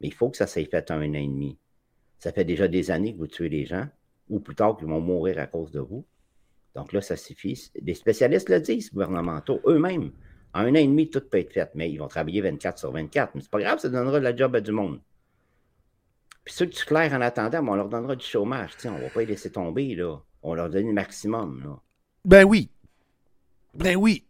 [0.00, 1.58] Mais il faut que ça s'aille fait en un an et demi.
[2.18, 3.88] Ça fait déjà des années que vous tuez les gens,
[4.30, 6.06] ou plus tard qu'ils vont mourir à cause de vous.
[6.74, 7.70] Donc là, ça suffit.
[7.82, 10.12] Les spécialistes le disent, gouvernementaux, eux-mêmes.
[10.54, 12.90] En un an et demi, tout peut être fait, mais ils vont travailler 24 sur
[12.92, 13.34] 24.
[13.34, 15.00] Mais c'est pas grave, ça donnera de la job à du monde.
[16.44, 18.72] Puis ceux que tu claires en attendant, ben, on leur donnera du chômage.
[18.84, 20.16] On va pas les laisser tomber, là.
[20.42, 21.78] On leur donne le maximum, là.
[22.24, 22.70] Ben oui.
[23.74, 24.24] Ben oui.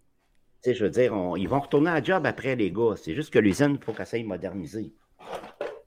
[0.63, 2.95] Tu sais, je veux dire, on- ils vont retourner à la job après, les gars.
[2.97, 4.93] C'est juste que l'usine, il faut qu'elle s'aille moderniser.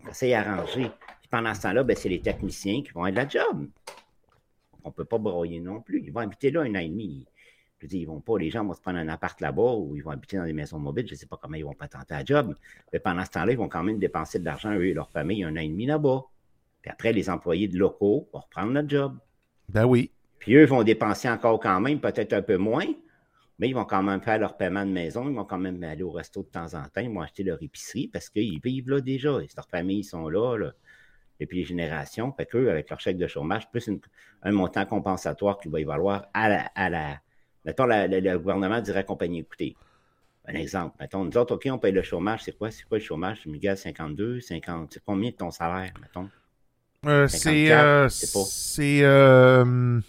[0.04, 0.90] Qu'elle s'aille arranger.
[1.22, 3.68] Puis pendant ce temps-là, ben, c'est les techniciens qui vont être de la job.
[4.84, 6.02] On ne peut pas broyer non plus.
[6.04, 7.26] Ils vont habiter là un an et demi.
[7.84, 10.02] Je dire, ils vont pas, les gens vont se prendre un appart là-bas ou ils
[10.02, 11.06] vont habiter dans des maisons mobiles.
[11.06, 12.56] Je ne sais pas comment ils vont pas tenter la job.
[12.94, 15.44] Mais pendant ce temps-là, ils vont quand même dépenser de l'argent, eux et leur famille,
[15.44, 16.24] un an et demi là-bas.
[16.82, 19.18] Puis après, les employés de locaux vont reprendre notre job.
[19.68, 20.12] Ben oui.
[20.40, 22.86] Puis eux vont dépenser encore quand même, peut-être un peu moins,
[23.60, 26.04] mais ils vont quand même faire leur paiement de maison, ils vont quand même aller
[26.04, 29.02] au resto de temps en temps, ils vont acheter leur épicerie parce qu'ils vivent là
[29.02, 29.32] déjà.
[29.32, 30.72] Leurs familles sont là, là
[31.40, 32.32] depuis les générations.
[32.32, 33.90] Fait qu'eux, avec leur chèque de chômage, plus
[34.42, 36.66] un montant compensatoire qui va y valoir à la.
[36.76, 37.20] À la
[37.66, 39.76] mettons, le gouvernement dirait à la compagnie, écoutez,
[40.45, 40.95] un exemple.
[40.99, 42.43] Mettons, nous autres, OK, on paye le chômage.
[42.43, 42.70] C'est quoi?
[42.72, 43.45] C'est quoi le chômage?
[43.45, 44.93] Miguel, 52, 50.
[44.93, 46.30] C'est combien de ton salaire, mettons?
[47.05, 47.72] Euh, c'est.
[47.72, 49.03] Euh, c'est.
[49.03, 49.99] Euh,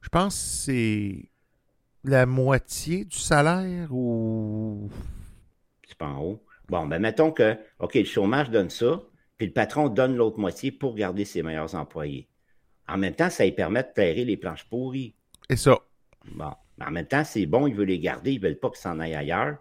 [0.00, 1.28] je pense que c'est
[2.04, 4.90] la moitié du salaire ou?
[5.86, 6.44] C'est pas en haut.
[6.68, 9.02] Bon, ben mettons que, OK, le chômage donne ça,
[9.36, 12.28] puis le patron donne l'autre moitié pour garder ses meilleurs employés.
[12.88, 15.14] En même temps, ça lui permet de clairer les planches pourries.
[15.48, 15.78] Et ça.
[16.26, 16.52] Bon.
[16.78, 18.78] Mais en même temps, c'est bon, il veut les garder, ils ne veulent pas qu'ils
[18.78, 19.58] s'en aillent ailleurs.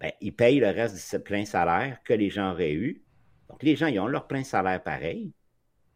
[0.00, 3.04] Ben, ils payent le reste de plein salaire que les gens auraient eu.
[3.48, 5.32] Donc, les gens, ils ont leur plein salaire pareil.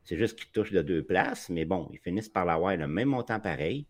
[0.05, 3.09] C'est juste qu'ils touchent de deux places, mais bon, ils finissent par l'avoir le même
[3.09, 3.87] montant pareil.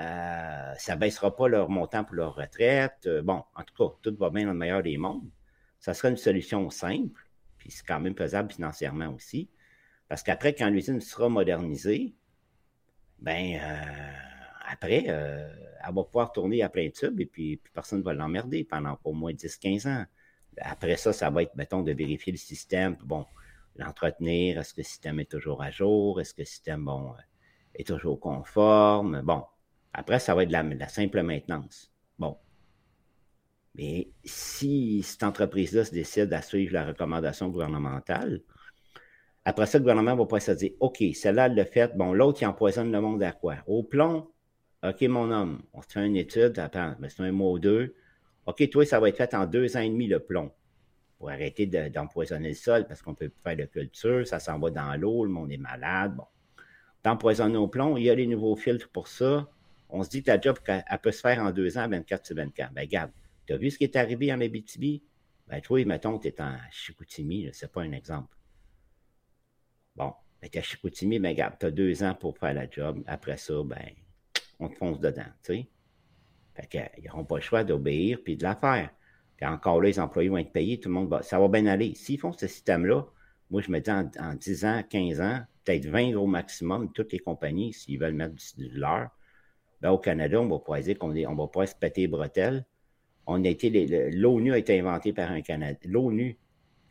[0.00, 3.06] Euh, ça ne baissera pas leur montant pour leur retraite.
[3.06, 5.30] Euh, bon, en tout cas, tout va bien dans le meilleur des mondes.
[5.78, 7.20] Ça serait une solution simple,
[7.58, 9.50] puis c'est quand même faisable financièrement aussi.
[10.08, 12.14] Parce qu'après, quand l'usine sera modernisée,
[13.18, 14.35] ben euh,
[14.68, 18.98] après, elle va pouvoir tourner à plein tube et puis, personne ne va l'emmerder pendant
[19.04, 20.04] au moins 10-15 ans.
[20.58, 23.26] Après ça, ça va être, mettons, de vérifier le système, bon,
[23.76, 27.12] l'entretenir, est-ce que le système est toujours à jour, est-ce que le système, bon,
[27.74, 29.44] est toujours conforme, bon,
[29.98, 31.90] après, ça va être de la, simple maintenance.
[32.18, 32.36] Bon.
[33.74, 38.42] Mais si cette entreprise-là se décide à suivre la recommandation gouvernementale,
[39.46, 41.96] après ça, le gouvernement va pas se dire OK, celle-là, elle l'a fait.
[41.96, 43.56] Bon, l'autre, il empoisonne le monde à quoi?
[43.66, 44.28] Au plomb
[44.88, 47.94] OK, mon homme, on fait une étude, attends, mais c'est un mois ou deux.
[48.46, 50.52] OK, toi, ça va être fait en deux ans et demi, le plomb.
[51.18, 54.70] Pour arrêter d'empoisonner le sol, parce qu'on peut plus faire de culture, ça s'en va
[54.70, 56.14] dans l'eau, le monde est malade.
[56.14, 56.26] Bon.
[57.02, 59.48] D'empoisonner au plomb, il y a les nouveaux filtres pour ça
[59.88, 62.36] on se dit que la job, elle, peut se faire en deux ans, 24 sur
[62.36, 62.72] 24.
[62.72, 63.10] Ben, regarde,
[63.46, 65.02] tu as vu ce qui est arrivé en Abitibi?
[65.46, 68.36] Ben, toi, mettons, tu es en Chicoutimi, c'est pas un exemple.
[69.94, 72.68] Bon, ben, tu es à Chicoutimi, ben, regarde, tu as deux ans pour faire la
[72.68, 73.02] job.
[73.06, 73.90] Après ça, ben,
[74.58, 75.68] on te fonce dedans, tu sais.
[76.54, 78.90] Fait qu'ils n'auront pas le choix d'obéir puis de la faire.
[79.36, 81.22] Puis encore là, les employés vont être payés, tout le monde va.
[81.22, 81.94] Ça va bien aller.
[81.94, 83.06] S'ils font ce système-là,
[83.50, 87.18] moi, je me dis en, 10 ans, 15 ans, peut-être 20 au maximum, toutes les
[87.18, 89.10] compagnies, s'ils veulent mettre de l'heure,
[89.80, 92.64] ben, au Canada, on va pas dire qu'on on va pas se péter les bretelles.
[93.26, 95.78] On a été, l'ONU a été inventée par un Canadien.
[95.90, 96.38] L'ONU,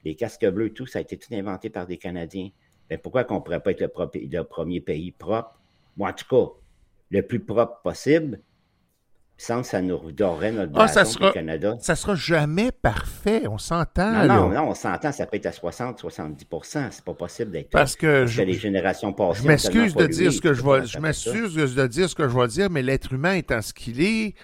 [0.03, 2.49] les casques bleus, tout, ça a été tout inventé par des Canadiens.
[2.89, 5.59] Ben, pourquoi qu'on pourrait pas être le, premier pays propre?
[5.97, 6.51] Moi, en tout cas,
[7.11, 8.39] le plus propre possible,
[9.37, 11.75] sans que ça nous redorerait notre ah, ça sera, Canada.
[11.81, 14.25] Ça sera jamais parfait, on s'entend.
[14.25, 17.95] Non, non, non, on s'entend, ça peut être à 60-70% C'est pas possible d'être Parce
[17.95, 19.43] que, je, les générations passées.
[19.43, 20.85] Je m'excuse de dire ce que je vais.
[20.85, 24.01] Je m'excuse de dire ce que je vais dire, mais l'être humain étant ce qu'il
[24.01, 24.35] est,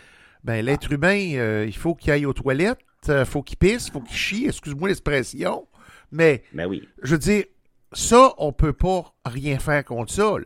[0.43, 3.87] ben l'être humain, euh, il faut qu'il aille aux toilettes, il euh, faut qu'il pisse,
[3.87, 5.67] il faut qu'il chie, excuse-moi l'expression.
[6.11, 6.87] Mais, ben oui.
[7.01, 7.45] je veux dire,
[7.93, 10.45] ça, on peut pas rien faire contre ça, là.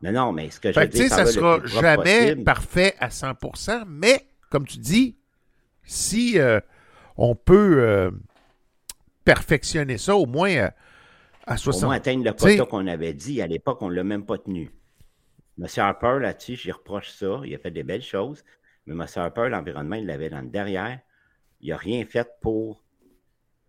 [0.00, 3.84] Mais non, mais ce que je veux dire, ça ne sera jamais parfait à 100%,
[3.86, 5.16] mais comme tu dis,
[5.84, 6.60] si euh,
[7.16, 8.10] on peut euh,
[9.24, 10.70] perfectionner ça au moins euh,
[11.46, 11.76] à 60%.
[11.76, 13.40] Au moins atteindre le quota qu'on avait dit.
[13.40, 14.70] À l'époque, on ne l'a même pas tenu.
[15.58, 15.66] M.
[15.76, 17.40] Harper, là-dessus, j'y reproche ça.
[17.44, 18.44] Il a fait des belles choses.
[18.84, 19.06] Mais M.
[19.16, 21.00] Harper, l'environnement, il l'avait dans le derrière.
[21.60, 22.84] Il n'a rien fait pour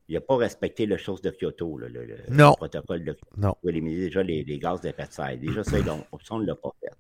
[0.10, 3.28] il n'a pas respecté le chose de Kyoto, le, protocole de Kyoto.
[3.38, 3.56] Non.
[3.64, 5.38] Il éliminer déjà les, gaz d'effet de serre.
[5.38, 5.78] Déjà, ça,
[6.32, 6.92] on ne l'a pas fait.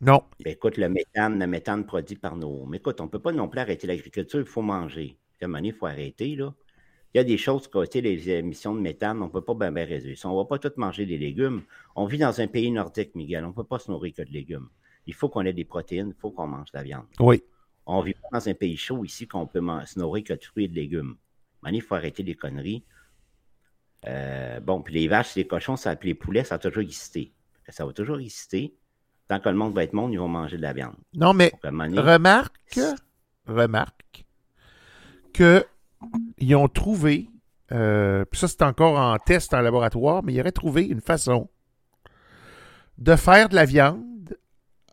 [0.00, 0.22] Non.
[0.44, 2.64] écoute, le méthane, le méthane produit par nos.
[2.66, 5.18] Mais écoute, on ne peut pas non plus arrêter l'agriculture, il faut manger.
[5.40, 6.54] À un moment il faut arrêter, là.
[7.14, 9.72] Il y a des choses côté les émissions de méthane, on ne peut pas bien,
[9.72, 10.18] bien résoudre.
[10.26, 11.62] On ne va pas tout manger des légumes.
[11.96, 13.44] On vit dans un pays nordique, Miguel.
[13.44, 14.68] On ne peut pas se nourrir que de légumes.
[15.06, 17.06] Il faut qu'on ait des protéines, il faut qu'on mange de la viande.
[17.18, 17.42] Oui.
[17.86, 20.66] On vit pas dans un pays chaud ici qu'on peut se nourrir que de fruits
[20.66, 21.16] et de légumes
[21.66, 22.84] il faut arrêter les conneries.
[24.06, 27.32] Euh, bon, puis les vaches, les cochons, ça, puis les poulets, ça a toujours existé.
[27.68, 28.74] Ça va toujours exister.
[29.26, 30.96] Tant que le monde va être monde, ils vont manger de la viande.
[31.14, 32.80] Non, mais remarque,
[33.46, 34.24] remarque
[35.34, 35.66] que
[36.38, 37.28] ils ont trouvé,
[37.72, 41.50] euh, puis ça c'est encore en test en laboratoire, mais ils auraient trouvé une façon
[42.96, 44.38] de faire de la viande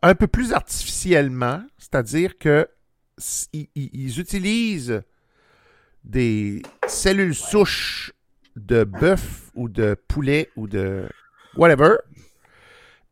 [0.02, 2.68] un peu plus artificiellement, c'est-à-dire que
[3.64, 5.02] ils utilisent
[6.06, 8.12] des cellules souches
[8.54, 11.08] de bœuf ou de poulet ou de
[11.56, 11.96] whatever.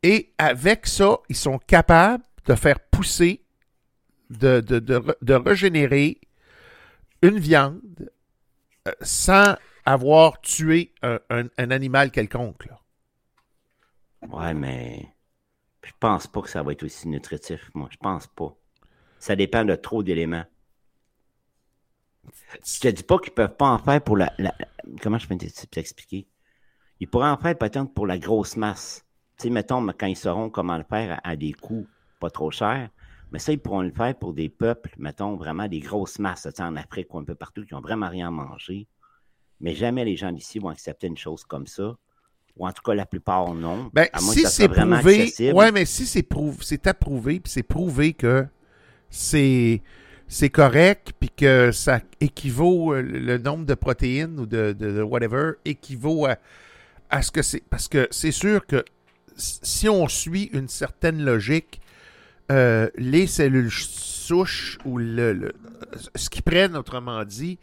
[0.03, 3.43] Et avec ça, ils sont capables de faire pousser,
[4.31, 6.21] de, régénérer
[7.23, 8.11] une viande
[8.87, 12.67] euh, sans avoir tué un, animal quelconque.
[12.67, 12.81] Là.
[14.29, 15.07] Ouais, mais
[15.83, 17.89] Je pense pas que ça va être aussi nutritif, moi.
[17.91, 18.55] Je pense pas.
[19.19, 20.45] Ça dépend de trop d'éléments.
[22.64, 24.33] Je te dis pas qu'ils peuvent pas en faire pour la.
[25.03, 25.37] comment je peux
[25.70, 26.27] t'expliquer?
[27.01, 29.05] Ils pourraient en faire peut-être pour la grosse masse.
[29.37, 31.87] Tu sais, mettons, quand ils sauront comment le faire à, des coûts
[32.20, 32.89] pas trop chers,
[33.33, 36.77] mais ça, ils pourront le faire pour des peuples, mettons, vraiment des grosses masses, en
[36.77, 38.87] Afrique ou un peu partout, qui ont vraiment rien à manger.
[39.61, 41.97] Mais jamais les gens d'ici vont accepter une chose comme ça.
[42.57, 43.91] Ou en tout cas, la plupart non.
[43.93, 48.47] Ben, si c'est prouvé, ouais, mais si c'est prouvé, c'est approuvé, puis c'est prouvé que
[49.11, 49.83] c'est
[50.35, 56.26] c'est correct, puis que ça équivaut, euh, le nombre de protéines ou de, whatever, équivaut
[56.26, 56.39] à,
[57.09, 57.62] à ce que c'est.
[57.70, 58.85] Parce que c'est sûr que
[59.37, 61.80] si on suit une certaine logique,
[62.51, 65.53] euh, les cellules souches ou le,
[66.16, 67.61] ce qu'ils prennent, autrement dit,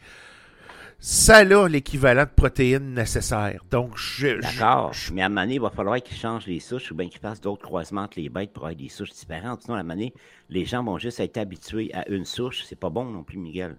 [1.04, 3.60] ça a l'équivalent de protéines nécessaires.
[3.72, 4.40] Donc, je.
[4.40, 4.94] D'accord.
[5.12, 7.18] Mais à un moment donné, il va falloir qu'ils changent les souches ou bien qu'ils
[7.18, 9.62] fassent d'autres croisements entre les bêtes pour avoir des souches différentes.
[9.62, 10.14] Sinon, à un moment donné,
[10.48, 12.62] les gens vont juste être habitués à une souche.
[12.68, 13.78] C'est pas bon non plus, Miguel.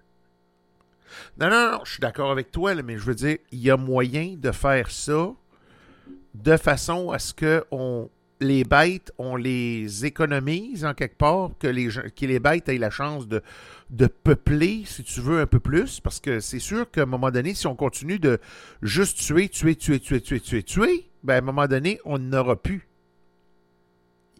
[1.40, 3.78] Non, non, non, je suis d'accord avec toi, mais je veux dire, il y a
[3.78, 5.32] moyen de faire ça
[6.34, 8.10] de façon à ce que on,
[8.40, 12.90] les bêtes, on les économise en quelque part, que les, que les bêtes aient la
[12.90, 13.42] chance de,
[13.90, 17.30] de peupler, si tu veux, un peu plus, parce que c'est sûr qu'à un moment
[17.30, 18.38] donné, si on continue de
[18.82, 22.56] juste tuer, tuer, tuer, tuer, tuer, tuer, tuer, ben à un moment donné, on n'aura
[22.56, 22.88] plus.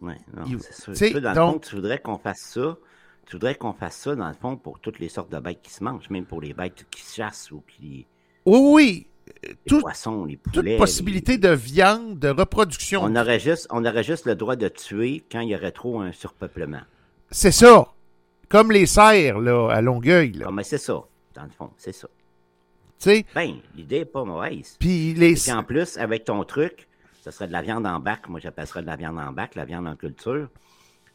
[0.01, 1.21] Oui, non, c'est sûr.
[1.21, 2.77] dans le fond, tu voudrais qu'on fasse ça.
[3.25, 5.73] Tu voudrais qu'on fasse ça, dans le fond, pour toutes les sortes de bêtes qui
[5.73, 8.05] se mangent, même pour les bêtes qui chassent ou qui.
[8.45, 9.07] Oui, oui.
[9.43, 10.71] Les poissons, les poulets.
[10.71, 13.01] Toute possibilité de viande, de reproduction.
[13.03, 15.99] On aurait, juste, on aurait juste le droit de tuer quand il y aurait trop
[15.99, 16.81] un surpeuplement.
[17.31, 17.87] C'est ça.
[18.49, 20.33] Comme les cerfs, là, à Longueuil.
[20.33, 20.45] Là.
[20.49, 21.03] Ah, mais c'est ça,
[21.33, 22.07] dans le fond, c'est ça.
[22.99, 23.25] Tu sais?
[23.33, 24.77] Ben, l'idée n'est pas mauvaise.
[24.79, 25.49] Puis les...
[25.49, 26.87] Et en plus, avec ton truc,
[27.23, 28.29] ce serait de la viande en bac.
[28.29, 30.47] Moi, j'appellerais de la viande en bac, la viande en culture.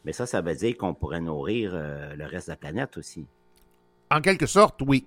[0.03, 3.25] Mais ça, ça veut dire qu'on pourrait nourrir euh, le reste de la planète aussi.
[4.09, 5.05] En quelque sorte, oui.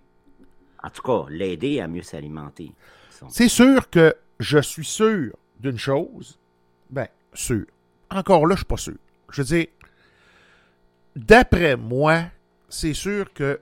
[0.85, 2.72] En tout cas, l'aider à mieux s'alimenter.
[3.28, 6.39] C'est sûr que je suis sûr d'une chose.
[6.91, 7.64] Ben, sûr.
[8.11, 8.97] Encore là, je suis pas sûr.
[9.30, 9.66] Je veux dire,
[11.16, 12.24] d'après moi,
[12.68, 13.61] c'est sûr que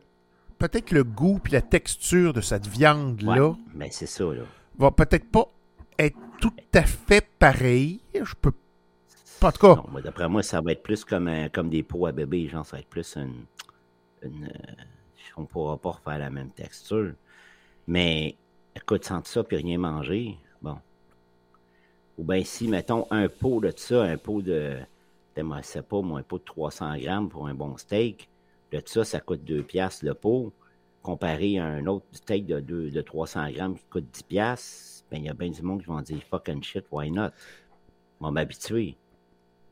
[0.59, 3.55] peut-être le goût et la texture de cette viande-là.
[3.73, 4.43] mais c'est ça, là.
[4.79, 5.47] Va peut-être pas
[5.99, 8.01] être tout à fait pareil.
[8.15, 8.53] Je peux
[9.39, 9.49] pas.
[9.49, 10.01] En tout cas.
[10.03, 12.49] d'après moi, ça va être plus comme, comme des pots à bébé.
[12.49, 13.45] Genre, ça va être plus une.
[14.23, 14.51] une
[15.39, 17.13] euh, on pourra pas refaire la même texture.
[17.87, 18.37] Mais
[18.77, 20.79] écoute, sans ça puis rien manger, bon.
[22.19, 24.79] Ou bien si, mettons, un pot de ça, un pot de
[25.37, 28.29] je sais pas, moi, un pot de 300 grammes pour un bon steak.
[28.71, 30.53] De ça, ça coûte 2 piastres le pot.
[31.03, 35.25] Comparé à un autre steak de, de 300 grammes qui coûte 10 piastres, ben, il
[35.25, 37.31] y a bien du monde qui vont dire fucking shit, why not?
[38.21, 38.97] On va m'habituer.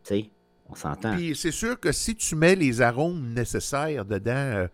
[0.02, 0.30] Tu sais,
[0.68, 1.16] on s'entend.
[1.16, 4.68] Puis c'est sûr que si tu mets les arômes nécessaires dedans, euh,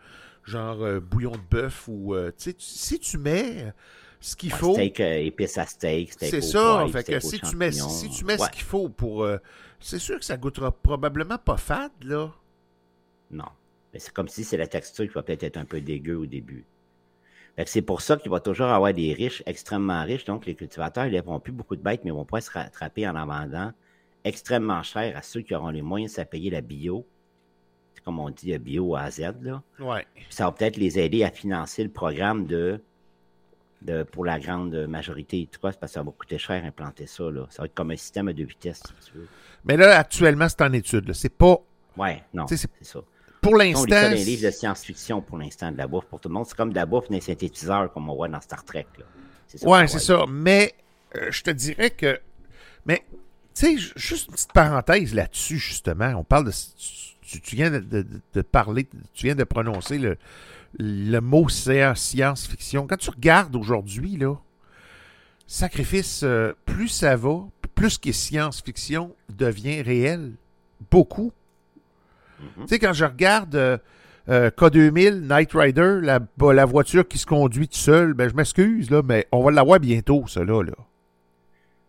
[0.47, 3.73] genre euh, bouillon de bœuf ou, euh, tu si tu mets
[4.21, 4.75] ce qu'il faut.
[4.75, 6.87] Steak épice à steak, steak C'est ça.
[6.91, 9.27] fait que si tu, mets, si tu mets ce qu'il faut pour
[9.81, 12.33] c'est sûr que ça goûtera probablement pas fade, là.
[13.31, 13.49] Non.
[13.93, 16.27] Mais c'est comme si c'est la texture qui va peut-être être un peu dégueu au
[16.27, 16.65] début.
[17.67, 20.25] c'est pour ça qu'il va toujours avoir des riches, extrêmement riches.
[20.25, 23.09] Donc, les cultivateurs, ils lèveront plus beaucoup de bêtes, mais ils vont pas se rattraper
[23.09, 23.73] en en vendant
[24.25, 27.07] extrêmement cher à ceux qui auront les moyens de payer la bio.
[28.05, 29.63] Comme on dit, bio à Z, là.
[29.81, 30.07] Ouais.
[30.31, 32.81] ça va peut-être les aider à financer le programme de
[34.11, 35.49] pour la grande majorité.
[35.61, 37.25] Vois, parce que ça va coûter cher implanter ça.
[37.31, 37.47] Là.
[37.51, 39.29] Ça va être comme un système à deux vitesses, si tu veux.
[39.65, 41.13] Mais là, actuellement, c'est en étude.
[41.13, 41.59] C'est pas.
[41.97, 42.47] Ouais, non.
[42.47, 43.01] C'est ça.
[43.41, 43.83] Pour l'instant.
[43.83, 46.47] On lit ça livres de science-fiction pour l'instant, de la bouffe pour tout le monde.
[46.47, 48.87] C'est comme de la bouffe d'un synthétiseur, comme on voit dans Star Trek.
[48.99, 49.05] Là.
[49.47, 50.25] Ça ouais, c'est ça.
[50.29, 50.75] Mais
[51.17, 52.19] euh, je te dirais que.
[52.85, 53.05] Mais,
[53.55, 56.13] tu sais, juste une petite parenthèse là-dessus, justement.
[56.17, 56.53] On parle de.
[57.27, 60.17] Tu, viens de, parler, tu viens de prononcer le,
[60.79, 62.87] le mot science-fiction.
[62.87, 64.35] Quand tu regardes aujourd'hui, là,
[65.47, 70.33] sacrifice, euh, plus ça va, plus que science-fiction devient réel.
[70.91, 71.33] Beaucoup.
[72.41, 72.63] Mm-hmm.
[72.63, 73.79] Tu sais, quand je regarde euh,
[74.29, 76.21] euh, K2000, Night Rider, la,
[76.53, 79.81] la voiture qui se conduit tout seul, ben, je m'excuse, là, mais on va l'avoir
[79.81, 80.63] bientôt, ça, là.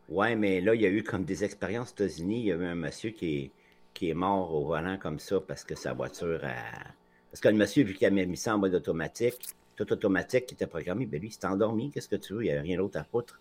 [0.10, 2.40] Ouais, mais là, il y a eu comme des expériences aux États-Unis.
[2.40, 3.52] Il y a eu un monsieur qui est,
[3.98, 6.56] qui est mort au volant comme ça parce que sa voiture a
[7.32, 9.36] parce que le monsieur, vu qu'il avait mis ça en mode automatique,
[9.76, 11.92] tout automatique qui était programmé, ben lui, il s'est endormi.
[11.92, 12.42] Qu'est-ce que tu veux?
[12.42, 13.40] Il n'y avait rien d'autre à foutre.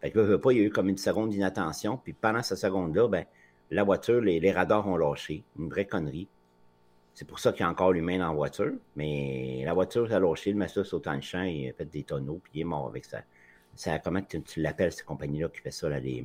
[0.00, 1.96] Fait que, veut pas, il y a eu comme une seconde d'inattention.
[1.96, 3.24] Puis pendant cette seconde-là, ben,
[3.70, 5.42] la voiture, les, radars ont lâché.
[5.58, 6.28] Une vraie connerie.
[7.14, 8.72] C'est pour ça qu'il y a encore l'humain dans la voiture.
[8.94, 12.04] Mais la voiture a lâché, le monsieur sauté dans le champ, il a fait des
[12.04, 13.22] tonneaux, puis il est mort avec ça.
[13.74, 16.24] ça comment tu, l'appelles, cette compagnie-là qui fait ça, là, les...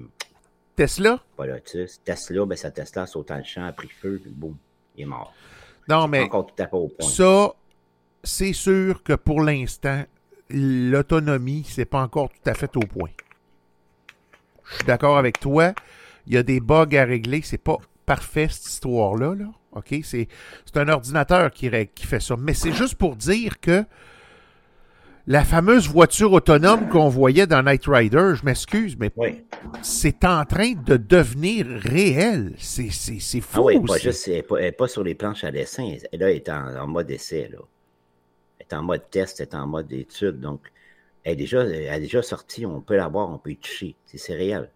[0.79, 1.19] Tesla?
[1.35, 2.01] Pas Lotus.
[2.05, 4.55] Tesla, ben, sa Tesla saute le champ, a pris feu, puis boum,
[4.95, 5.33] il est mort.
[5.89, 7.09] Non, mais Encore tout à fait au point.
[7.09, 7.53] ça,
[8.23, 10.05] c'est sûr que pour l'instant,
[10.49, 13.09] l'autonomie, c'est pas encore tout à fait au point.
[14.69, 15.73] Je suis d'accord avec toi.
[16.27, 17.41] Il y a des bugs à régler.
[17.43, 19.35] C'est pas parfait, cette histoire-là.
[19.35, 19.47] Là.
[19.73, 19.95] OK?
[20.03, 20.29] C'est
[20.65, 22.37] c'est un ordinateur qui, qui fait ça.
[22.37, 23.83] Mais c'est juste pour dire que
[25.29, 29.43] la fameuse voiture autonome qu'on voyait dans Night Rider, je m'excuse, mais Oui.
[29.83, 32.53] c'est en train de devenir réel.
[32.57, 33.59] C'est c'est- c'est fou.
[33.59, 35.83] Ah oui, pas juste, elle est pas, sur les planches à dessin.
[36.11, 37.59] Elle, Là, elle est en, en mode essai, là.
[38.59, 40.39] Elle est en mode test, elle est en mode étude.
[40.39, 40.61] Donc,
[41.23, 43.95] elle est déjà, elle est déjà sortie, on peut la voir, on peut y toucher.
[44.07, 44.71] C'est c'est réel.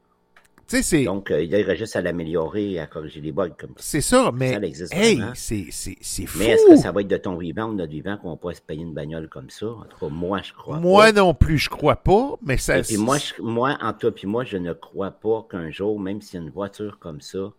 [0.67, 3.83] C'est Donc, euh, il aurait juste à l'améliorer, à corriger les bugs comme ça.
[3.83, 5.31] c'est ça, mais Ça existe hey, vraiment.
[5.35, 6.39] c'est c'est- c'est fou.
[6.39, 8.55] Mais est-ce que ça va être de ton vivant ou de notre vivant qu'on pourrait
[8.55, 9.67] se payer une bagnole comme ça?
[9.67, 11.11] En tout cas, moi, je crois Moi pas.
[11.11, 12.79] non plus, je crois pas, mais ça.
[12.79, 15.99] Et puis moi, je- moi, en toi puis moi, je ne crois pas qu'un jour,
[15.99, 17.51] même s'il y a une voiture comme ça,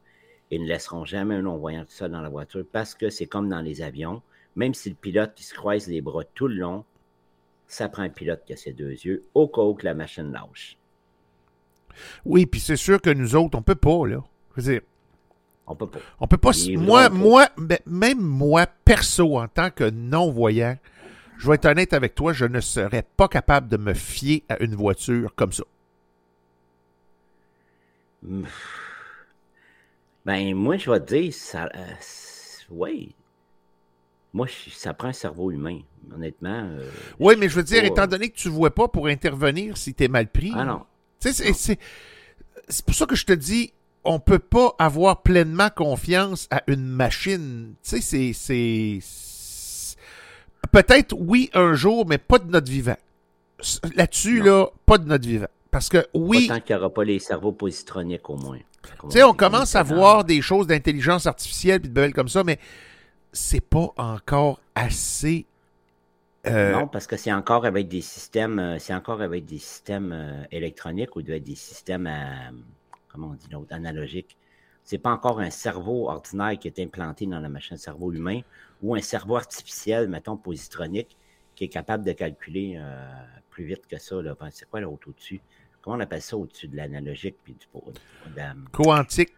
[0.51, 3.49] ils ne laisseront jamais un non-voyant tout seul dans la voiture parce que c'est comme
[3.49, 4.23] dans les avions.
[4.57, 6.85] Même si le pilote qui se croise les bras tout le long,
[7.67, 10.31] ça prend un pilote qui a ses deux yeux au cas où que la machine
[10.33, 10.77] lâche.
[12.25, 14.23] Oui, puis c'est sûr que nous autres, on peut pas, là.
[14.57, 14.81] Je veux dire,
[15.67, 15.99] On peut pas.
[16.21, 16.51] on peut pas.
[16.77, 17.15] Moi, pas.
[17.15, 17.49] moi,
[17.87, 20.77] même moi, perso, en tant que non-voyant,
[21.39, 24.63] je vais être honnête avec toi, je ne serais pas capable de me fier à
[24.63, 25.65] une voiture comme ça.
[30.25, 31.65] Ben, moi, je vais te dire, ça.
[31.75, 31.85] euh,
[32.71, 33.15] oui.
[34.33, 35.81] Moi, je- ça prend un cerveau humain,
[36.13, 36.69] honnêtement.
[36.73, 36.91] euh,
[37.21, 39.77] Oui, mais je veux dire, pas- étant donné que tu ne vois pas pour intervenir
[39.77, 40.53] si tu es mal pris.
[40.55, 40.85] Ah non.
[41.33, 41.79] Tu sais,
[42.69, 43.73] c'est- pour ça que je te dis,
[44.05, 47.75] on peut pas avoir pleinement confiance à une machine.
[47.83, 49.97] Tu sais, c'est-
[50.73, 52.97] Peut-être, oui, un jour, mais pas de notre vivant.
[53.95, 55.47] Là-dessus, là, pas de notre vivant.
[55.71, 58.59] Parce que, oui, Pas tant qu'il n'y aura pas les cerveaux positroniques, au moins.
[58.83, 62.29] tu sais, on commence comme à voir des choses d'intelligence artificielle puis de belles comme
[62.29, 62.59] ça, mais
[63.33, 65.47] c'est pas encore assez.
[66.47, 70.13] Euh, Non, parce que c'est encore avec des systèmes, euh, c'est encore avec des systèmes
[70.13, 72.11] euh, électroniques ou de- des systèmes,
[73.09, 74.37] comment on dit l'autre, analogiques.
[74.83, 78.41] C'est pas encore un cerveau ordinaire qui est implanté dans la machine cerveau humain
[78.83, 81.17] ou un cerveau artificiel, mettons positronique,
[81.55, 83.11] qui est capable de calculer euh,
[83.49, 84.21] plus vite que ça.
[84.21, 84.35] là.
[84.51, 85.41] C'est quoi l'autre au-dessus?
[85.81, 87.67] Comment on appelle ça au-dessus de l'analogique puis du
[88.37, 88.43] de
[88.73, 89.33] quantique,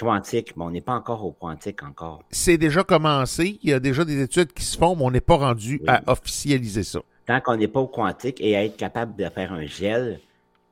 [0.00, 0.56] quantique?
[0.56, 2.22] Mais on n'est pas encore au quantique encore.
[2.30, 3.58] c'est déjà commencé.
[3.62, 5.88] Il y a déjà des études qui se font, mais on n'est pas rendu Oui.
[5.88, 7.00] à officialiser ça.
[7.26, 10.20] tant qu'on n'est pas au quantique et à être capable de faire un gel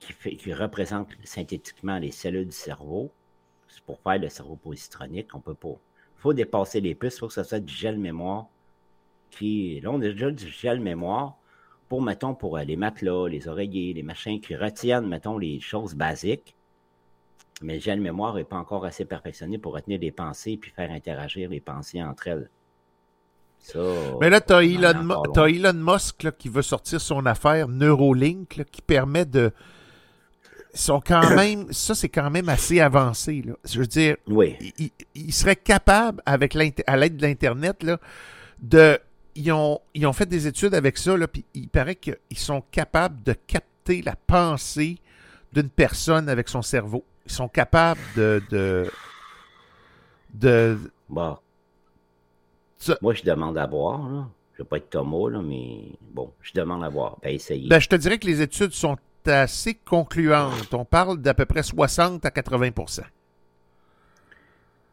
[0.01, 3.11] qui, fait, qui représente synthétiquement les cellules du cerveau,
[3.68, 5.68] c'est pour faire le cerveau positronique, on peut pas.
[6.18, 8.47] Il faut dépasser les puces, il faut que ce soit du gel mémoire.
[9.31, 11.37] Qui, là, on a déjà du gel mémoire
[11.89, 15.95] pour, mettons, pour euh, les matelas, les oreillers, les machins qui retiennent, mettons, les choses
[15.95, 16.55] basiques.
[17.62, 20.90] Mais le gel mémoire n'est pas encore assez perfectionné pour retenir des pensées puis faire
[20.90, 22.50] interagir les pensées entre elles.
[23.59, 23.80] Ça,
[24.20, 28.80] Mais là, tu as Elon, Musk là, qui veut sortir son affaire Neurolink là, qui
[28.80, 29.50] permet de.
[30.74, 31.72] Ils sont quand même.
[31.72, 33.42] Ça, c'est quand même assez avancé.
[33.44, 33.54] Là.
[33.64, 34.56] Je veux dire, Oui.
[34.61, 36.54] il, il- il serait capable, avec
[36.86, 37.84] à l'aide de l'Internet,
[38.62, 38.98] de.
[39.34, 42.61] Ils ont, ils ont fait des études avec ça, là, puis il paraît qu'ils sont
[42.72, 44.98] capables de capter la pensée
[45.52, 47.04] d'une personne avec son cerveau.
[47.29, 48.43] Ils sont capables de.
[48.51, 48.91] de,
[50.35, 51.37] de Bon.
[52.79, 53.99] Ça- Moi, je demande à voir.
[54.09, 54.29] Là.
[54.55, 57.18] Je ne vais pas être Thomas, là, mais bon, je demande à voir.
[57.22, 57.68] Ben, essayer.
[57.68, 60.72] Ben, je te dirais que les études sont assez concluantes.
[60.72, 63.03] On parle d'à peu près 60 à 80%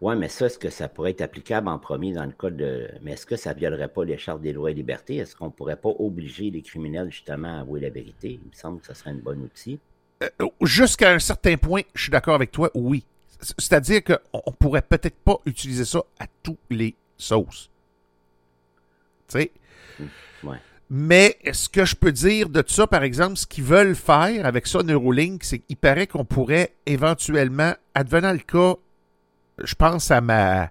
[0.01, 2.89] Oui, mais ça, est-ce que ça pourrait être applicable en premier dans le cas de.
[3.01, 5.17] Mais est-ce que ça ne violerait pas les chartes des lois et libertés?
[5.17, 8.39] Est-ce qu'on ne pourrait pas obliger les criminels, justement, à avouer la vérité?
[8.43, 9.79] Il me semble que ça serait un bon outil.
[10.23, 13.05] Euh, Jusqu'à un certain point, je suis d'accord avec toi, oui.
[13.41, 17.69] C'est-à-dire qu'on on pourrait peut-être pas utiliser ça à tous les sauces.
[19.27, 19.51] Tu sais?
[20.43, 20.57] Ouais.
[20.89, 24.67] Mais ce que je peux dire de ça, par exemple, ce qu'ils veulent faire avec
[24.67, 28.75] ça, Neurolink, c'est qu'il paraît qu'on pourrait éventuellement, advenant le cas,
[29.63, 30.69] je pense à ma.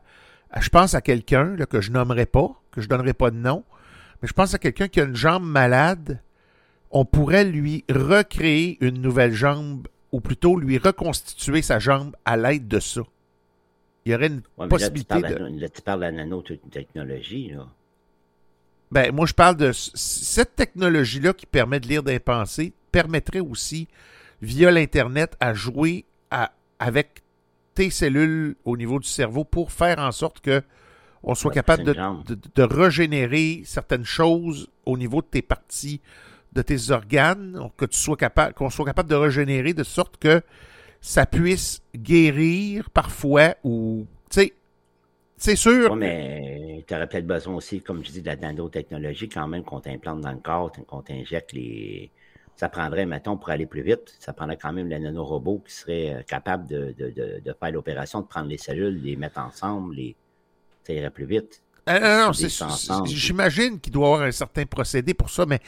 [0.61, 3.65] Je pense à quelqu'un que je nommerai pas, que je donnerai pas de nom,
[4.23, 6.23] mais je pense à quelqu'un qui a une jambe malade.
[6.95, 12.69] On pourrait lui recréer une nouvelle jambe, ou plutôt lui reconstituer sa jambe à l'aide
[12.69, 13.03] de ça.
[14.07, 15.61] Il y aurait une Ouais, mais là, tu possibilité parles, de.
[15.61, 17.51] là, tu parles de la nanotechnologie.
[17.51, 17.67] Là.
[18.91, 23.89] Ben, moi, je parle de cette technologie-là qui permet de lire des pensées, permettrait aussi,
[24.41, 27.23] via l'Internet, à jouer à- avec
[27.75, 30.63] tes cellules au niveau du cerveau pour faire en sorte que
[31.25, 36.01] on soit Ouais, capable de régénérer certaines choses au niveau de tes parties,
[36.55, 40.43] de tes organes, que tu sois capable, qu'on soit capable de régénérer de sorte que
[41.01, 44.55] ça puisse guérir parfois ou, tu sais,
[45.37, 45.97] c'est sûr.
[45.97, 49.81] Mais tu aurais peut-être besoin aussi, comme je dis, de la nanotechnologie quand même qu'on
[49.81, 52.11] t'implante dans le corps, qu'on t'injecte les.
[52.57, 56.15] Ça prendrait, mettons, pour aller plus vite, ça prendrait quand même le nanorobot qui serait
[56.15, 59.97] euh, capable de, de, de, de faire l'opération, de prendre les cellules, les mettre ensemble,
[59.97, 60.15] les...
[60.85, 61.63] ça irait plus vite.
[61.89, 65.59] Euh, non, non, j'imagine qu'il doit y avoir un certain procédé pour ça, mais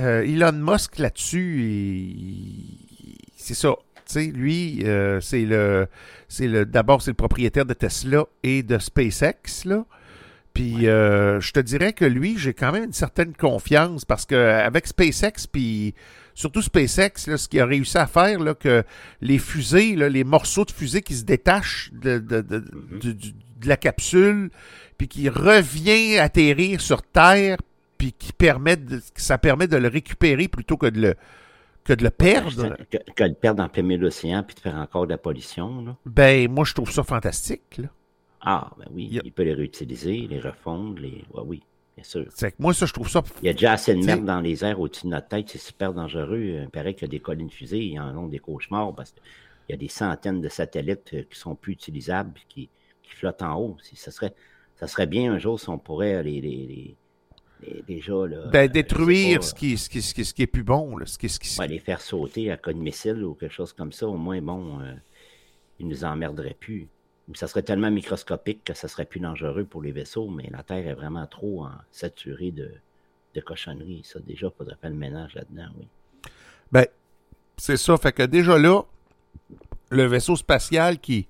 [0.00, 3.74] euh, Elon Musk là-dessus, il- c'est ça.
[4.06, 5.86] Tu sais, lui, euh, c'est le,
[6.28, 9.84] c'est le, d'abord c'est le propriétaire de Tesla et de SpaceX là.
[10.52, 14.34] Puis euh, je te dirais que lui, j'ai quand même une certaine confiance parce que
[14.34, 15.94] avec SpaceX, puis
[16.34, 18.84] surtout SpaceX, là, ce qu'il a réussi à faire, là, que
[19.20, 22.64] les fusées, là, les morceaux de fusée qui se détachent de, de, de,
[23.00, 24.50] du- du- de la capsule,
[24.98, 27.56] puis qui revient atterrir sur Terre,
[28.04, 31.14] puis qui permet de, ça permet de le récupérer plutôt que de le
[31.84, 32.76] que de le perdre.
[32.90, 35.82] Que, perdre en plein milieu de l'océan puis de faire encore de la pollution.
[35.84, 35.96] Là.
[36.04, 37.78] Ben moi je trouve ça fantastique.
[37.78, 37.88] Là.
[38.42, 41.24] Ah, ben oui, Il y a- il peut les réutiliser, les refondre, les.
[41.32, 41.62] Ouais, oui,
[41.96, 42.26] bien sûr.
[42.34, 43.22] C'est que moi ça je trouve ça.
[43.42, 45.56] Il y a déjà assez de merde dans les airs au-dessus de notre tête, c'est
[45.58, 46.40] super dangereux.
[46.62, 49.22] Il paraît que des collines fusées, ils en ont des cauchemars parce qu'il
[49.70, 52.68] y a des centaines de satellites euh, qui sont plus utilisables qui,
[53.02, 53.76] qui flottent en haut.
[53.94, 54.34] Ça serait,
[54.76, 56.96] ça serait bien un jour si on pourrait les, les, les- les-
[57.86, 60.62] déjà là, Ben, euh, détruire ce qui, ce, qui, ce, qui, ce qui est plus
[60.62, 63.34] bon, là, ce qui, ce qui- ouais, les faire sauter à cas de missile ou
[63.34, 64.92] quelque chose comme ça, au moins, bon, euh,
[65.78, 66.88] ils nous emmerderaient plus.
[67.34, 70.86] Ça serait tellement microscopique que ça serait plus dangereux pour les vaisseaux, mais la Terre
[70.86, 72.70] est vraiment trop hein, saturée de,
[73.34, 74.02] de cochonneries.
[74.04, 75.86] Ça, déjà, il faudrait faire le ménage là-dedans, oui.
[76.70, 76.86] Ben,
[77.56, 77.96] c'est ça.
[77.96, 78.82] Fait que déjà là,
[79.90, 81.26] le vaisseau spatial qui.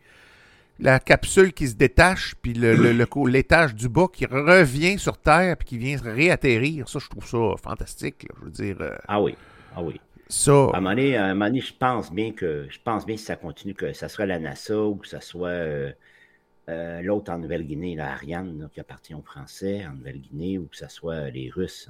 [0.80, 5.16] La capsule qui se détache, puis le, le- le l'étage du bas qui revient sur
[5.18, 6.88] Terre, puis qui vient réatterrir.
[6.88, 8.24] Ça, je trouve ça fantastique.
[8.24, 8.34] là.
[8.40, 9.36] Je veux dire, euh, Ah oui,
[9.76, 10.00] ah oui.
[10.28, 10.52] ça.
[10.52, 13.16] À un moment donné, à un moment donné, je pense bien que je pense bien
[13.16, 15.92] si ça continue, que ça soit la NASA ou que ça soit euh,
[16.68, 20.76] euh, l'autre en Nouvelle-Guinée, la Ariane, là, qui appartient aux Français en Nouvelle-Guinée, ou que
[20.76, 21.88] ce soit les Russes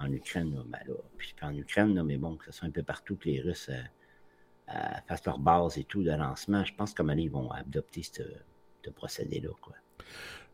[0.00, 0.52] en, en Ukraine.
[0.56, 3.28] Là, ben là, puis en Ukraine, mais bon, que ce soit un peu partout que
[3.28, 3.70] les Russes
[5.08, 8.22] fassent leur base et tout de lancement, je pense donné, ils vont adopter ce,
[8.84, 9.50] ce procédé-là.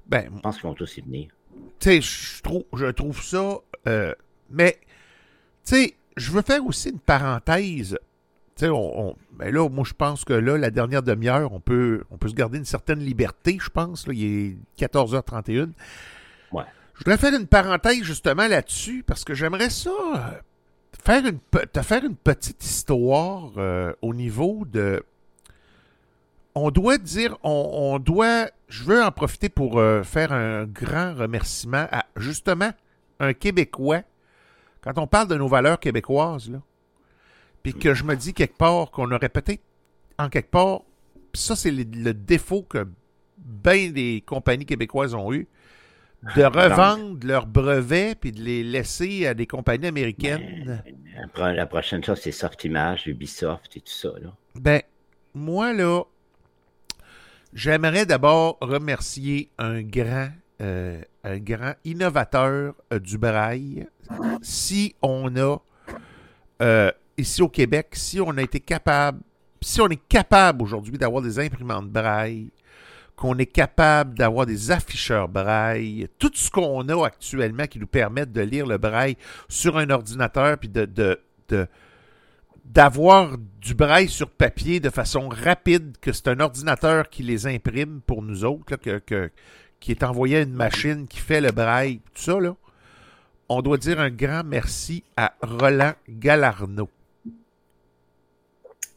[0.07, 1.29] Ben, Je pense qu'ils vont tous y venir.
[1.79, 3.57] tu sais, je trouve, je trouve ça.
[3.87, 4.15] euh,
[4.51, 4.79] mais,
[5.65, 7.99] tu sais, je veux faire aussi une parenthèse.
[8.57, 11.61] Tu sais, on, on- ben là, moi, je pense que là, la dernière demi-heure, on
[11.61, 14.07] peut, on peut se garder une certaine liberté, je pense.
[14.07, 15.71] Là, il est 14h31.
[16.53, 16.65] Ouais.
[16.95, 20.41] Je voudrais faire une parenthèse justement là-dessus parce que j'aimerais ça euh,
[21.05, 25.05] faire une, te faire une petite histoire euh, au niveau de.
[26.55, 28.51] On doit dire, on, on doit.
[28.69, 32.71] Je veux en profiter pour euh, faire un grand remerciement à justement
[33.21, 34.03] un Québécois.
[34.83, 36.61] Quand on parle de nos valeurs québécoises, là,
[37.63, 39.63] puis que je me dis quelque part qu'on aurait peut-être
[40.19, 40.81] en quelque part,
[41.33, 42.87] puis ça c'est le défaut que
[43.39, 45.47] bien des compagnies québécoises ont eu,
[46.37, 50.83] de revendre leurs brevets puis de les laisser à des compagnies américaines.
[51.17, 54.11] La pro- La prochaine chose, c'est Softimage, Ubisoft et tout ça.
[54.21, 54.33] Là.
[54.55, 54.81] Ben,
[55.35, 56.03] moi, là,
[57.53, 60.29] j'aimerais d'abord remercier un grand,
[60.61, 63.87] euh, un grand innovateur euh, du braille.
[64.43, 65.57] Si on a,
[66.63, 69.21] euh, ici au Québec, si on a été capable,
[69.61, 72.51] si on est capable aujourd'hui d'avoir des imprimantes braille,
[73.17, 78.33] qu'on est capable d'avoir des afficheurs braille, tout ce qu'on a actuellement qui nous permettent
[78.33, 79.17] de lire le braille
[79.49, 81.21] sur un ordinateur, puis de,
[82.65, 88.01] d'avoir du braille sur papier de façon rapide, que c'est un ordinateur qui les imprime
[88.01, 89.21] pour nous autres, là,
[89.79, 92.57] qui est envoyé à une machine qui fait le braille, tout ça, là.
[93.49, 96.89] On doit dire un grand merci à Roland Galarno.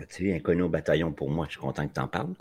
[0.10, 2.34] Tu es inconnu au bataillon pour moi, je suis content que tu en parles.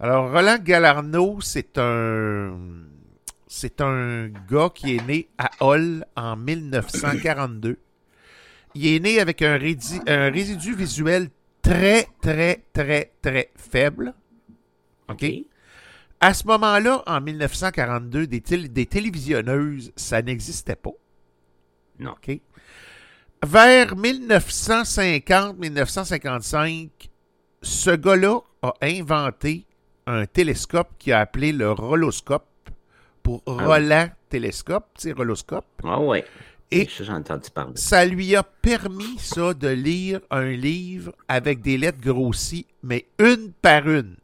[0.00, 2.56] Alors, Roland Galarno, c'est un.
[3.50, 7.78] C'est un gars qui est né à Hull en 1942.
[8.74, 11.30] Il est né avec un, rédi- un résidu visuel
[11.62, 14.12] très, très, très, très faible.
[15.08, 15.24] OK?
[16.20, 20.90] À ce moment-là, en 1942, des, tél- des télévisionneuses, ça n'existait pas.
[21.98, 22.10] Non.
[22.12, 22.38] OK?
[23.46, 26.90] Vers 1950-1955,
[27.62, 29.64] ce gars-là a inventé
[30.10, 32.46] un télescope qu'il a appelé le Roloscope
[33.22, 33.62] pour oui.
[33.64, 35.66] Roland Télescope, tu sais, Roloscope.
[35.84, 36.24] Ah ouais.
[36.70, 37.72] Et- ça, j'ai entendu parler.
[37.76, 43.52] Ça lui a permis, ça, de lire un livre avec des lettres grossies, mais une
[43.62, 44.16] par une.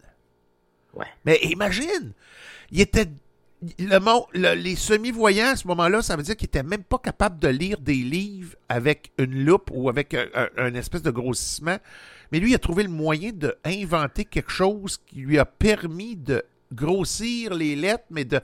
[0.95, 1.07] Ouais.
[1.25, 2.13] Mais imagine,
[2.71, 3.07] il était.
[3.79, 6.99] Le monde, le- les semi-voyants à ce moment-là, ça veut dire qu'ils n'étaient même pas
[6.99, 11.11] capables de lire des livres avec une loupe ou avec un, un- un espèce de
[11.11, 11.79] grossissement.
[12.35, 16.43] Mais lui, il a trouvé le moyen d'inventer quelque chose qui lui a permis de
[16.73, 18.41] grossir les lettres, mais de,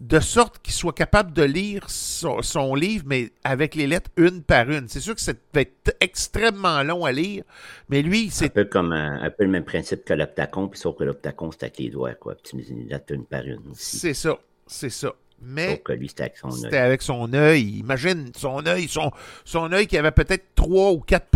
[0.00, 4.42] de sorte qu'il soit capable de lire son, son livre, mais avec les lettres une
[4.42, 4.88] par une.
[4.88, 7.44] C'est sûr que ça va être extrêmement long à lire,
[7.90, 10.80] mais lui, Un c'est peu comme un, un peu le même principe que l'optacon, puis
[10.80, 12.36] sauf que l'optacon, c'est avec les doigts, quoi.
[12.36, 13.98] Puis tu mets une lettre une par une aussi.
[13.98, 14.38] c'est ça.
[14.66, 15.12] C'est ça.
[15.42, 16.60] Mais Sauf que lui, c'était avec son œil.
[16.62, 17.62] C'était avec son œil.
[17.80, 19.10] Imagine son œil, son,
[19.44, 21.26] son œil qui avait peut-être 3 ou 4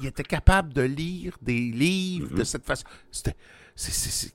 [0.00, 2.44] il était capable de lire des livres de Mhm.
[2.44, 2.84] cette façon.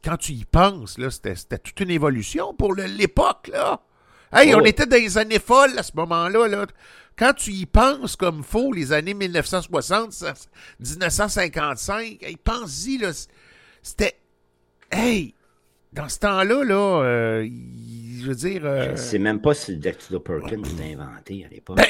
[0.04, 3.50] Quand tu y penses, là, c'était, toute une évolution pour l'époque.
[3.52, 3.82] Là.
[4.32, 4.60] Hey, Oh.
[4.62, 6.48] on était dans les années folles à ce moment-là.
[6.48, 6.66] Là.
[7.18, 10.34] Quand tu y penses comme faux, les années 1960, ça-
[10.80, 13.12] 1955, hey, pense-y, là,
[13.82, 14.16] c'était...
[14.92, 15.34] Hey,
[15.92, 17.48] dans ce temps-là, là, euh,
[18.22, 18.62] je veux dire...
[18.66, 21.78] euh, Je sais même pas si le Dactylo Perkins était inventé à l'époque.
[21.78, 21.86] ben,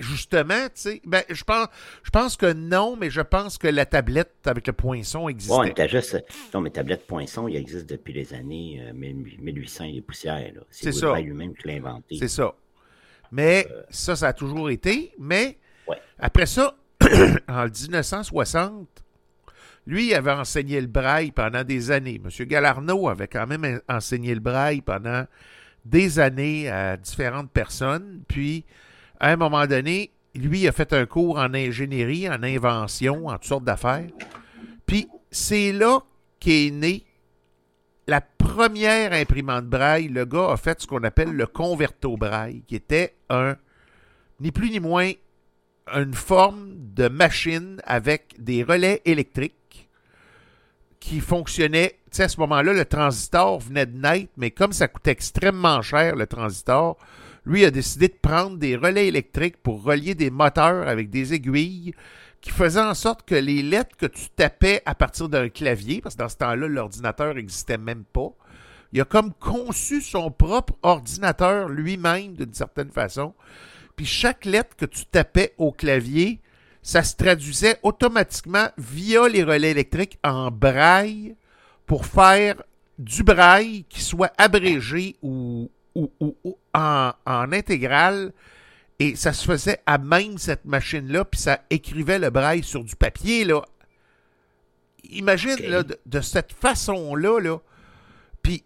[0.00, 1.68] justement, tu sais, ben, je pense,
[2.02, 5.54] je pense que non, mais je pense que la tablette avec le poinçon existait.
[5.54, 6.24] Ouais, t'as juste.
[6.54, 10.52] Non, mais tablette poinçon, il existe depuis les années euh, 1800 et les poussières.
[10.54, 10.62] là.
[10.70, 11.18] C'est ça.
[11.20, 12.16] Lui-même qui l'a inventé.
[12.18, 12.54] C'est ça.
[13.30, 15.12] Mais ça, ça a toujours été.
[15.18, 15.98] Mais Ouais.
[16.18, 16.76] après ça,
[17.48, 18.88] en 1960,
[19.86, 22.20] lui il avait enseigné le braille pendant des années.
[22.24, 22.46] M.
[22.46, 25.26] Galarno avait quand même en- enseigné le braille pendant
[25.84, 28.22] des années à différentes personnes.
[28.26, 28.64] Puis,
[29.24, 33.44] à un moment donné, lui a fait un cours en ingénierie, en invention, en toutes
[33.44, 34.10] sortes d'affaires.
[34.84, 36.00] Puis, c'est là
[36.40, 37.06] qu'est née
[38.06, 40.08] la première imprimante braille.
[40.08, 43.56] Le gars a fait ce qu'on appelle le converto braille, qui était un,
[44.40, 45.12] ni plus ni moins,
[45.94, 49.88] une forme de machine avec des relais électriques
[51.00, 51.98] qui fonctionnaient.
[52.10, 55.80] Tu sais, à ce moment-là, le transistor venait de naître, mais comme ça coûtait extrêmement
[55.80, 56.98] cher, le transistor,
[57.46, 61.94] lui a décidé de prendre des relais électriques pour relier des moteurs avec des aiguilles
[62.40, 66.14] qui faisaient en sorte que les lettres que tu tapais à partir d'un clavier, parce
[66.14, 68.32] que dans ce temps-là, l'ordinateur n'existait même pas,
[68.92, 73.34] il a comme conçu son propre ordinateur lui-même d'une certaine façon.
[73.96, 76.40] Puis chaque lettre que tu tapais au clavier,
[76.82, 81.34] ça se traduisait automatiquement via les relais électriques en braille
[81.86, 82.62] pour faire
[82.98, 88.32] du braille qui soit abrégé ou, ou- ou- ou en, en intégrale.
[89.00, 92.94] Et ça se faisait à même cette machine-là, puis ça écrivait le braille sur du
[92.94, 93.44] papier.
[93.44, 93.62] Là.
[95.10, 97.58] Imagine là, de, de cette façon-là, là,
[98.42, 98.62] puis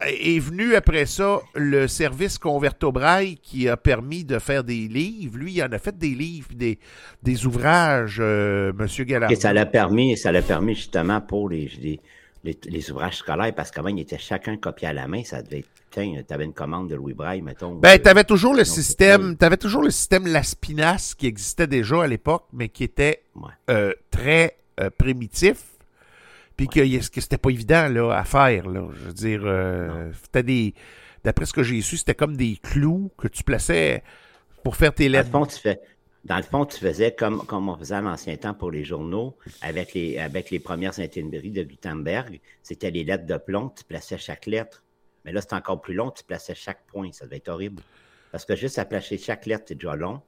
[0.00, 5.36] est venu après ça le service Converto Braille qui a permis de faire des livres.
[5.38, 6.78] Lui, il en a fait des livres, des,
[7.22, 9.04] des ouvrages, euh, Monsieur.
[9.30, 12.00] Et ça l'a permis, ça l'a permis justement pour les, les,
[12.48, 15.22] les, les ouvrages scolaires, parce qu'avant, ils étaient chacun copié à la main.
[15.24, 17.74] Ça devait être, tiens, t'avais une commande de Louis Braille, mettons.
[17.74, 22.02] Ben, euh, tu avais toujours le système, t'avais toujours le système Laspinas qui existait déjà
[22.02, 23.50] à l'époque, mais qui était Ouais.
[23.70, 25.58] euh, très euh, primitif.
[26.56, 28.68] Puis que, que c'était pas évident là, à faire.
[28.68, 28.88] Là.
[28.92, 30.10] Je veux dire, euh,
[30.42, 30.74] des.
[31.22, 34.02] D'après ce que j'ai su, c'était comme des clous que tu plaçais
[34.64, 35.30] pour faire tes lettres.
[35.30, 35.80] fond, tu fais.
[36.24, 39.94] Dans le fond, tu faisais comme, on faisait à l'ancien temps pour les journaux, avec
[39.94, 42.40] les, avec les premières de Gutenberg.
[42.62, 44.84] C'était les lettres de plomb, tu plaçais chaque lettre.
[45.24, 47.12] Mais là, c'est encore plus long, tu plaçais chaque point.
[47.12, 47.82] Ça devait être horrible.
[48.32, 50.20] Parce que juste à placer chaque lettre, c'est déjà long.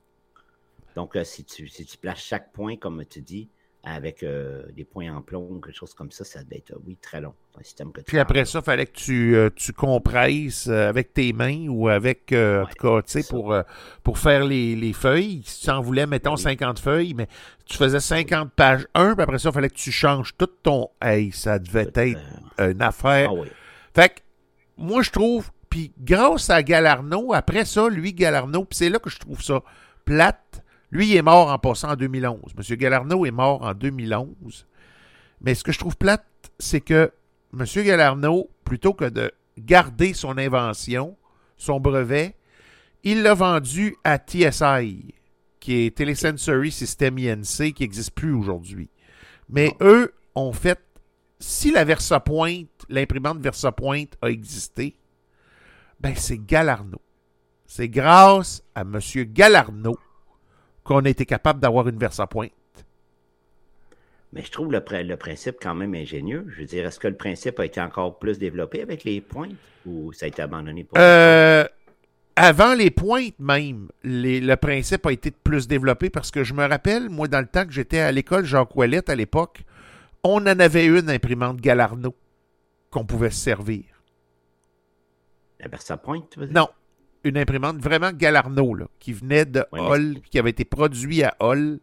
[0.94, 3.48] Donc, euh, si, tu, si tu places chaque point, comme tu dis,
[3.82, 6.82] avec euh, des points en plomb ou quelque chose comme ça, ça devait être, euh,
[6.86, 7.32] oui, très long.
[7.52, 11.14] C'est un système que tu Puis après ça, fallait que tu, euh, tu compresses avec
[11.14, 13.54] tes mains ou avec, euh, en tout cas, tu sais, pour,
[14.02, 15.42] pour faire les, les feuilles.
[15.46, 16.40] Si tu en voulais, mettons, Oui.
[16.40, 17.26] 50 feuilles, mais
[17.64, 20.88] tu faisais 50 pages 1, puis après ça, il fallait que tu changes tout ton...
[21.00, 22.20] Hey, ça devait Tout, être
[22.58, 23.30] une affaire.
[23.30, 23.48] Ah oui.
[23.94, 24.20] Fait que,
[24.76, 29.08] moi, je trouve, puis grâce à Galarno, après ça, lui, Galarno, puis c'est là que
[29.08, 29.62] je trouve ça
[30.04, 30.62] plate.
[30.90, 32.54] Lui, il est mort en passant en 2011.
[32.56, 34.66] Monsieur Galarno est mort en 2011.
[35.40, 36.26] Mais ce que je trouve plate,
[36.58, 37.12] c'est que
[37.52, 41.16] Monsieur Galarno, plutôt que de garder son invention,
[41.56, 42.36] son brevet,
[43.02, 45.14] il l'a vendu à TSI,
[45.58, 48.90] qui est Telesensory System INC, qui n'existe plus aujourd'hui.
[49.48, 50.78] Mais eux ont fait,
[51.38, 54.96] si la VersaPoint, l'imprimante VersaPoint a existé,
[55.98, 57.00] ben c'est Galarno.
[57.66, 58.98] C'est grâce à M.
[59.32, 59.96] Galarno
[60.84, 62.48] qu'on a été capable d'avoir une VersaPoint.
[64.32, 66.46] Mais je trouve le, pr- le principe quand même ingénieux.
[66.50, 69.56] Je veux dire, est-ce que le principe a été encore plus développé avec les pointes
[69.86, 71.64] ou ça a été abandonné pour Euh,
[72.36, 76.64] avant les pointes même, les- le principe a été plus développé parce que je me
[76.64, 79.62] rappelle, moi, dans le temps que j'étais à l'école Jacques Ouellette à l'époque,
[80.22, 82.14] on en avait une imprimante Galarno
[82.90, 83.82] qu'on pouvait se servir.
[85.58, 86.54] la VersaPoint, tu veux dire?
[86.54, 86.68] Non,
[87.24, 91.22] une imprimante vraiment Galarno, là, qui venait de Ouais, mais Hall, qui avait été produit
[91.22, 91.78] à Hall.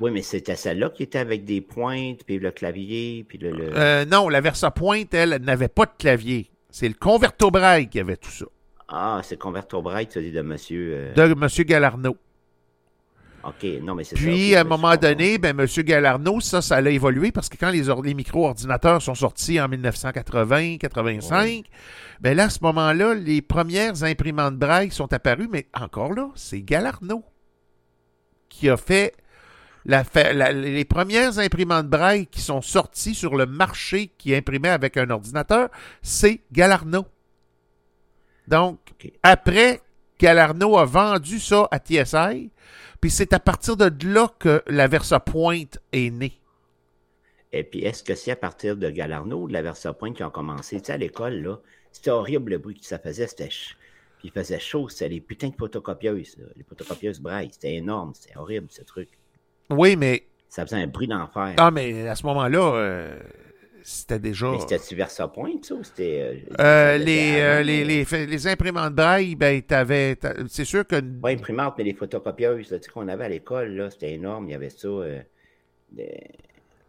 [0.00, 3.50] Oui, mais c'était celle-là qui était avec des pointes, puis le clavier, puis le.
[3.50, 6.50] le- Euh, non, la Versa Pointe, elle, n'avait pas de clavier.
[6.70, 8.46] C'est le Converto Braille qui avait tout ça.
[8.88, 10.92] Ah, c'est Converto Bright, tu dis de monsieur.
[10.94, 11.48] euh, De M.
[11.66, 12.16] Galarno.
[13.44, 14.22] Ok, non, mais c'est ça.
[14.22, 15.66] Puis, à un moment donné, ben, M.
[15.84, 19.68] Galarno, ça, ça a évolué parce que quand les, or- les micro-ordinateurs sont sortis en
[19.68, 21.64] 1980-85,
[22.20, 26.62] ben là, à ce moment-là, les premières imprimantes braille sont apparues, mais encore là, c'est
[26.62, 27.24] Galarno
[28.48, 29.14] qui a fait,
[29.86, 34.68] la, fa- la- les premières imprimantes braille qui sont sorties sur le marché qui imprimaient
[34.68, 35.68] avec un ordinateur,
[36.02, 37.06] c'est Galarno.
[38.46, 38.78] Donc,
[39.22, 39.80] après,
[40.20, 42.50] Galarno a vendu ça à TSI,
[43.02, 46.32] puis c'est à partir de là que la Versa Pointe est née.
[47.52, 50.30] Et puis, est-ce que c'est à partir de Galarno ou de la Versapointe qui ont
[50.30, 50.80] commencé?
[50.80, 51.58] Tu sais, à l'école, là,
[51.90, 53.26] c'était horrible le bruit que ça faisait.
[53.26, 53.76] C'était ch-
[54.18, 54.88] Puis il faisait chaud.
[54.88, 56.38] C'était les putains de photocopieuses.
[56.38, 57.50] là, Les photocopieuses braille.
[57.52, 58.12] C'était énorme.
[58.14, 59.10] C'était horrible, ce truc.
[59.68, 61.54] Oui, mais, Ça faisait un bruit d'enfer.
[61.58, 63.18] ah, mais à ce moment-là, euh,
[63.82, 64.50] c'était déjà...
[64.50, 66.20] Mais c'était-tu Versapointe, ça, ou c'était...
[66.20, 70.16] euh, Euh, les, euh, les, mais- les, les imprimantes braille, ben, t'avais.
[70.16, 71.00] t'a- C'est sûr que.
[71.00, 74.48] Pas imprimante, mais les photocopieuses là, tu sais, qu'on avait à l'école, là, c'était énorme.
[74.48, 74.88] Il y avait ça.
[74.88, 75.20] euh,
[75.90, 76.30] des-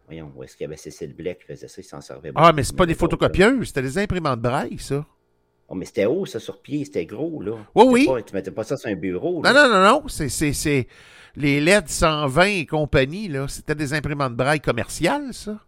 [0.06, 1.80] Voyons, où est-ce qu'il y avait Cécile Blais qui faisait ça?
[1.80, 5.04] Il s'en servait Ah, beaucoup, mais c'est pas des photocopieuses, c'était des imprimantes braille, ça.
[5.66, 6.84] Oh, mais c'était haut, ça, sur pied.
[6.84, 7.52] C'était gros, là.
[7.74, 8.06] Oui, oui.
[8.06, 9.36] pas- tu mettais pas ça sur un bureau.
[9.42, 9.52] Non, là.
[9.66, 10.08] non, non, non.
[10.08, 10.86] C'est, c'est, c'est
[11.36, 13.48] les LED 120 et compagnie, là.
[13.48, 15.58] C'était des imprimantes braille commerciales, ça.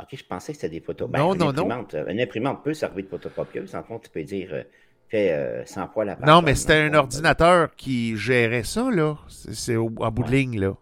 [0.00, 1.08] OK, je pensais que c'était des photos.
[1.10, 1.50] Non, une non, non.
[1.70, 3.74] imprimante, euh, Une imprimante peut servir de photocopieuse.
[3.74, 4.62] En compte, tu peux dire euh,
[5.08, 6.28] fais euh, 100 fois la page.
[6.28, 9.16] Non, mais c'était un fond, ordinateur qui gérait ça, là.
[9.28, 10.74] C'est, au, en bout de ligne, là.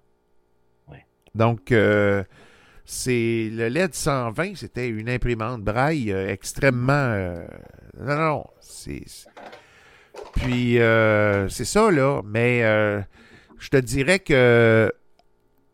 [0.89, 1.05] Ouais.
[1.35, 2.25] Donc, euh,
[2.85, 6.93] c'est le LED 120, c'était une imprimante braille euh, extrêmement.
[6.93, 7.47] euh,
[7.99, 8.45] non, non, non.
[8.61, 9.05] C'est,
[10.35, 12.21] Puis, euh, c'est ça, là.
[12.25, 13.01] Mais euh,
[13.59, 14.93] je te dirais que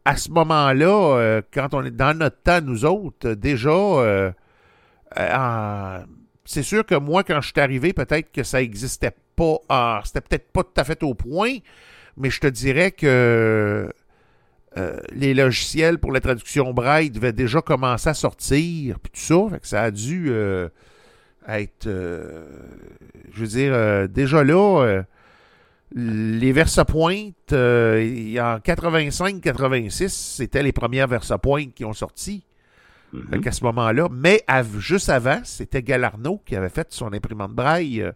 [0.05, 4.31] à ce moment-là, euh, quand on est dans notre temps, nous autres, euh, déjà, euh,
[6.45, 10.03] c'est sûr que moi, quand je suis arrivé, peut-être que ça n'existait pas.
[10.05, 11.57] C'était peut-être pas tout à fait au point,
[12.17, 13.93] mais je te dirais que
[15.13, 19.51] les logiciels pour la traduction braille devaient déjà commencer à sortir, puis tout ça.
[19.51, 20.33] Fait que ça a dû
[21.49, 25.03] être, je veux dire, déjà là,
[25.93, 28.01] les versapointes, euh,
[28.39, 32.45] en 85-86, c'était les premières versapointes qui ont sorti.
[33.29, 34.45] Fait qu'à ce moment-là, mais
[34.79, 38.13] juste avant, c'était Galarno qui avait fait son imprimante braille euh,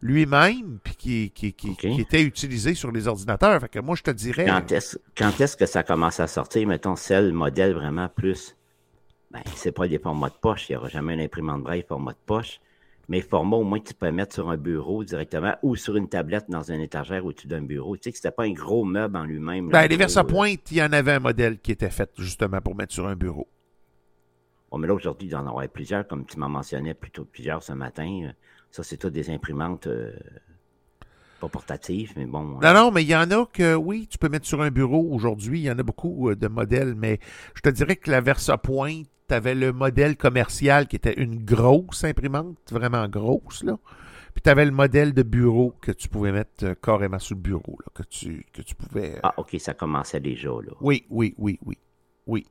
[0.00, 1.78] lui-même, puis qui, qui, qui, Ok.
[1.78, 3.60] qui était utilisé sur les ordinateurs.
[3.60, 4.46] Fait que moi, je te dirais.
[4.46, 8.54] Quand est-ce quand est-ce que ça commence à sortir, mettons, celle modèle vraiment plus.
[9.32, 10.68] Ben, c'est pas des formats de poche.
[10.68, 12.60] Il n'y aura jamais une imprimante braille format de poche.
[13.08, 16.08] Mais format au moins que tu peux mettre sur un bureau directement ou sur une
[16.08, 17.96] tablette dans une étagère au-dessus d'un bureau.
[17.96, 19.70] Tu sais que c'était pas un gros meuble en lui-même.
[19.70, 22.60] Ben, le les bureau, versapointes, il y en avait un modèle qui était fait justement
[22.60, 23.48] pour mettre sur un bureau.
[24.70, 27.62] Bon, mais là, aujourd'hui, il y en aurait plusieurs, comme tu m'en mentionnais plutôt plusieurs
[27.62, 28.30] ce matin.
[28.70, 30.12] Ça, c'est tout des imprimantes euh,
[31.40, 32.42] pas portatives, mais bon.
[32.42, 34.70] Non, euh, non, mais il y en a que, oui, tu peux mettre sur un
[34.70, 35.60] bureau aujourd'hui.
[35.60, 37.18] Il y en a beaucoup euh, de modèles, mais
[37.54, 42.04] je te dirais que la Versapointe, tu avais le modèle commercial qui était une grosse
[42.04, 43.78] imprimante, vraiment grosse, là.
[44.34, 47.40] Puis tu avais le modèle de bureau que tu pouvais mettre euh, carrément sur le
[47.42, 49.16] bureau, là, que tu, que tu pouvais.
[49.16, 50.72] euh, Ah, OK, ça commençait déjà, là.
[50.80, 51.76] Oui, oui, oui, oui.
[52.26, 52.46] Oui.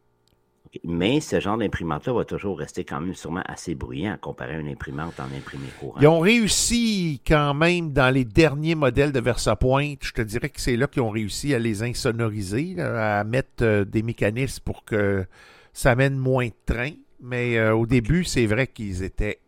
[0.84, 4.70] Mais ce genre d'imprimante-là va toujours rester quand même sûrement assez bruyant comparé à une
[4.70, 6.00] imprimante en imprimé courant.
[6.02, 10.00] Ils ont réussi quand même dans les derniers modèles de Versapointe.
[10.04, 13.86] Je te dirais que c'est là qu'ils ont réussi à les insonoriser, à mettre euh,
[13.86, 15.26] des mécanismes pour que
[15.74, 16.92] ça mène moins de train.
[17.22, 19.40] Mais euh, au début, c'est vrai qu'ils étaient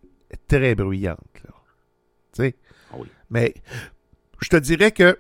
[0.48, 1.20] très bruyantes.
[1.34, 2.56] Tu sais?
[2.92, 3.08] Ah oui.
[3.30, 3.54] Mais
[4.42, 5.18] je te dirais que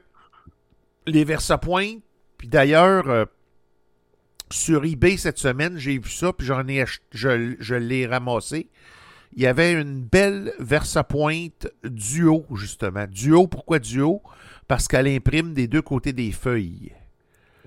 [1.06, 2.02] les Versapointe,
[2.38, 3.26] puis d'ailleurs, euh,
[4.52, 8.68] sur eBay cette semaine, j'ai vu ça, puis j'en ai ach- je, je l'ai ramassé.
[9.36, 13.06] Il y avait une belle Versapointe duo, justement.
[13.08, 14.22] Duo, pourquoi duo?
[14.68, 16.92] Parce qu'elle imprime des deux côtés des feuilles.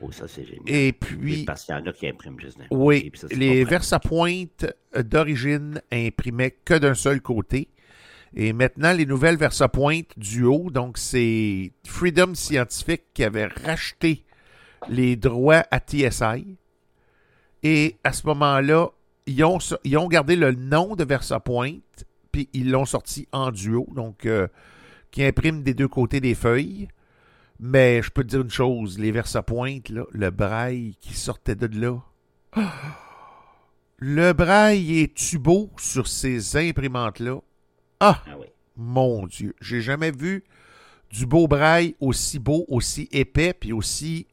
[0.01, 0.63] Oh, ça, c'est génial.
[0.67, 3.27] Et Oui, puis, parce qu'il y en a qui impriment juste d'un oui, puis ça,
[3.31, 3.65] les.
[3.65, 7.69] Versapointe d'origine imprimaient que d'un seul côté.
[8.35, 14.25] Et maintenant, les nouvelles Versapointe duo, donc c'est Freedom Scientific qui avait racheté
[14.89, 16.57] les droits à TSI.
[17.63, 18.89] Et à ce moment-là,
[19.27, 23.51] ils ont, so- ils ont gardé le nom de Versapointe, puis ils l'ont sorti en
[23.53, 24.49] duo, donc euh,
[25.11, 26.89] qui imprime des deux côtés des feuilles.
[27.61, 31.69] Mais je peux te dire une chose, les Versapointe, là, le braille qui sortait de
[31.81, 31.99] là.
[33.99, 37.39] Le braille est tubeau sur ces imprimantes-là?
[38.01, 38.47] Ah, Ah oui.
[38.77, 40.43] mon Dieu, j'ai jamais vu
[41.13, 44.27] du beau braille aussi beau, aussi épais, puis aussi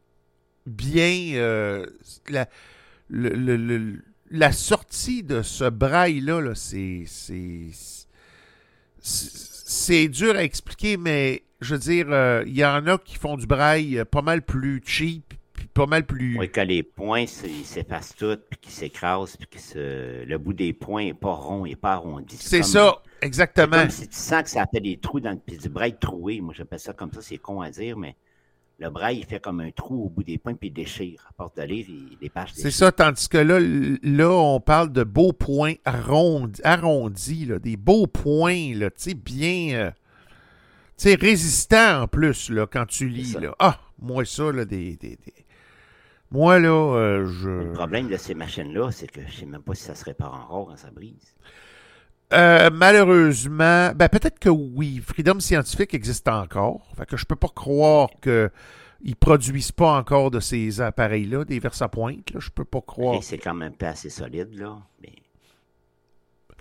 [0.66, 1.86] bien euh,
[2.30, 2.48] la,
[3.10, 7.04] le- le- le- la sortie de ce braille-là, là, c'est,
[9.02, 13.38] c'est, dur à expliquer, mais je veux dire, euh, il y en a qui font
[13.38, 16.38] du braille euh, pas mal plus cheap, puis pas mal plus...
[16.38, 20.26] Oui, que les points s'effacent tout, puis qu'ils s'écrasent, puis que se...
[20.26, 22.38] le bout des points n'est pas rond, il n'est pas arrondi.
[22.40, 23.80] c'est ça, exactement.
[23.80, 26.40] comme si tu sens que ça fait des trous dans le puis du braille troué.
[26.40, 28.16] Moi, j'appelle ça comme ça, c'est con à dire, mais
[28.80, 31.26] le braille, il fait comme un trou au bout des points, puis il déchire.
[31.30, 34.92] À part de lire, il, les pages C'est ça, tandis que là, là, on parle
[34.92, 39.92] de beaux points arrondis, arrondis là, des beaux points, là, tu sais, bien, euh,
[40.98, 43.54] tu sais, résistants en plus, là, quand tu lis, là.
[43.60, 44.96] Ah, moi, ça, là, des...
[44.96, 45.46] des- des-
[46.32, 47.74] Moi, là, euh, Le je...
[47.74, 50.68] problème de ces machines-là, c'est que je sais même pas si ça se répare encore
[50.68, 51.36] quand ça brise.
[52.32, 56.92] Euh, malheureusement, ben peut-être que oui, Freedom Scientifique existe encore.
[56.96, 58.52] Fait que je peux pas croire que
[59.02, 62.32] ils produisent pas encore de ces appareils-là, des vers à pointe.
[62.32, 62.40] Là.
[62.40, 63.24] Je peux pas croire.
[63.24, 65.14] C'est quand même pas assez solide, là, mais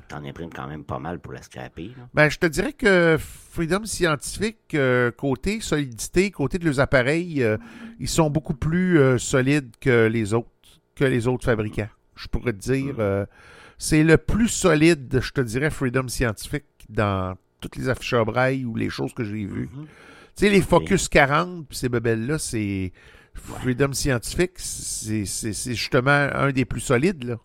[0.08, 2.08] t'en imprimes quand même pas mal pour la scraper, là.
[2.14, 7.58] Ben, je te dirais que Freedom Scientifique, euh, côté solidité, côté de leurs appareils, euh,
[8.00, 10.48] ils sont beaucoup plus euh, solides que les autres,
[10.94, 11.88] que les autres fabricants.
[12.16, 13.26] Je pourrais te dire, euh,
[13.78, 18.74] c'est le plus solide, je te dirais, Freedom Scientifique dans toutes les afficheurs braille ou
[18.76, 19.68] les choses que j'ai vues.
[19.72, 19.86] Mhm.
[20.36, 22.92] Tu sais, les Focus 40, puis ces bebelles-là, c'est
[23.34, 27.38] Freedom Scientifique, c'est c'est- c'est justement un des plus solides, là.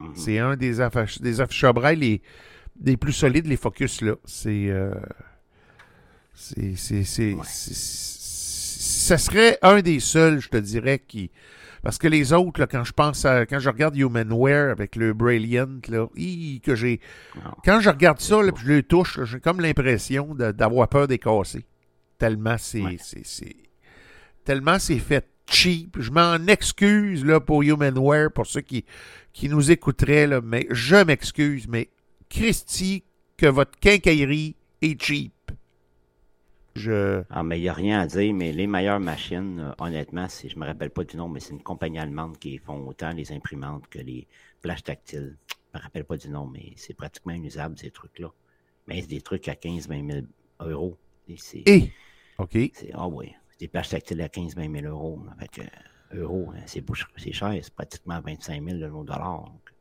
[0.00, 0.12] Mhm.
[0.14, 2.22] C'est un des, affiches, des afficheurs braille les,
[2.76, 4.14] des plus solides, les Focus, là.
[4.24, 4.68] C'est.
[4.70, 4.94] euh,
[6.34, 6.60] c'est.
[6.70, 6.74] Ouais.
[6.76, 8.18] c'est- c'est-
[8.80, 11.30] Ça serait un des seuls, je te dirais, qui.
[11.82, 13.46] Parce que les autres, là, quand je pense à.
[13.46, 17.00] Quand je regarde Humanware avec le Brilliant, là, hi, que j'ai.
[17.36, 17.52] Non.
[17.64, 21.18] Quand je regarde ça, là, puis je le touche, j'ai comme l'impression d'avoir peur des
[21.18, 21.66] casser.
[22.18, 22.82] Tellement c'est.
[22.82, 22.98] Ouais.
[24.44, 25.96] Tellement c'est fait cheap.
[26.00, 28.84] Je m'en excuse là, pour Humanware, pour ceux qui,
[29.32, 31.90] qui nous écouteraient, là, mais je m'excuse, mais
[32.28, 33.04] Christy,
[33.36, 35.32] que votre quincaillerie est cheap.
[36.78, 37.22] Je.
[37.28, 40.58] Ah, mais il n'y a rien à dire, mais les meilleures machines, euh, honnêtement, je
[40.58, 43.88] me rappelle pas du nom, mais c'est une compagnie allemande qui font autant les imprimantes
[43.88, 44.26] que les
[44.62, 45.36] flashs tactiles.
[45.48, 48.28] Je me rappelle pas du nom, mais c'est pratiquement inusable, ces trucs-là.
[48.86, 50.26] Mais c'est des trucs à 15-20 000
[50.60, 50.96] euros.
[51.28, 51.92] Et.
[52.38, 52.56] OK.
[52.94, 55.20] ah oui, c'est des plages tactiles à 15-20 000 euros.
[55.36, 59.44] Avec euh, euros, hein, c'est, cher, c'est pratiquement 25 000 de nos dollars.
[59.44, 59.74] donc.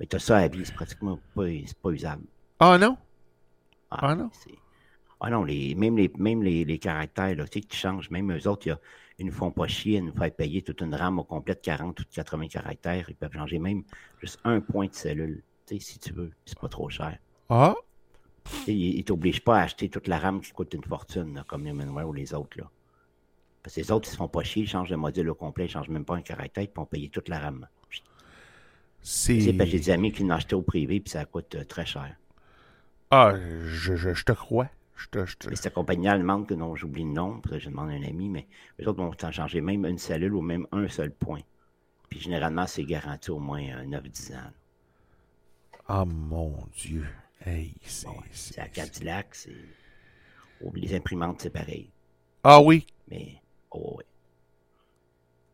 [0.00, 1.46] Mais tu as ça à vie, c'est pratiquement pas,
[1.82, 2.24] pas usable.
[2.58, 2.96] Ah non?
[3.90, 4.30] Ah non?
[5.26, 8.30] Ah non, les, même, les, même les, les caractères, là, tu sais, qui changent, même
[8.30, 8.80] eux autres, il y a,
[9.18, 11.60] ils nous font pas chier à nous faire payer toute une RAM au complet de
[11.60, 13.06] 40 ou de 80 caractères.
[13.08, 13.84] Ils peuvent changer même
[14.20, 16.30] juste un point de cellule, tu sais, si tu veux.
[16.44, 17.16] C'est pas trop cher.
[17.48, 17.74] Ah.
[18.66, 21.64] Ils, ils t'obligent pas à acheter toute la RAM qui coûte une fortune, là, comme
[21.64, 22.58] les Manware ou les autres.
[22.58, 22.70] Là.
[23.62, 25.64] Parce que les autres, ils se font pas chier, ils changent le module au complet,
[25.64, 27.66] ils changent même pas un caractère, ils vont payer toute la RAM.
[29.00, 29.40] C'est.
[29.40, 31.64] C'est parce que j'ai des amis qui l'ont acheté au privé, puis ça coûte euh,
[31.64, 32.14] très cher.
[33.10, 33.32] Ah,
[33.64, 34.68] je, je, je te crois.
[35.50, 38.02] Et cette compagnie allemande que non, j'oublie le nom, pour ça je demande à un
[38.02, 38.46] ami, mais
[38.78, 41.40] les autres vont t'en changer même une cellule ou même un seul point.
[42.08, 44.52] Puis généralement, c'est garanti au moins euh, 9-10 ans.
[45.88, 47.06] Ah mon Dieu.
[47.44, 48.06] Hey, c'est.
[48.06, 49.54] Bon, c'est- à Cadillac, c'est.
[50.64, 51.90] oh, les imprimantes, c'est pareil.
[52.42, 52.86] Ah oui?
[53.08, 53.40] Mais,
[53.70, 54.04] oh, ouais.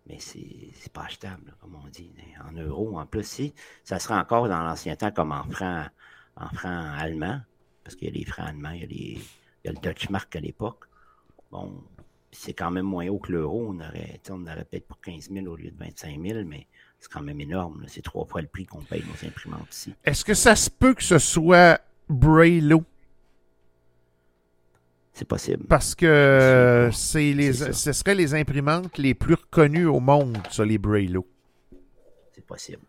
[0.06, 2.10] Mais c'est pas achetable, comme on dit.
[2.48, 3.54] En euros, en plus, si,
[3.84, 5.88] ça serait encore dans l'ancien temps comme en francs
[6.36, 7.40] en francs allemands,
[7.84, 9.18] parce qu'il y a les francs allemands, il y a, les,
[9.64, 10.84] il y a le Deutsche Mark à l'époque.
[11.50, 11.82] Bon,
[12.32, 13.66] c'est quand même moins haut que l'euro.
[13.68, 16.66] On aurait, on aurait peut-être pour 15 000 au lieu de 25 000, mais
[16.98, 17.84] c'est quand même énorme.
[17.88, 19.94] C'est trois fois le prix qu'on paye nos imprimantes ici.
[20.04, 22.84] Est-ce que ça se peut que ce soit Braille-Lo?
[25.12, 25.64] C'est possible.
[25.66, 30.78] Parce que C'est les, ce seraient les imprimantes les plus reconnues au monde, ça, les
[30.78, 31.26] Braille-Lo.
[32.32, 32.82] C'est possible.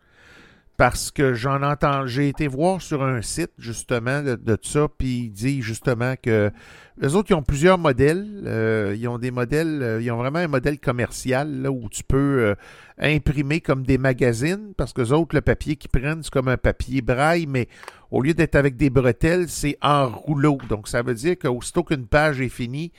[0.82, 5.26] Parce que j'en entends, j'ai été voir sur un site justement de, de ça, puis
[5.26, 6.50] il dit justement que
[6.98, 8.42] les autres ils ont plusieurs modèles.
[8.46, 12.16] euh, ils ont des modèles, euh, ils ont vraiment un modèle commercial où tu peux
[12.16, 12.54] euh,
[12.98, 16.56] imprimer comme des magazines, parce que les autres, le papier qu'ils prennent, c'est comme un
[16.56, 17.68] papier braille, mais
[18.10, 20.58] au lieu d'être avec des bretelles, c'est en rouleau.
[20.68, 22.90] Donc ça veut dire qu'aussitôt qu'une page est finie,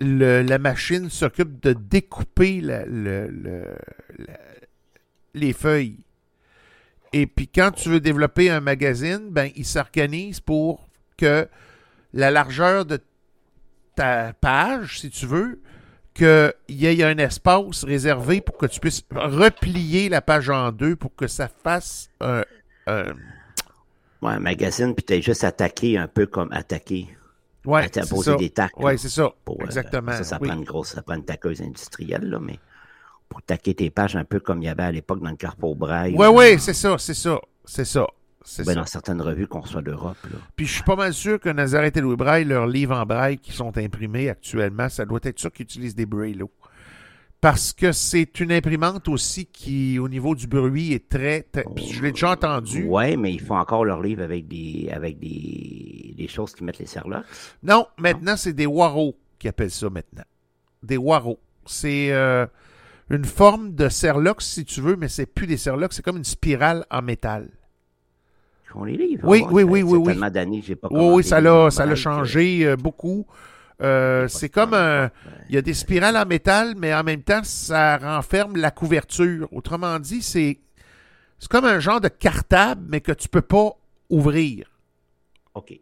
[0.00, 2.60] la machine s'occupe de découper
[5.32, 5.96] les feuilles.
[7.12, 11.46] Et puis quand tu veux développer un magazine, ben il s'organise pour que
[12.14, 12.98] la largeur de
[13.94, 15.60] ta page, si tu veux,
[16.14, 20.96] qu'il y ait un espace réservé pour que tu puisses replier la page en deux
[20.96, 22.42] pour que ça fasse un,
[22.86, 23.14] un-
[24.22, 27.08] Ouais, un magazine, puis t'es juste attaqué un peu comme attaqué.
[27.64, 28.36] ouais, c'est ça.
[28.36, 28.78] des tacs.
[28.78, 29.30] Ouais, c'est ça.
[29.44, 30.12] pour, euh, Exactement.
[30.12, 30.46] Ça, ça oui.
[30.48, 32.60] prend une grosse, ça prend une taqueuse industrielle, là, mais
[33.32, 35.74] pour taquer tes pages un peu comme il y avait à l'époque dans le Carpo
[35.74, 36.14] Braille.
[36.18, 38.06] Oui, oui, c'est ça, c'est ça, c'est ça.
[38.44, 38.80] C'est Ben, ça.
[38.80, 40.16] dans certaines revues qu'on reçoit d'Europe.
[40.24, 40.36] là.
[40.54, 43.38] Puis je suis pas mal sûr que Nazareth et Louis Braille, leurs livres en braille
[43.38, 46.50] qui sont imprimés actuellement, ça doit être ça qu'ils utilisent des Brailleaux.
[47.40, 51.42] Parce que c'est une imprimante aussi qui, au niveau du bruit, est très.
[51.42, 52.84] très- puis je l'ai déjà entendu.
[52.84, 56.78] Ouais, mais ils font encore leurs livres avec des avec des, des choses qui mettent
[56.78, 57.22] les serlots.
[57.62, 60.22] Non, maintenant, c'est des Waro qui appellent ça maintenant.
[60.82, 61.38] Des Waro.
[61.64, 62.44] C'est euh,
[63.16, 66.24] une forme de serlox, si tu veux, mais c'est plus des serlox, c'est comme une
[66.24, 67.48] spirale en métal.
[68.64, 69.28] Font les livres.
[69.28, 70.06] Oui, Ah, oui, oui, oui, oui.
[70.12, 73.26] tellement d'années j'ai pas Oui, oui, ça l'a, ça l'a que- changé euh, beaucoup.
[73.82, 75.10] Euh, c'est comme un.
[75.48, 79.48] Il y a des spirales en métal, mais en même temps, ça renferme la couverture.
[79.52, 80.60] Autrement dit, c'est,
[81.38, 83.72] c'est comme un genre de cartable, mais que tu peux pas
[84.08, 84.70] ouvrir.
[85.54, 85.78] OK.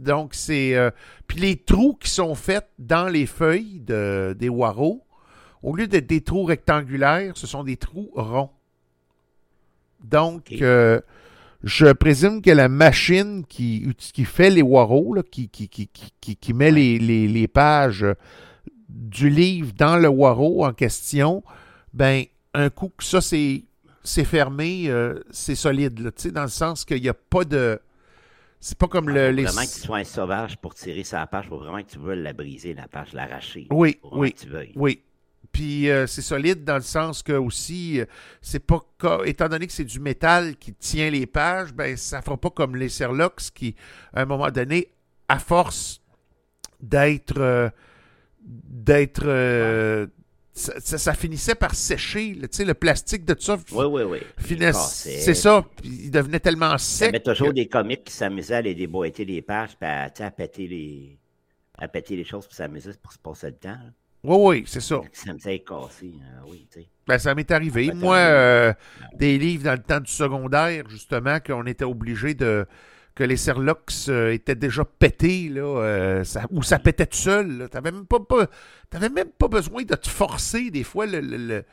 [0.00, 0.74] Donc, c'est.
[0.76, 0.90] euh,
[1.26, 5.02] puis les trous qui sont faits dans les feuilles de, des Waro,
[5.64, 8.50] au lieu d'être des trous rectangulaires, ce sont des trous ronds.
[10.02, 11.00] Donc, euh,
[11.62, 15.48] je présume que la machine qui, fait les Waro, là, qui,
[16.54, 18.04] met les, les- les pages
[18.88, 21.42] du livre dans le Waro en question,
[21.92, 23.64] ben, un coup que ça, c'est
[24.06, 27.44] c'est fermé, euh, c'est solide, là, tu sais, dans le sens qu'il n'y a pas
[27.44, 27.80] de.
[28.60, 29.44] C'est pas comme Il le, faut les.
[29.44, 31.46] vraiment que tu sois un sauvage pour tirer sa page.
[31.46, 33.66] Il faut vraiment que tu veuilles la briser, la page, l'arracher.
[33.70, 34.32] Oui, oui.
[34.34, 34.72] que tu veuilles.
[34.76, 35.00] Oui.
[35.54, 38.06] Puis euh, c'est solide dans le sens que aussi, euh,
[38.42, 38.80] c'est pas
[39.24, 42.74] étant donné que c'est du métal qui tient les pages, ben ça fera pas comme
[42.74, 43.76] les Serlox qui,
[44.12, 44.88] à un moment donné,
[45.28, 46.02] à force
[46.82, 47.70] d'être euh,
[48.42, 49.24] d'être
[50.52, 54.02] ça, ça- ça finissait par sécher, tu sais, le plastique de tout ça Oui, oui,
[54.02, 54.18] oui.
[54.38, 57.08] finissait- c'est ça, puis il devenait tellement Il y sec.
[57.08, 60.30] avait toujours que- des comiques qui s'amusaient à les déboîter les pages, puis à, à
[60.30, 61.18] péter les
[61.78, 63.70] à péter les choses, puis s'amuser pour se passer le temps.
[63.70, 63.90] là.
[64.24, 65.00] Oui, oui, c'est ça.
[65.12, 66.12] Ça me faisait casser.
[66.22, 66.88] euh, oui, tu sais.
[67.06, 67.88] Ben, ça m'est arrivé.
[67.88, 68.72] Ça Moi, euh,
[69.16, 72.66] des livres dans le temps du secondaire, justement, qu'on était obligé de.
[73.14, 77.68] que les Serlox euh, étaient déjà pétés, là, euh, ça- ou ça pétait tout seul.
[77.70, 78.46] T'avais même pas, pas-
[78.90, 81.04] t'avais même pas besoin de te forcer, des fois.
[81.06, 81.64] le- le- le-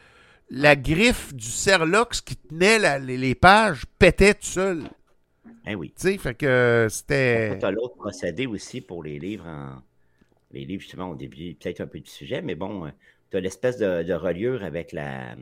[0.50, 4.84] la griffe du Serlox qui tenait la- les, les pages pétait tout seul.
[5.66, 5.94] Eh oui.
[5.98, 7.58] Tu sais, fait que c'était.
[7.58, 9.82] Tu as l'autre procédé aussi pour les livres en.
[10.54, 12.92] Les livres, justement, au début, peut-être un peu du sujet, mais bon,
[13.30, 15.36] tu as l'espèce de, de reliure avec la.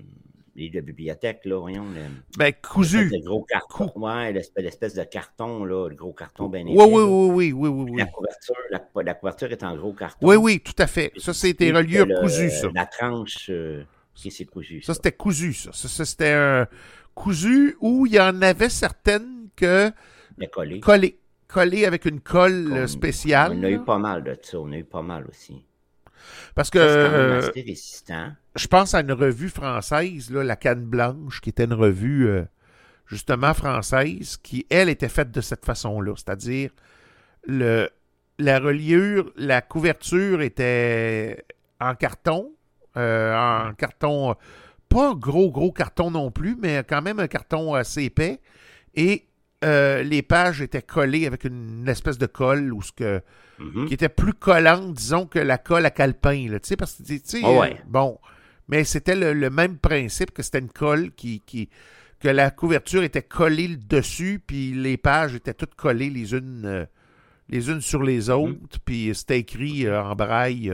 [0.56, 1.86] Livres de bibliothèque, là, voyons.
[1.86, 2.02] Le,
[2.38, 3.08] Ben, cousu.
[3.10, 3.90] le gros carton.
[3.96, 7.92] Ouais, l'espèce, de carton, là, le gros carton bien Oui, oui, oui, oui, oui, oui,
[7.92, 7.98] oui.
[7.98, 10.28] La couverture, la, la couverture est en gros carton.
[10.28, 11.14] Oui, oui, tout à fait.
[11.18, 12.68] Ça, c'était reliure cousu, ça.
[12.74, 13.84] La tranche, euh,
[14.18, 14.82] ok, c'est cousu.
[14.82, 15.72] Ça, c'était cousu, ça.
[15.72, 16.68] Ça, ça, c'était un
[17.16, 19.92] cousu où il y en avait certaines que
[20.38, 20.80] Le collé.
[20.82, 21.19] collées.
[21.50, 23.54] Collées avec une colle euh, spéciale.
[23.56, 24.60] On a eu pas mal de ça.
[24.60, 25.66] On a eu pas mal aussi.
[26.56, 27.42] Parce que euh,
[28.56, 32.44] je pense à une revue française, là, La Canne Blanche, qui était une revue euh,
[33.06, 36.14] justement française, qui, elle, était faite de cette façon-là.
[36.16, 36.72] C'est-à-dire,
[37.46, 37.90] le,
[38.38, 41.44] la reliure, la couverture était
[41.80, 42.52] en carton,
[42.98, 44.36] euh, en carton,
[44.90, 48.40] pas gros, gros carton non plus, mais quand même un carton assez épais.
[48.96, 49.26] Et
[49.64, 53.22] euh, les pages étaient collées avec une, espèce de colle ou ce que
[53.60, 53.88] Mhm.
[53.88, 56.48] qui était plus collante, disons, que la colle à calepin.
[56.50, 57.74] Là, tu sais, parce que, Ah ouais.
[57.74, 58.18] euh, bon,
[58.70, 61.68] mais c'était le, le même principe que c'était une colle qui, qui,
[62.22, 66.86] que la couverture était collée dessus, puis les pages étaient toutes collées les unes, euh,
[67.50, 70.72] les unes sur les autres, puis c'était écrit en braille,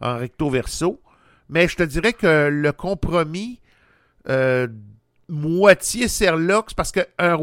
[0.00, 1.00] en recto verso.
[1.48, 3.60] Mais je te dirais que le compromis,
[5.28, 7.36] moitié Serlox, parce qu'un un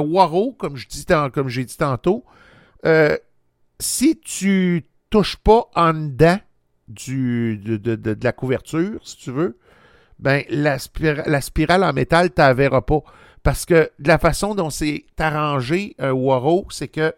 [0.00, 2.24] Waro, comme je dis comme j'ai dit tantôt,
[2.84, 3.16] euh,
[3.78, 6.38] si tu touches pas en dedans
[6.88, 9.58] de, la couverture, si tu veux,
[10.18, 13.02] ben la, spira- la spirale en métal t'avera pas.
[13.42, 17.14] Parce que de la façon dont c'est arrangé un Waro, c'est que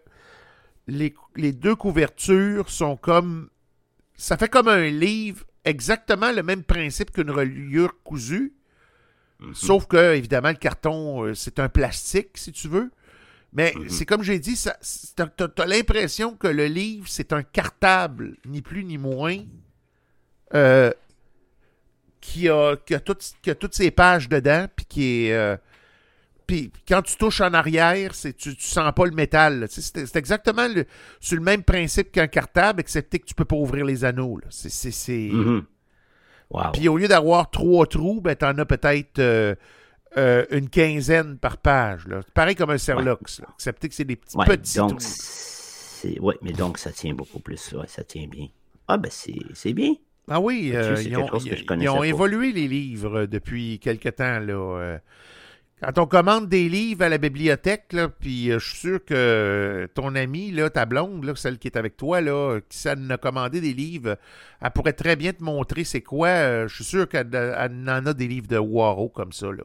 [0.87, 3.49] les, les deux couvertures sont comme.
[4.15, 8.53] Ça fait comme un livre, exactement le même principe qu'une reliure cousue.
[9.43, 9.55] Mhm.
[9.55, 12.91] Sauf que, évidemment, le carton, euh, c'est un plastique, si tu veux.
[13.51, 13.89] Mais Mhm.
[13.89, 14.59] c'est comme j'ai dit,
[15.15, 19.37] t'as- t'as l'impression que le livre, c'est un cartable, ni plus ni moins,
[20.55, 20.91] euh,
[22.21, 25.33] qui, a, qui, a toutes, qui a toutes ses pages dedans, puis qui est.
[25.33, 25.57] euh,
[26.47, 29.67] puis quand tu touches en arrière, c'est, tu, tu sens pas le métal.
[29.69, 30.85] Tu C'est, c'est exactement le,
[31.19, 34.39] sur le même principe qu'un cartable, excepté que tu peux pas ouvrir les anneaux.
[34.49, 35.65] c'est, c'est- Mhm.
[36.53, 36.71] Wow.
[36.73, 39.55] puis au lieu d'avoir trois trous, ben, t'en as peut-être euh,
[40.17, 42.07] euh, une quinzaine par page.
[42.07, 42.21] Là.
[42.33, 46.09] Pareil comme un Serlox, là, excepté que c'est des petits, Ouais, petits donc, trous.
[46.19, 47.71] Ouais, mais donc, ça tient beaucoup plus.
[47.73, 48.47] Ouais, ça tient bien.
[48.87, 49.93] Ah, ben, c'est, bien.
[50.29, 54.39] Ah oui, euh, ils ont, ils- ils ont évolué les livres depuis quelque temps.
[54.39, 54.99] Là.
[55.83, 55.91] Euh.
[55.91, 59.87] Quand on commande des livres à la bibliothèque, là, puis euh, je suis sûr que
[59.93, 63.17] ton amie, là, ta blonde, là, celle qui est avec toi, là, qui s'en a
[63.17, 64.17] commandé des livres,
[64.61, 66.27] elle pourrait très bien te montrer c'est quoi.
[66.29, 69.47] euh, je suis sûr qu'elle elle en a des livres de Waro comme ça.
[69.51, 69.63] Là.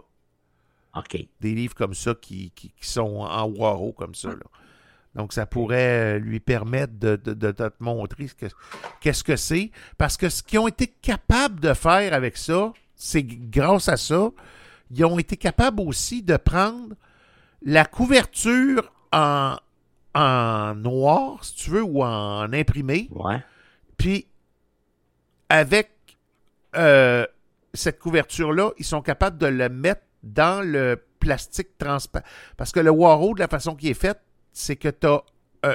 [0.97, 1.17] OK.
[1.41, 4.31] Des livres comme ça qui, qui- qui sont en Waro comme ça.
[4.31, 4.37] Là.
[5.15, 8.47] Donc, ça pourrait euh, lui permettre de, de- de- de te montrer ce que-
[9.01, 9.71] qu'est-ce que c'est.
[9.97, 14.31] Parce que ce qu'ils ont été capables de faire avec ça, c'est grâce à ça,
[14.91, 16.95] ils ont été capables aussi de prendre
[17.63, 19.57] la couverture en,
[20.15, 23.43] en noir, si tu veux, ou en imprimé, Ouais.
[23.97, 24.27] puis
[25.49, 25.91] avec
[26.77, 27.27] euh,
[27.75, 32.25] cette couverture-là, ils sont capables de le mettre dans le plastique transparent.
[32.57, 34.19] Parce que le Waro, de la façon qu'il est fait,
[34.53, 35.23] c'est que tu as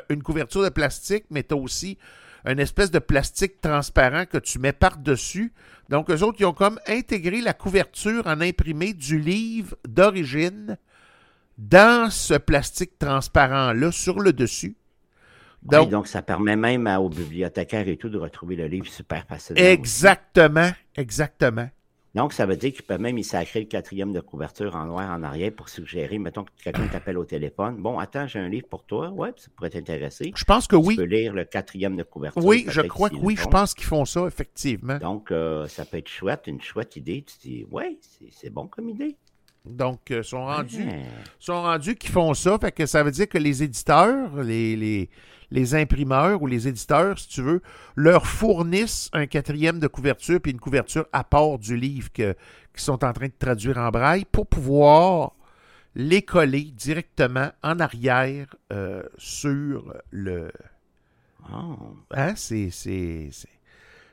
[0.09, 1.97] une couverture de plastique, mais tu as aussi
[2.45, 5.53] une espèce de plastique transparent que tu mets par-dessus.
[5.89, 10.77] Donc, eux autres, ils ont comme intégré la couverture en imprimé du livre d'origine
[11.57, 14.75] dans ce plastique transparent-là sur le dessus.
[15.63, 19.61] Donc, donc, ça permet même aux bibliothécaires et tout de retrouver le livre super facilement.
[19.61, 21.69] Exactement, exactement.
[22.15, 25.09] Donc, ça veut dire qu'il peut même y sacrer le quatrième de couverture en noir
[25.09, 27.77] en arrière pour suggérer, mettons que quelqu'un t'appelle au téléphone.
[27.81, 29.09] Bon, attends, j'ai un livre pour toi.
[29.09, 30.31] Ouais, ça pourrait t'intéresser.
[30.35, 30.95] Je pense que Tu oui.
[30.95, 32.45] peux lire le quatrième de couverture.
[32.45, 33.35] Oui, je crois que oui.
[33.35, 34.99] Je pense qu'ils font ça, effectivement.
[34.99, 37.23] Donc, euh, ça peut être chouette, une chouette idée.
[37.27, 37.97] Tu te dis, ouais,
[38.31, 39.15] c'est bon comme idée.
[39.65, 41.05] Donc, ils sont rendus, Ouais.
[41.39, 42.59] sont rendus qu'ils font ça.
[42.59, 45.09] Fait que ça veut dire que les éditeurs, les, les,
[45.53, 47.61] les imprimeurs ou les éditeurs, si tu veux,
[47.95, 52.35] leur fournissent un quatrième de couverture puis une couverture à part du livre qu'ils
[52.75, 55.33] sont en train de traduire en braille pour pouvoir
[55.95, 60.51] les coller directement en arrière euh, sur le,
[61.51, 61.75] Oh.
[62.11, 62.69] Hein, c'est,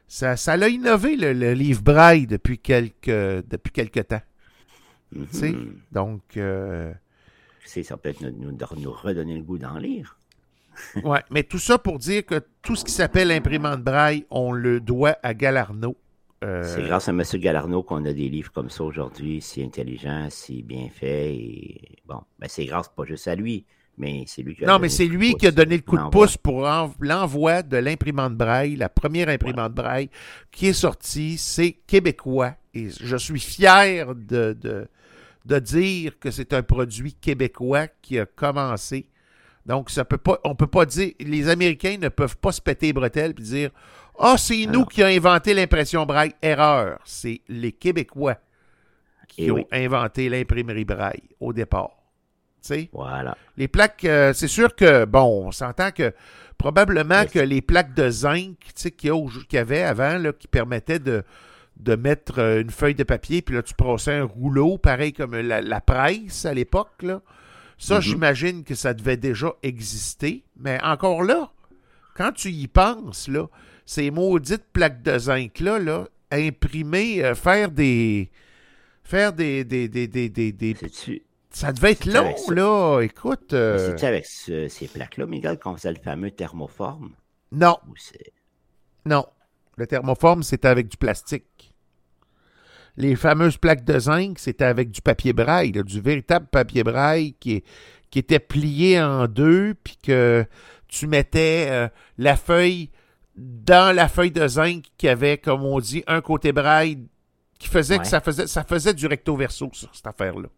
[0.08, 4.22] Ça, ça l'a innové, le, le livre braille, depuis quelques, depuis quelques temps.
[5.12, 5.54] Tu sais?
[5.92, 6.92] Donc, euh,
[7.64, 10.18] Ça peut être nous, nous- nous redonner le goût d'en lire.
[11.04, 11.20] Ouais.
[11.30, 15.16] Mais tout ça pour dire que tout ce qui s'appelle imprimante braille, on le doit
[15.22, 15.96] à Galarno.
[16.42, 17.22] Euh, C'est grâce à M.
[17.34, 21.32] Galarno qu'on a des livres comme ça aujourd'hui, si intelligents, si bien faits.
[21.34, 21.80] Et...
[22.06, 23.66] Bon, ben c'est grâce pas juste à lui,
[23.98, 25.98] mais c'est lui qui a Non, donné mais c'est lui qui a donné le coup
[25.98, 30.08] de pouce pour en- l'envoi de l'imprimante braille, la première imprimante braille
[30.50, 31.36] qui est sortie.
[31.36, 32.54] C'est québécois.
[32.72, 34.88] Et je suis fier de, de,
[35.44, 39.06] de dire que c'est un produit québécois qui a commencé.
[39.66, 42.86] Donc, ça peut pas, on peut pas dire, les Américains ne peuvent pas se péter
[42.86, 43.70] les bretelles et dire
[44.18, 46.32] Ah, c'est nous qui avons inventé l'impression braille.
[46.42, 46.98] Erreur.
[47.04, 48.36] C'est les Québécois
[49.28, 49.66] qui Eh ont oui.
[49.70, 51.90] inventé l'imprimerie braille au départ.
[52.62, 52.90] Tu sais?
[52.92, 53.36] Voilà.
[53.56, 56.12] Les plaques, euh, c'est sûr que, bon, on s'entend que
[56.58, 57.30] probablement Yes.
[57.32, 58.56] que les plaques de zinc
[58.98, 59.12] qu'il
[59.52, 61.22] y, avait avant, là, qui permettaient de,
[61.76, 65.34] de mettre euh, une feuille de papier, puis là, tu passais un rouleau, pareil comme
[65.36, 67.20] la, la presse à l'époque, là.
[67.82, 68.00] Ça, Mhm.
[68.02, 70.44] j'imagine que ça devait déjà exister.
[70.56, 71.50] Mais encore là,
[72.14, 73.46] quand tu y penses, là,
[73.86, 78.30] ces maudites plaques de zinc-là, là, imprimer, euh, faire des.
[79.02, 79.64] Faire des.
[79.64, 80.76] des, des, des, des-
[81.50, 83.00] ça devait être long, là.
[83.00, 83.54] Écoute.
[83.54, 87.12] euh, c'est-tu avec ce- ces plaques-là, Miguel, qu'on faisait le fameux thermoforme?
[87.50, 88.32] Non, c'est...
[89.06, 89.24] non.
[89.76, 91.69] Le thermoforme, c'était avec du plastique.
[92.96, 97.34] Les fameuses plaques de zinc, c'était avec du papier braille, là, du véritable papier braille
[97.40, 97.64] qui, est-
[98.10, 100.44] qui était plié en deux, puis que
[100.88, 101.88] tu mettais euh,
[102.18, 102.90] la feuille
[103.36, 106.98] dans la feuille de zinc qui avait, comme on dit, un côté braille
[107.58, 110.48] qui faisait que ça faisait, ça faisait du recto verso, ça, cette affaire-là.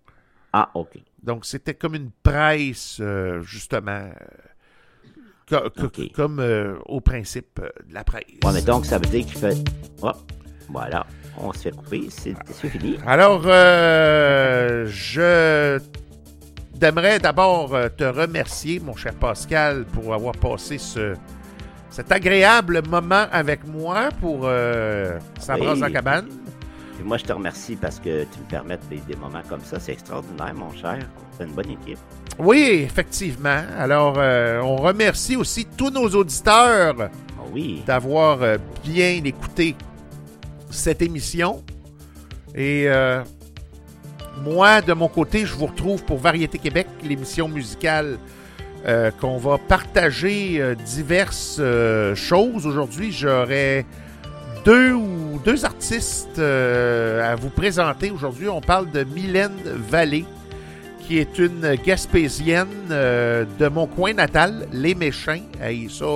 [0.52, 0.98] Ah, OK.
[1.22, 4.12] Donc, c'était comme une presse, euh, justement, euh,
[5.48, 5.70] co-
[6.14, 6.40] comme
[6.86, 8.24] au principe de la presse.
[8.44, 9.56] Ouais, mais donc, ça veut dire qu'il fait...
[10.68, 11.06] Voilà.
[11.38, 12.09] On se fait couper.
[12.10, 12.34] C'est
[12.68, 12.96] fini.
[13.06, 15.78] Alors, euh, je
[16.80, 21.14] j'aimerais d'abord euh, te remercier, mon cher Pascal, pour avoir passé ce,
[21.90, 25.18] cet agréable moment avec moi pour euh,
[25.48, 25.82] Oui.
[25.84, 26.26] en cabane.
[27.00, 29.62] Et moi, je te remercie parce que tu me permets de vivre des moments comme
[29.62, 29.78] ça.
[29.80, 30.98] C'est extraordinaire, mon cher.
[31.38, 31.98] C'est une bonne équipe.
[32.38, 33.62] Oui, effectivement.
[33.78, 37.82] Alors, euh, on remercie aussi tous nos auditeurs Ah oui.
[37.86, 38.38] d'avoir
[38.84, 39.76] bien écouté
[40.73, 41.62] cette émission.
[42.55, 43.23] Et euh,
[44.43, 48.19] moi, de mon côté, je vous retrouve pour Variété Québec, l'émission musicale
[48.86, 51.61] euh, qu'on va partager euh, diverses
[52.15, 52.66] choses.
[52.66, 53.86] Aujourd'hui, j'aurai
[54.65, 58.11] deux ou deux artistes à vous présenter.
[58.11, 60.24] Aujourd'hui, on parle de Mylène Vallée,
[61.01, 65.43] qui est une Gaspésienne de mon coin natal, Les Méchins.
[65.61, 66.07] Hey, ça,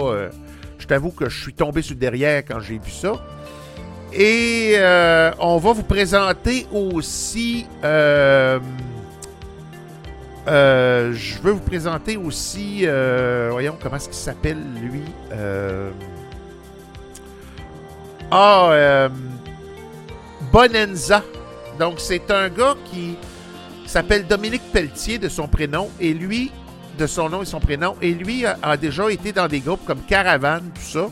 [0.79, 3.21] je t'avoue que je suis tombé sur le derrière quand j'ai vu ça.
[4.13, 7.67] Et euh, on va vous présenter aussi.
[7.85, 8.59] euh,
[10.49, 12.87] euh, je veux vous présenter aussi.
[13.51, 15.03] voyons comment est-ce qu'il s'appelle lui.
[18.31, 19.09] Ah,
[20.53, 21.23] Bonenza.
[21.79, 23.17] Donc c'est un gars qui
[23.87, 26.51] s'appelle Dominique Pelletier de son prénom et lui
[26.99, 29.85] de son nom et son prénom et lui a, a déjà été dans des groupes
[29.85, 31.09] comme Caravane tout ça.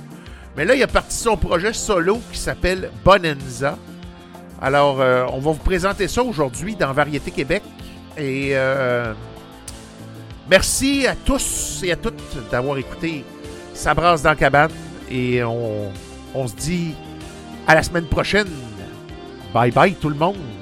[0.57, 3.77] Mais là, il a parti son projet solo qui s'appelle Bonenza.
[4.63, 7.63] Alors, euh, on va vous présenter ça aujourd'hui dans Variété Québec.
[8.17, 9.13] Et euh,
[10.49, 12.15] merci à tous et à toutes
[12.51, 13.25] d'avoir écouté
[13.75, 14.71] Ça brasse dans la cabane.
[15.11, 15.91] Et on,
[16.47, 16.95] se dit
[17.67, 18.49] à la semaine prochaine.
[19.53, 20.54] Bye bye tout le monde.